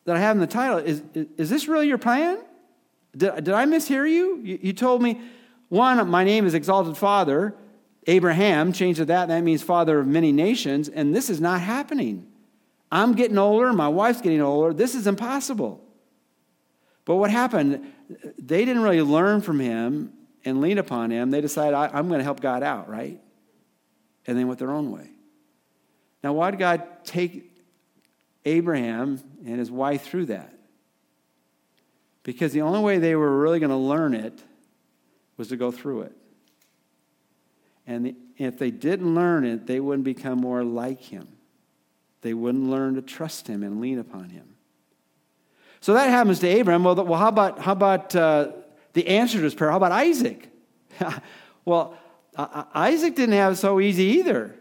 that 0.04 0.14
I 0.14 0.20
have 0.20 0.36
in 0.36 0.40
the 0.40 0.46
title 0.46 0.78
is, 0.78 1.02
is, 1.12 1.26
is 1.36 1.50
this 1.50 1.66
really 1.66 1.88
your 1.88 1.98
plan? 1.98 2.38
Did, 3.16 3.34
did 3.34 3.50
I 3.50 3.64
mishear 3.64 4.08
you? 4.08 4.40
you? 4.44 4.58
You 4.62 4.72
told 4.72 5.02
me, 5.02 5.20
one, 5.70 6.08
my 6.08 6.22
name 6.22 6.46
is 6.46 6.54
Exalted 6.54 6.96
Father. 6.96 7.52
Abraham, 8.06 8.72
changed 8.72 8.98
to 8.98 9.04
that, 9.06 9.28
that 9.28 9.42
means 9.42 9.62
father 9.62 9.98
of 9.98 10.06
many 10.06 10.32
nations, 10.32 10.88
and 10.88 11.14
this 11.14 11.28
is 11.28 11.40
not 11.40 11.60
happening. 11.60 12.26
I'm 12.90 13.14
getting 13.14 13.38
older, 13.38 13.72
my 13.72 13.88
wife's 13.88 14.20
getting 14.20 14.40
older. 14.40 14.72
This 14.72 14.94
is 14.94 15.06
impossible. 15.06 15.82
But 17.04 17.16
what 17.16 17.30
happened? 17.30 17.92
They 18.38 18.64
didn't 18.64 18.82
really 18.82 19.02
learn 19.02 19.40
from 19.40 19.58
him 19.58 20.12
and 20.44 20.60
lean 20.60 20.78
upon 20.78 21.10
him. 21.10 21.30
They 21.30 21.40
decided, 21.40 21.74
I'm 21.74 22.08
going 22.08 22.18
to 22.18 22.24
help 22.24 22.40
God 22.40 22.62
out, 22.62 22.88
right? 22.88 23.20
and 24.26 24.36
they 24.36 24.44
went 24.44 24.58
their 24.58 24.70
own 24.70 24.90
way. 24.90 25.08
Now, 26.22 26.32
why 26.32 26.50
did 26.50 26.58
God 26.58 26.82
take 27.04 27.52
Abraham 28.44 29.20
and 29.44 29.58
his 29.58 29.70
wife 29.70 30.02
through 30.04 30.26
that? 30.26 30.52
Because 32.22 32.52
the 32.52 32.62
only 32.62 32.80
way 32.80 32.98
they 32.98 33.14
were 33.14 33.38
really 33.38 33.60
going 33.60 33.70
to 33.70 33.76
learn 33.76 34.14
it 34.14 34.42
was 35.36 35.48
to 35.48 35.56
go 35.56 35.70
through 35.70 36.02
it. 36.02 36.16
And 37.86 38.16
if 38.36 38.58
they 38.58 38.70
didn't 38.70 39.14
learn 39.14 39.44
it, 39.44 39.66
they 39.66 39.80
wouldn't 39.80 40.04
become 40.04 40.40
more 40.40 40.64
like 40.64 41.00
him. 41.00 41.28
They 42.22 42.34
wouldn't 42.34 42.68
learn 42.68 42.94
to 42.96 43.02
trust 43.02 43.46
him 43.46 43.62
and 43.62 43.80
lean 43.80 43.98
upon 43.98 44.30
him. 44.30 44.56
So 45.80 45.94
that 45.94 46.10
happens 46.10 46.40
to 46.40 46.48
Abraham. 46.48 46.82
Well, 46.82 47.14
how 47.14 47.28
about, 47.28 47.60
how 47.60 47.72
about 47.72 48.16
uh, 48.16 48.52
the 48.94 49.06
answer 49.06 49.38
to 49.38 49.44
his 49.44 49.54
prayer? 49.54 49.70
How 49.70 49.76
about 49.76 49.92
Isaac? 49.92 50.48
well, 51.64 51.96
Isaac 52.36 53.14
didn't 53.14 53.34
have 53.34 53.52
it 53.52 53.56
so 53.56 53.80
easy 53.80 54.04
either. 54.18 54.56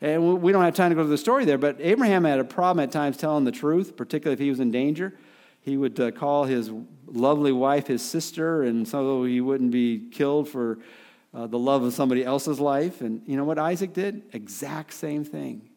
And 0.00 0.40
we 0.42 0.52
don't 0.52 0.62
have 0.62 0.74
time 0.74 0.90
to 0.90 0.94
go 0.94 1.02
to 1.02 1.08
the 1.08 1.18
story 1.18 1.44
there, 1.44 1.58
but 1.58 1.76
Abraham 1.80 2.24
had 2.24 2.38
a 2.38 2.44
problem 2.44 2.82
at 2.82 2.92
times 2.92 3.16
telling 3.16 3.44
the 3.44 3.52
truth, 3.52 3.96
particularly 3.96 4.34
if 4.34 4.38
he 4.38 4.50
was 4.50 4.60
in 4.60 4.70
danger. 4.70 5.14
He 5.60 5.76
would 5.76 5.98
uh, 5.98 6.12
call 6.12 6.44
his 6.44 6.70
lovely 7.06 7.52
wife 7.52 7.88
his 7.88 8.02
sister, 8.02 8.62
and 8.62 8.86
so 8.86 9.24
he 9.24 9.40
wouldn't 9.40 9.70
be 9.70 10.08
killed 10.10 10.48
for 10.48 10.78
uh, 11.34 11.46
the 11.46 11.58
love 11.58 11.82
of 11.82 11.92
somebody 11.92 12.24
else's 12.24 12.60
life. 12.60 13.00
And 13.00 13.22
you 13.26 13.36
know 13.36 13.44
what 13.44 13.58
Isaac 13.58 13.92
did? 13.92 14.22
Exact 14.32 14.92
same 14.92 15.24
thing. 15.24 15.68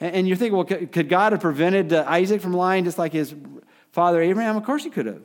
And, 0.00 0.16
and 0.16 0.28
you're 0.28 0.36
thinking, 0.36 0.56
well, 0.56 0.64
could, 0.64 0.92
could 0.92 1.08
God 1.08 1.32
have 1.32 1.40
prevented 1.40 1.92
uh, 1.92 2.04
Isaac 2.06 2.40
from 2.40 2.52
lying 2.52 2.84
just 2.84 2.98
like 2.98 3.12
his 3.12 3.34
father 3.92 4.20
Abraham? 4.20 4.56
Of 4.56 4.64
course 4.64 4.84
he 4.84 4.90
could 4.90 5.06
have. 5.06 5.22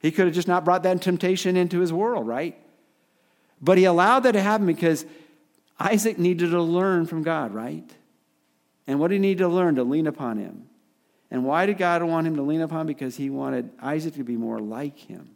He 0.00 0.10
could 0.12 0.26
have 0.26 0.34
just 0.34 0.48
not 0.48 0.64
brought 0.64 0.84
that 0.84 1.02
temptation 1.02 1.56
into 1.56 1.80
his 1.80 1.92
world, 1.92 2.26
right? 2.26 2.56
But 3.60 3.78
he 3.78 3.84
allowed 3.84 4.20
that 4.20 4.32
to 4.32 4.40
happen 4.40 4.66
because 4.66 5.04
Isaac 5.80 6.18
needed 6.18 6.50
to 6.50 6.62
learn 6.62 7.06
from 7.06 7.22
God, 7.22 7.52
right? 7.52 7.90
And 8.86 9.00
what 9.00 9.08
did 9.08 9.16
he 9.16 9.20
need 9.20 9.38
to 9.38 9.48
learn? 9.48 9.74
To 9.74 9.84
lean 9.84 10.06
upon 10.06 10.38
him. 10.38 10.66
And 11.30 11.44
why 11.44 11.66
did 11.66 11.78
God 11.78 12.02
want 12.02 12.26
him 12.26 12.36
to 12.36 12.42
lean 12.42 12.60
upon? 12.60 12.86
Because 12.86 13.16
he 13.16 13.28
wanted 13.28 13.70
Isaac 13.80 14.14
to 14.14 14.24
be 14.24 14.36
more 14.36 14.60
like 14.60 14.96
him. 14.96 15.30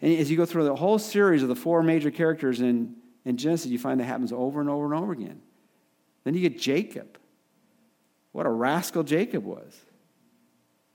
And 0.00 0.18
as 0.18 0.30
you 0.30 0.36
go 0.36 0.46
through 0.46 0.64
the 0.64 0.74
whole 0.74 0.98
series 0.98 1.42
of 1.42 1.48
the 1.48 1.56
four 1.56 1.82
major 1.82 2.10
characters 2.10 2.60
in, 2.60 2.94
in 3.24 3.36
Genesis, 3.36 3.70
you 3.70 3.78
find 3.78 4.00
that 4.00 4.04
happens 4.04 4.32
over 4.32 4.60
and 4.60 4.70
over 4.70 4.84
and 4.86 4.94
over 4.94 5.12
again. 5.12 5.40
Then 6.24 6.34
you 6.34 6.40
get 6.40 6.58
Jacob. 6.58 7.18
What 8.32 8.46
a 8.46 8.50
rascal 8.50 9.02
Jacob 9.02 9.44
was. 9.44 9.78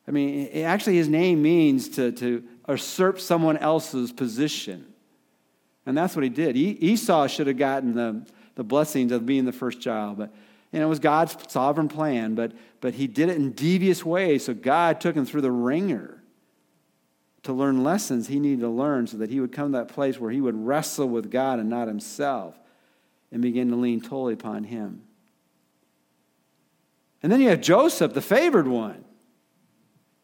I 0.08 0.12
mean, 0.12 0.50
actually, 0.64 0.98
his 0.98 1.10
name 1.10 1.42
means 1.42 1.90
to, 1.90 2.12
to 2.14 2.44
usurp 2.68 3.20
someone 3.20 3.58
else's 3.58 4.12
position. 4.12 4.86
And 5.86 5.98
that's 5.98 6.16
what 6.16 6.24
he 6.24 6.30
did. 6.30 6.56
Esau 6.56 7.28
should 7.28 7.48
have 7.48 7.58
gotten 7.58 7.94
the, 7.94 8.26
the 8.56 8.64
blessings 8.64 9.12
of 9.12 9.26
being 9.26 9.46
the 9.46 9.52
first 9.52 9.82
child, 9.82 10.18
but 10.18 10.32
know, 10.80 10.86
it 10.86 10.90
was 10.90 11.00
God's 11.00 11.38
sovereign 11.52 11.88
plan, 11.88 12.36
but, 12.36 12.52
but 12.82 12.94
he 12.94 13.08
did 13.08 13.30
it 13.30 13.38
in 13.38 13.52
devious 13.52 14.04
ways, 14.04 14.46
so 14.46 14.54
God 14.54 15.02
took 15.02 15.16
him 15.16 15.26
through 15.26 15.42
the 15.42 15.52
wringer 15.52 16.22
to 17.46 17.54
learn 17.54 17.84
lessons 17.84 18.28
he 18.28 18.40
needed 18.40 18.60
to 18.62 18.70
learn 18.70 19.08
so 19.08 19.18
that 19.18 19.30
he 19.30 19.40
would 19.40 19.52
come 19.52 19.72
to 19.72 19.78
that 19.78 19.88
place 19.88 20.20
where 20.20 20.32
he 20.32 20.42
would 20.42 20.66
wrestle 20.66 21.08
with 21.08 21.32
God 21.32 21.60
and 21.60 21.70
not 21.70 21.88
himself 21.88 22.60
and 23.32 23.42
begin 23.42 23.70
to 23.70 23.76
lean 23.76 24.02
totally 24.02 24.34
upon 24.34 24.64
him. 24.64 25.04
And 27.24 27.32
then 27.32 27.42
you 27.42 27.50
have 27.50 27.62
Joseph, 27.62 28.14
the 28.14 28.22
favored 28.22 28.68
one. 28.68 29.04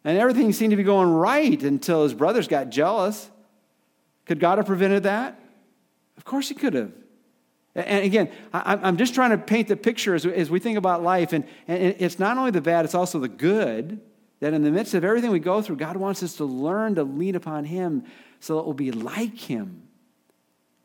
And 0.04 0.18
everything 0.18 0.52
seemed 0.52 0.72
to 0.72 0.78
be 0.78 0.84
going 0.84 1.12
right 1.12 1.62
until 1.62 2.04
his 2.04 2.14
brothers 2.14 2.48
got 2.48 2.70
jealous. 2.70 3.30
Could 4.26 4.40
God 4.40 4.58
have 4.58 4.68
prevented 4.68 5.04
that? 5.04 5.40
Of 6.18 6.26
course 6.26 6.50
he 6.50 6.56
could 6.56 6.74
have. 6.74 6.92
And 7.76 8.04
again, 8.04 8.32
I'm 8.52 8.98
just 8.98 9.14
trying 9.14 9.32
to 9.32 9.38
paint 9.38 9.68
the 9.68 9.78
picture 9.78 10.16
as 10.16 10.50
we 10.50 10.60
think 10.60 10.78
about 10.78 11.04
life. 11.04 11.34
And 11.34 11.46
it's 11.68 12.20
not 12.20 12.38
only 12.38 12.52
the 12.52 12.62
bad, 12.62 12.86
it's 12.86 12.96
also 12.96 13.20
the 13.20 13.30
good. 13.30 14.02
That 14.42 14.54
in 14.54 14.64
the 14.64 14.72
midst 14.72 14.94
of 14.94 15.06
everything 15.06 15.32
we 15.32 15.40
go 15.40 15.62
through, 15.62 15.78
God 15.78 15.96
wants 15.96 16.22
us 16.22 16.36
to 16.38 16.46
learn 16.46 16.96
to 16.96 17.04
lean 17.04 17.36
upon 17.36 17.64
Him 17.64 18.04
so 18.40 18.58
that 18.58 18.66
we'll 18.66 18.74
be 18.74 18.92
like 18.92 19.38
Him. 19.38 19.84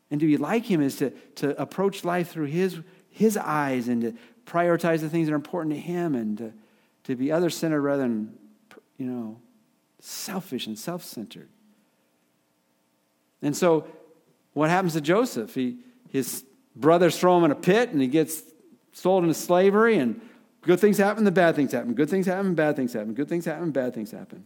And 0.09 0.19
to 0.21 0.25
be 0.25 0.37
like 0.37 0.65
Him 0.65 0.81
is 0.81 0.95
to, 0.97 1.09
to 1.35 1.59
approach 1.61 2.05
life 2.05 2.31
through 2.31 2.45
His, 2.45 2.79
His 3.09 3.35
eyes 3.35 3.87
and 3.89 4.01
to 4.01 4.13
prioritize 4.45 5.01
the 5.01 5.09
things 5.09 5.27
that 5.27 5.33
are 5.33 5.35
important 5.35 5.75
to 5.75 5.81
Him 5.81 6.15
and 6.15 6.37
to, 6.37 6.53
to 7.05 7.15
be 7.15 7.31
other 7.31 7.49
centered 7.49 7.81
rather 7.81 8.03
than 8.03 8.37
you 8.97 9.05
know, 9.05 9.39
selfish 9.99 10.67
and 10.67 10.77
self 10.77 11.03
centered. 11.03 11.49
And 13.41 13.55
so, 13.55 13.87
what 14.53 14.69
happens 14.69 14.93
to 14.93 15.01
Joseph? 15.01 15.53
He, 15.53 15.77
his 16.09 16.43
brothers 16.75 17.19
throw 17.19 17.37
him 17.37 17.43
in 17.43 17.51
a 17.51 17.55
pit 17.55 17.89
and 17.89 18.01
he 18.01 18.07
gets 18.07 18.41
sold 18.91 19.23
into 19.23 19.35
slavery, 19.35 19.97
and 19.97 20.19
good 20.67 20.81
things 20.81 20.97
happen, 20.97 21.23
the 21.23 21.31
bad 21.31 21.55
things 21.55 21.71
happen. 21.71 21.93
Good 21.93 22.09
things 22.09 22.25
happen, 22.25 22.53
bad 22.53 22.75
things 22.75 22.91
happen. 22.91 23.13
Good 23.13 23.29
things 23.29 23.45
happen, 23.45 23.71
bad 23.71 23.93
things 23.93 24.11
happen. 24.11 24.45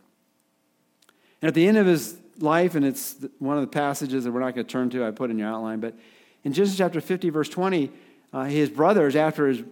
And 1.42 1.48
at 1.48 1.56
the 1.56 1.68
end 1.68 1.78
of 1.78 1.88
his 1.88 2.16
life, 2.38 2.76
and 2.76 2.86
it's 2.86 3.16
one 3.40 3.58
of 3.58 3.62
the 3.62 3.68
passages 3.68 4.24
that 4.24 4.32
we're 4.32 4.40
not 4.40 4.54
going 4.54 4.68
to 4.68 4.72
turn 4.72 4.92
to, 4.92 5.04
I 5.04 5.10
put 5.10 5.32
in 5.32 5.40
your 5.40 5.50
outline, 5.50 5.80
but 5.80 5.96
in 6.44 6.54
Genesis 6.54 6.78
chapter 6.78 7.02
50, 7.02 7.32
verse 7.32 7.50
20, 7.50 7.92
uh, 8.34 8.44
his 8.44 8.70
brothers, 8.70 9.16
after, 9.16 9.48
his, 9.48 9.64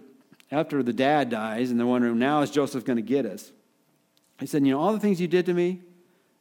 after 0.50 0.82
the 0.82 0.92
dad 0.92 1.30
dies, 1.30 1.70
and 1.70 1.78
they're 1.78 1.86
wondering, 1.86 2.18
now 2.18 2.42
is 2.42 2.50
Joseph 2.50 2.84
going 2.84 2.96
to 2.96 3.02
get 3.02 3.24
us? 3.26 3.52
He 4.40 4.46
said, 4.46 4.66
You 4.66 4.72
know, 4.72 4.80
all 4.80 4.92
the 4.92 4.98
things 4.98 5.20
you 5.20 5.28
did 5.28 5.46
to 5.46 5.54
me, 5.54 5.80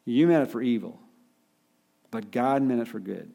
you 0.05 0.26
meant 0.26 0.47
it 0.47 0.51
for 0.51 0.62
evil, 0.62 0.99
but 2.10 2.32
God 2.32 2.64
meant 2.64 2.82
it 2.82 2.88
for 2.88 2.99
good. 2.99 3.32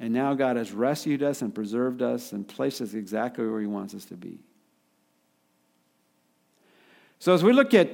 And 0.00 0.12
now 0.12 0.34
God 0.34 0.56
has 0.56 0.72
rescued 0.72 1.22
us 1.22 1.42
and 1.42 1.54
preserved 1.54 2.02
us 2.02 2.32
and 2.32 2.46
placed 2.46 2.80
us 2.80 2.94
exactly 2.94 3.46
where 3.46 3.60
He 3.60 3.66
wants 3.66 3.94
us 3.94 4.04
to 4.06 4.14
be. 4.14 4.38
So, 7.18 7.34
as 7.34 7.42
we 7.42 7.52
look 7.52 7.74
at 7.74 7.88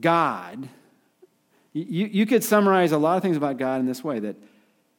God, 0.00 0.68
you, 1.72 2.06
you 2.06 2.26
could 2.26 2.42
summarize 2.42 2.92
a 2.92 2.98
lot 2.98 3.16
of 3.16 3.22
things 3.22 3.36
about 3.36 3.56
God 3.56 3.80
in 3.80 3.86
this 3.86 4.02
way 4.02 4.18
that 4.18 4.36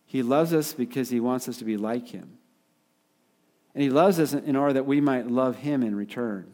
He 0.06 0.24
loves 0.24 0.54
us 0.54 0.74
because 0.74 1.10
He 1.10 1.20
wants 1.20 1.50
us 1.50 1.58
to 1.58 1.66
be 1.66 1.76
like 1.76 2.08
Him. 2.08 2.38
And 3.76 3.84
He 3.84 3.90
loves 3.90 4.20
us 4.20 4.34
in 4.34 4.56
order 4.56 4.74
that 4.74 4.86
we 4.86 5.02
might 5.02 5.28
love 5.28 5.58
Him 5.58 5.84
in 5.84 5.94
return. 5.94 6.54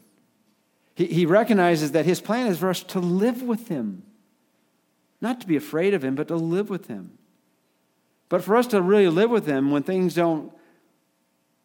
He, 0.96 1.06
he 1.06 1.26
recognizes 1.28 1.92
that 1.92 2.06
His 2.06 2.22
plan 2.22 2.48
is 2.48 2.58
for 2.58 2.70
us 2.70 2.82
to 2.84 3.00
live 3.00 3.44
with 3.44 3.68
Him, 3.68 4.02
not 5.22 5.42
to 5.42 5.48
be 5.48 5.56
afraid 5.56 5.94
of 5.94 6.04
Him, 6.04 6.16
but 6.16 6.28
to 6.30 6.36
live 6.36 6.72
with 6.72 6.88
Him. 6.88 7.20
But 8.34 8.44
for 8.44 8.56
us 8.56 8.66
to 8.70 8.82
really 8.82 9.10
live 9.10 9.30
with 9.30 9.46
Him 9.46 9.70
when 9.70 9.84
things 9.84 10.16
don't 10.16 10.52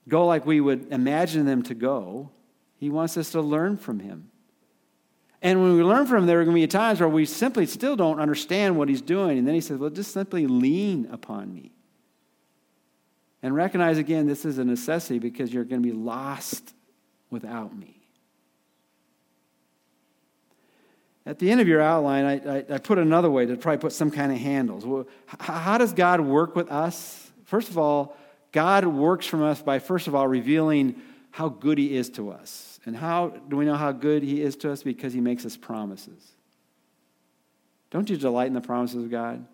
go 0.06 0.26
like 0.26 0.44
we 0.44 0.60
would 0.60 0.92
imagine 0.92 1.46
them 1.46 1.62
to 1.62 1.74
go, 1.74 2.28
He 2.76 2.90
wants 2.90 3.16
us 3.16 3.30
to 3.30 3.40
learn 3.40 3.78
from 3.78 4.00
Him. 4.00 4.30
And 5.40 5.62
when 5.62 5.78
we 5.78 5.82
learn 5.82 6.06
from 6.06 6.18
Him, 6.18 6.26
there 6.26 6.38
are 6.42 6.44
going 6.44 6.54
to 6.54 6.60
be 6.60 6.66
times 6.66 7.00
where 7.00 7.08
we 7.08 7.24
simply 7.24 7.64
still 7.64 7.96
don't 7.96 8.20
understand 8.20 8.76
what 8.76 8.90
He's 8.90 9.00
doing. 9.00 9.38
And 9.38 9.48
then 9.48 9.54
He 9.54 9.62
says, 9.62 9.78
Well, 9.78 9.88
just 9.88 10.12
simply 10.12 10.46
lean 10.46 11.08
upon 11.10 11.54
me. 11.54 11.72
And 13.42 13.54
recognize 13.54 13.96
again, 13.96 14.26
this 14.26 14.44
is 14.44 14.58
a 14.58 14.64
necessity 14.66 15.18
because 15.18 15.50
you're 15.50 15.64
going 15.64 15.82
to 15.82 15.88
be 15.88 15.96
lost 15.96 16.74
without 17.30 17.74
me. 17.74 17.97
At 21.28 21.38
the 21.38 21.50
end 21.50 21.60
of 21.60 21.68
your 21.68 21.82
outline, 21.82 22.24
I, 22.24 22.56
I, 22.56 22.64
I, 22.70 22.78
put 22.78 22.96
another 22.96 23.30
way 23.30 23.44
to 23.44 23.54
probably 23.54 23.76
put 23.76 23.92
some 23.92 24.10
kind 24.10 24.32
of 24.32 24.38
handles. 24.38 24.86
Well, 24.86 25.06
how 25.26 25.76
does 25.76 25.92
God 25.92 26.22
work 26.22 26.56
with 26.56 26.72
us? 26.72 27.30
First 27.44 27.68
of 27.68 27.76
all, 27.76 28.16
God 28.50 28.86
works 28.86 29.26
from 29.26 29.42
us 29.42 29.60
by, 29.60 29.78
first 29.78 30.06
of 30.06 30.14
all, 30.14 30.26
revealing 30.26 31.02
how 31.30 31.50
good 31.50 31.76
He 31.76 31.94
is 31.94 32.08
to 32.12 32.30
us. 32.30 32.80
And 32.86 32.96
how 32.96 33.28
do 33.28 33.58
we 33.58 33.66
know 33.66 33.74
how 33.74 33.92
good 33.92 34.22
He 34.22 34.40
is 34.40 34.56
to 34.56 34.72
us? 34.72 34.82
Because 34.82 35.12
He 35.12 35.20
makes 35.20 35.44
us 35.44 35.54
promises. 35.54 36.32
Don't 37.90 38.08
you 38.08 38.16
delight 38.16 38.46
in 38.46 38.54
the 38.54 38.62
promises 38.62 39.04
of 39.04 39.10
God? 39.10 39.46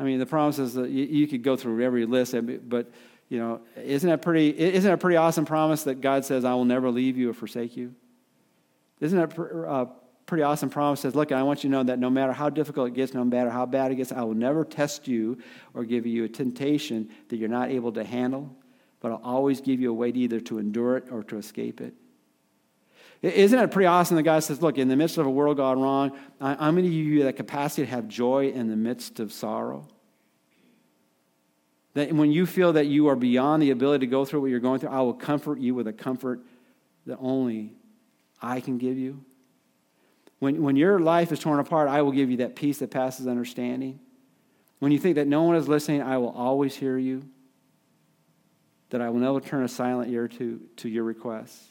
I 0.00 0.02
mean, 0.02 0.18
the 0.18 0.26
promises 0.26 0.74
that 0.74 0.90
you, 0.90 1.04
you 1.04 1.26
could 1.28 1.44
go 1.44 1.54
through 1.54 1.80
every 1.84 2.06
list, 2.06 2.34
but 2.68 2.90
you 3.28 3.38
know, 3.38 3.60
isn't 3.76 4.10
that 4.10 4.20
pretty? 4.20 4.48
Isn't 4.48 4.90
it 4.90 4.94
a 4.94 4.98
pretty 4.98 5.16
awesome 5.16 5.44
promise 5.44 5.84
that 5.84 6.00
God 6.00 6.24
says, 6.24 6.44
"I 6.44 6.54
will 6.54 6.64
never 6.64 6.90
leave 6.90 7.16
you 7.16 7.30
or 7.30 7.34
forsake 7.34 7.76
you"? 7.76 7.94
Isn't 9.00 9.18
that 9.18 9.38
uh, 9.38 9.86
pretty 10.26 10.42
awesome 10.42 10.70
promise 10.70 11.00
says, 11.00 11.14
Look, 11.14 11.32
I 11.32 11.42
want 11.42 11.64
you 11.64 11.70
to 11.70 11.76
know 11.76 11.82
that 11.84 11.98
no 11.98 12.10
matter 12.10 12.32
how 12.32 12.50
difficult 12.50 12.88
it 12.88 12.94
gets, 12.94 13.14
no 13.14 13.24
matter 13.24 13.50
how 13.50 13.66
bad 13.66 13.92
it 13.92 13.96
gets, 13.96 14.12
I 14.12 14.22
will 14.22 14.34
never 14.34 14.64
test 14.64 15.06
you 15.06 15.38
or 15.74 15.84
give 15.84 16.06
you 16.06 16.24
a 16.24 16.28
temptation 16.28 17.10
that 17.28 17.36
you're 17.36 17.48
not 17.48 17.70
able 17.70 17.92
to 17.92 18.04
handle, 18.04 18.54
but 19.00 19.12
I'll 19.12 19.22
always 19.22 19.60
give 19.60 19.80
you 19.80 19.90
a 19.90 19.94
way 19.94 20.12
to 20.12 20.18
either 20.18 20.40
to 20.40 20.58
endure 20.58 20.96
it 20.96 21.10
or 21.10 21.22
to 21.24 21.36
escape 21.36 21.80
it. 21.80 21.94
Isn't 23.22 23.58
it 23.58 23.70
pretty 23.70 23.86
awesome 23.86 24.16
that 24.16 24.22
God 24.22 24.40
says, 24.40 24.60
Look, 24.62 24.78
in 24.78 24.88
the 24.88 24.96
midst 24.96 25.18
of 25.18 25.26
a 25.26 25.30
world 25.30 25.56
gone 25.56 25.80
wrong, 25.80 26.12
I'm 26.40 26.74
going 26.74 26.84
to 26.84 26.90
give 26.90 27.06
you 27.06 27.24
that 27.24 27.36
capacity 27.36 27.82
to 27.82 27.90
have 27.90 28.08
joy 28.08 28.48
in 28.48 28.68
the 28.68 28.76
midst 28.76 29.20
of 29.20 29.32
sorrow? 29.32 29.88
That 31.94 32.12
when 32.12 32.32
you 32.32 32.44
feel 32.44 32.72
that 32.72 32.86
you 32.86 33.08
are 33.08 33.16
beyond 33.16 33.62
the 33.62 33.70
ability 33.70 34.06
to 34.06 34.10
go 34.10 34.24
through 34.24 34.40
what 34.40 34.50
you're 34.50 34.60
going 34.60 34.80
through, 34.80 34.90
I 34.90 35.00
will 35.00 35.14
comfort 35.14 35.60
you 35.60 35.74
with 35.74 35.86
a 35.86 35.92
comfort 35.92 36.40
that 37.06 37.18
only 37.20 37.72
I 38.42 38.60
can 38.60 38.78
give 38.78 38.98
you. 38.98 39.24
When, 40.44 40.62
when 40.62 40.76
your 40.76 40.98
life 40.98 41.32
is 41.32 41.38
torn 41.38 41.58
apart, 41.58 41.88
I 41.88 42.02
will 42.02 42.12
give 42.12 42.30
you 42.30 42.36
that 42.36 42.54
peace 42.54 42.80
that 42.80 42.90
passes 42.90 43.26
understanding. 43.26 43.98
When 44.78 44.92
you 44.92 44.98
think 44.98 45.14
that 45.14 45.26
no 45.26 45.44
one 45.44 45.56
is 45.56 45.68
listening, 45.68 46.02
I 46.02 46.18
will 46.18 46.32
always 46.32 46.76
hear 46.76 46.98
you. 46.98 47.26
That 48.90 49.00
I 49.00 49.08
will 49.08 49.20
never 49.20 49.40
turn 49.40 49.64
a 49.64 49.68
silent 49.68 50.12
ear 50.12 50.28
to, 50.28 50.60
to 50.76 50.88
your 50.90 51.04
requests. 51.04 51.66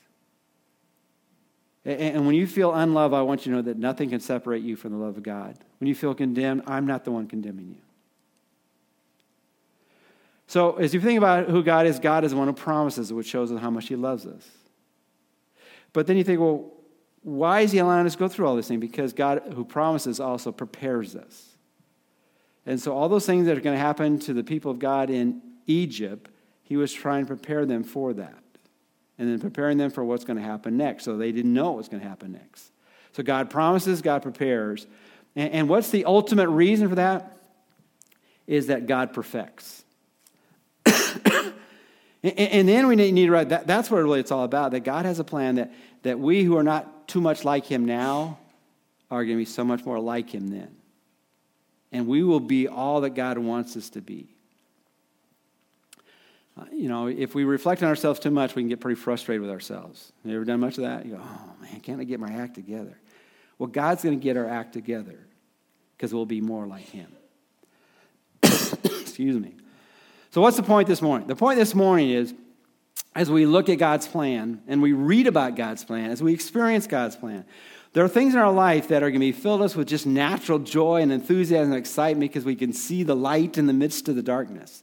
And, 1.86 2.02
and 2.02 2.26
when 2.26 2.34
you 2.34 2.48
feel 2.48 2.74
unloved, 2.74 3.14
I 3.14 3.22
want 3.22 3.46
you 3.46 3.52
to 3.52 3.58
know 3.58 3.62
that 3.62 3.78
nothing 3.78 4.10
can 4.10 4.20
separate 4.20 4.64
you 4.64 4.76
from 4.76 4.94
the 4.94 4.98
love 4.98 5.18
of 5.18 5.22
God. 5.22 5.56
When 5.80 5.88
you 5.88 5.94
feel 5.94 6.16
condemned, 6.16 6.64
I'm 6.66 6.88
not 6.88 7.04
the 7.04 7.12
one 7.12 7.28
condemning 7.28 7.76
you. 7.76 7.82
So, 10.48 10.78
as 10.78 10.96
you 10.96 11.00
think 11.00 11.20
about 11.20 11.48
who 11.48 11.62
God 11.62 11.86
is, 11.86 12.00
God 12.00 12.24
is 12.24 12.34
one 12.34 12.48
who 12.48 12.56
promises, 12.56 13.14
which 13.14 13.28
shows 13.28 13.52
us 13.52 13.62
how 13.62 13.70
much 13.70 13.88
He 13.88 13.96
loves 13.96 14.26
us. 14.26 14.50
But 15.94 16.08
then 16.08 16.18
you 16.18 16.24
think, 16.24 16.40
well, 16.40 16.72
why 17.24 17.62
is 17.62 17.72
he 17.72 17.80
allowing 17.80 18.06
us 18.06 18.14
to 18.14 18.20
go 18.20 18.28
through 18.28 18.48
all 18.48 18.56
this 18.56 18.68
thing? 18.68 18.80
Because 18.80 19.14
God, 19.14 19.42
who 19.56 19.66
promises, 19.66 20.20
also 20.20 20.52
prepares 20.52 21.16
us. 21.16 21.56
And 22.66 22.80
so, 22.80 22.94
all 22.96 23.10
those 23.10 23.26
things 23.26 23.46
that 23.48 23.58
are 23.58 23.62
going 23.62 23.76
to 23.76 23.82
happen 23.82 24.20
to 24.20 24.34
the 24.34 24.44
people 24.44 24.72
of 24.72 24.80
God 24.80 25.10
in 25.10 25.42
Egypt, 25.66 26.30
he 26.64 26.78
was 26.78 26.94
trying 26.94 27.26
to 27.26 27.28
prepare 27.28 27.66
them 27.66 27.84
for 27.84 28.14
that. 28.14 28.44
And 29.18 29.30
then 29.30 29.40
preparing 29.40 29.78
them 29.78 29.92
for 29.92 30.04
what's 30.04 30.24
going 30.24 30.38
to 30.38 30.44
happen 30.44 30.76
next. 30.76 31.04
So 31.04 31.18
they 31.18 31.32
didn't 31.32 31.54
know 31.54 31.72
what 31.72 31.78
was 31.78 31.88
going 31.88 32.02
to 32.02 32.10
happen 32.10 32.32
next. 32.32 32.72
So 33.14 33.24
God 33.24 33.50
promises, 33.50 34.02
God 34.02 34.22
prepares. 34.24 34.88
And, 35.36 35.54
and 35.54 35.70
what's 35.70 35.92
the 35.92 36.06
ultimate 36.06 36.50
reason 36.50 36.90
for 36.90 36.96
that? 36.96 37.38
Is 38.48 38.68
that 38.68 38.88
God 38.88 39.14
perfects. 39.14 39.86
And, 42.24 42.40
and, 42.40 42.70
then 42.70 42.88
we 42.88 42.96
need 42.96 43.26
to 43.26 43.32
write 43.32 43.50
that, 43.50 43.68
that's 43.68 43.92
what 43.92 44.02
really 44.02 44.22
it's 44.22 44.32
all 44.32 44.46
about 44.46 44.72
that 44.72 44.82
God 44.82 45.06
has 45.06 45.20
a 45.20 45.26
plan 45.26 45.56
that, 45.56 45.74
that 46.04 46.20
we 46.20 46.44
who 46.44 46.56
are 46.58 46.64
not 46.64 47.08
too 47.08 47.20
much 47.20 47.44
like 47.44 47.66
him 47.66 47.86
now 47.86 48.40
are 49.12 49.26
going 49.26 49.38
to 49.38 49.42
be 49.42 49.46
so 49.46 49.64
much 49.66 49.84
more 49.86 50.00
like 50.00 50.34
him 50.34 50.48
then. 50.48 50.74
And 51.92 52.08
we 52.08 52.24
will 52.24 52.40
be 52.40 52.68
all 52.68 53.02
that 53.02 53.12
God 53.12 53.38
wants 53.38 53.76
us 53.76 53.90
to 53.92 54.02
be. 54.02 54.30
Uh, 56.58 56.66
you 56.72 56.88
know, 56.88 57.08
if 57.08 57.36
we 57.36 57.44
reflect 57.44 57.84
on 57.84 57.90
ourselves 57.90 58.20
too 58.20 58.32
much, 58.32 58.56
we 58.56 58.62
can 58.62 58.70
get 58.70 58.80
pretty 58.80 59.00
frustrated 59.00 59.42
with 59.42 59.52
ourselves. 59.52 60.12
You 60.24 60.36
ever 60.36 60.46
done 60.46 60.60
much 60.60 60.78
of 60.78 60.84
that? 60.84 61.06
You 61.06 61.16
go, 61.16 61.22
oh 61.22 61.54
man, 61.62 61.80
can't 61.82 62.00
I 62.00 62.04
get 62.04 62.20
my 62.20 62.32
act 62.32 62.56
together? 62.56 62.98
Well, 63.58 63.68
God's 63.68 64.04
going 64.04 64.18
to 64.18 64.24
get 64.24 64.38
our 64.38 64.48
act 64.48 64.74
together 64.74 65.20
because 65.98 66.14
we'll 66.14 66.26
be 66.26 66.42
more 66.42 66.66
like 66.66 66.90
him. 66.90 67.12
Excuse 68.44 69.38
me. 69.38 69.56
So, 70.34 70.42
what's 70.42 70.58
the 70.58 70.64
point 70.64 70.88
this 70.88 71.00
morning? 71.00 71.28
The 71.28 71.36
point 71.36 71.60
this 71.60 71.76
morning 71.76 72.10
is 72.10 72.34
as 73.14 73.30
we 73.30 73.46
look 73.46 73.70
at 73.70 73.76
God's 73.76 74.08
plan 74.08 74.64
and 74.68 74.82
we 74.82 74.92
read 74.92 75.28
about 75.28 75.56
God's 75.56 75.86
plan, 75.86 76.10
as 76.10 76.24
we 76.24 76.34
experience 76.34 76.88
God's 76.88 77.16
plan, 77.16 77.46
there 77.94 78.04
are 78.04 78.08
things 78.08 78.34
in 78.34 78.40
our 78.40 78.52
life 78.52 78.88
that 78.88 79.04
are 79.04 79.12
going 79.12 79.22
to 79.22 79.28
be 79.28 79.32
filled 79.32 79.62
us 79.62 79.76
with 79.76 79.88
just 79.88 80.08
natural 80.08 80.58
joy 80.58 81.04
and 81.04 81.12
enthusiasm 81.12 81.72
and 81.72 81.80
excitement 81.80 82.32
because 82.32 82.46
we 82.46 82.56
can 82.56 82.74
see 82.74 83.04
the 83.04 83.16
light 83.16 83.60
in 83.60 83.68
the 83.68 83.74
midst 83.74 84.10
of 84.10 84.16
the 84.16 84.24
darkness. 84.24 84.82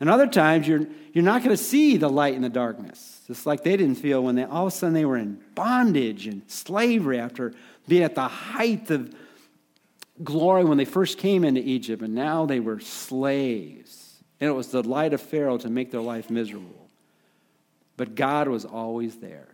And 0.00 0.08
other 0.08 0.26
times, 0.26 0.66
you're, 0.66 0.86
you're 1.12 1.24
not 1.24 1.42
going 1.44 1.54
to 1.54 1.62
see 1.62 1.98
the 1.98 2.08
light 2.08 2.32
in 2.32 2.40
the 2.40 2.48
darkness, 2.48 3.20
just 3.26 3.44
like 3.44 3.62
they 3.62 3.76
didn't 3.76 3.96
feel 3.96 4.22
when 4.22 4.36
they, 4.36 4.44
all 4.44 4.66
of 4.66 4.72
a 4.72 4.74
sudden 4.74 4.94
they 4.94 5.04
were 5.04 5.18
in 5.18 5.42
bondage 5.54 6.26
and 6.26 6.40
slavery 6.46 7.18
after 7.18 7.52
being 7.86 8.02
at 8.02 8.14
the 8.14 8.28
height 8.28 8.90
of 8.90 9.14
glory 10.24 10.64
when 10.64 10.78
they 10.78 10.86
first 10.86 11.18
came 11.18 11.44
into 11.44 11.60
Egypt, 11.60 12.00
and 12.00 12.14
now 12.14 12.46
they 12.46 12.60
were 12.60 12.80
slaves. 12.80 13.99
And 14.40 14.48
it 14.48 14.52
was 14.52 14.68
the 14.68 14.82
light 14.82 15.12
of 15.12 15.20
Pharaoh 15.20 15.58
to 15.58 15.68
make 15.68 15.90
their 15.90 16.00
life 16.00 16.30
miserable. 16.30 16.88
But 17.96 18.14
God 18.14 18.48
was 18.48 18.64
always 18.64 19.16
there. 19.16 19.48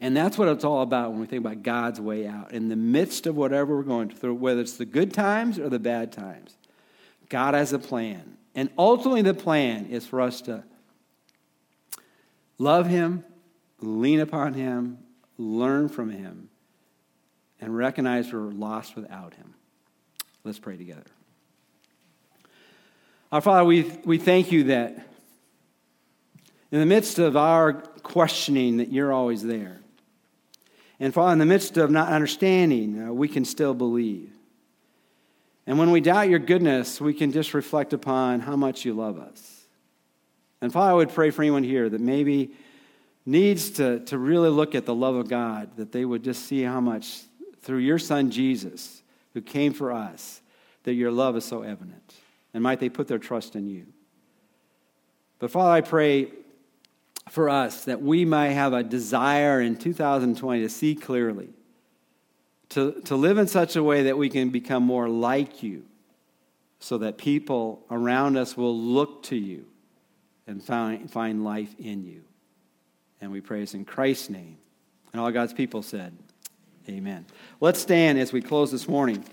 And 0.00 0.16
that's 0.16 0.38
what 0.38 0.48
it's 0.48 0.64
all 0.64 0.82
about 0.82 1.10
when 1.10 1.20
we 1.20 1.26
think 1.26 1.44
about 1.44 1.62
God's 1.62 2.00
way 2.00 2.26
out. 2.26 2.52
In 2.52 2.68
the 2.68 2.76
midst 2.76 3.26
of 3.26 3.36
whatever 3.36 3.76
we're 3.76 3.82
going 3.82 4.08
through, 4.08 4.34
whether 4.34 4.60
it's 4.60 4.76
the 4.76 4.86
good 4.86 5.12
times 5.12 5.58
or 5.58 5.68
the 5.68 5.78
bad 5.78 6.10
times, 6.10 6.56
God 7.28 7.54
has 7.54 7.72
a 7.72 7.78
plan. 7.78 8.36
And 8.54 8.70
ultimately, 8.76 9.22
the 9.22 9.34
plan 9.34 9.86
is 9.86 10.06
for 10.06 10.20
us 10.20 10.40
to 10.42 10.64
love 12.58 12.88
Him, 12.88 13.24
lean 13.80 14.20
upon 14.20 14.54
Him, 14.54 14.98
learn 15.38 15.88
from 15.88 16.10
Him, 16.10 16.48
and 17.60 17.76
recognize 17.76 18.32
we're 18.32 18.40
lost 18.40 18.96
without 18.96 19.34
Him. 19.34 19.54
Let's 20.44 20.58
pray 20.58 20.76
together. 20.76 21.04
Our 23.32 23.40
Father, 23.40 23.64
we, 23.64 23.82
we 24.04 24.18
thank 24.18 24.50
you 24.50 24.64
that 24.64 25.06
in 26.72 26.80
the 26.80 26.86
midst 26.86 27.20
of 27.20 27.36
our 27.36 27.74
questioning, 27.74 28.78
that 28.78 28.92
you're 28.92 29.12
always 29.12 29.42
there. 29.42 29.78
And 30.98 31.14
Father, 31.14 31.34
in 31.34 31.38
the 31.38 31.46
midst 31.46 31.76
of 31.76 31.92
not 31.92 32.08
understanding, 32.08 33.08
uh, 33.08 33.12
we 33.12 33.28
can 33.28 33.44
still 33.44 33.72
believe. 33.72 34.32
And 35.66 35.78
when 35.78 35.92
we 35.92 36.00
doubt 36.00 36.28
your 36.28 36.40
goodness, 36.40 37.00
we 37.00 37.14
can 37.14 37.30
just 37.30 37.54
reflect 37.54 37.92
upon 37.92 38.40
how 38.40 38.56
much 38.56 38.84
you 38.84 38.94
love 38.94 39.18
us. 39.18 39.64
And 40.60 40.72
Father, 40.72 40.90
I 40.90 40.94
would 40.94 41.10
pray 41.10 41.30
for 41.30 41.42
anyone 41.42 41.62
here 41.62 41.88
that 41.88 42.00
maybe 42.00 42.50
needs 43.24 43.70
to, 43.72 44.00
to 44.06 44.18
really 44.18 44.50
look 44.50 44.74
at 44.74 44.86
the 44.86 44.94
love 44.94 45.14
of 45.14 45.28
God, 45.28 45.76
that 45.76 45.92
they 45.92 46.04
would 46.04 46.24
just 46.24 46.46
see 46.46 46.62
how 46.62 46.80
much 46.80 47.20
through 47.62 47.78
your 47.78 47.98
Son 47.98 48.32
Jesus, 48.32 49.02
who 49.34 49.40
came 49.40 49.72
for 49.72 49.92
us, 49.92 50.40
that 50.82 50.94
your 50.94 51.12
love 51.12 51.36
is 51.36 51.44
so 51.44 51.62
evident. 51.62 52.14
And 52.52 52.62
might 52.62 52.80
they 52.80 52.88
put 52.88 53.08
their 53.08 53.18
trust 53.18 53.54
in 53.56 53.68
you. 53.68 53.86
But 55.38 55.50
Father, 55.50 55.70
I 55.70 55.80
pray 55.80 56.32
for 57.30 57.48
us 57.48 57.84
that 57.84 58.02
we 58.02 58.24
might 58.24 58.50
have 58.50 58.72
a 58.72 58.82
desire 58.82 59.60
in 59.60 59.76
2020 59.76 60.62
to 60.62 60.68
see 60.68 60.94
clearly, 60.94 61.48
to, 62.70 63.00
to 63.04 63.16
live 63.16 63.38
in 63.38 63.46
such 63.46 63.76
a 63.76 63.82
way 63.82 64.04
that 64.04 64.18
we 64.18 64.28
can 64.28 64.50
become 64.50 64.82
more 64.82 65.08
like 65.08 65.62
you, 65.62 65.84
so 66.80 66.98
that 66.98 67.18
people 67.18 67.84
around 67.90 68.36
us 68.36 68.56
will 68.56 68.76
look 68.76 69.22
to 69.24 69.36
you 69.36 69.66
and 70.46 70.62
find, 70.62 71.10
find 71.10 71.44
life 71.44 71.74
in 71.78 72.04
you. 72.04 72.22
And 73.20 73.30
we 73.30 73.40
praise 73.40 73.74
in 73.74 73.84
Christ's 73.84 74.30
name. 74.30 74.56
And 75.12 75.20
all 75.20 75.30
God's 75.30 75.52
people 75.52 75.82
said, 75.82 76.16
Amen. 76.88 77.26
Let's 77.60 77.78
stand 77.78 78.18
as 78.18 78.32
we 78.32 78.40
close 78.40 78.72
this 78.72 78.88
morning. 78.88 79.24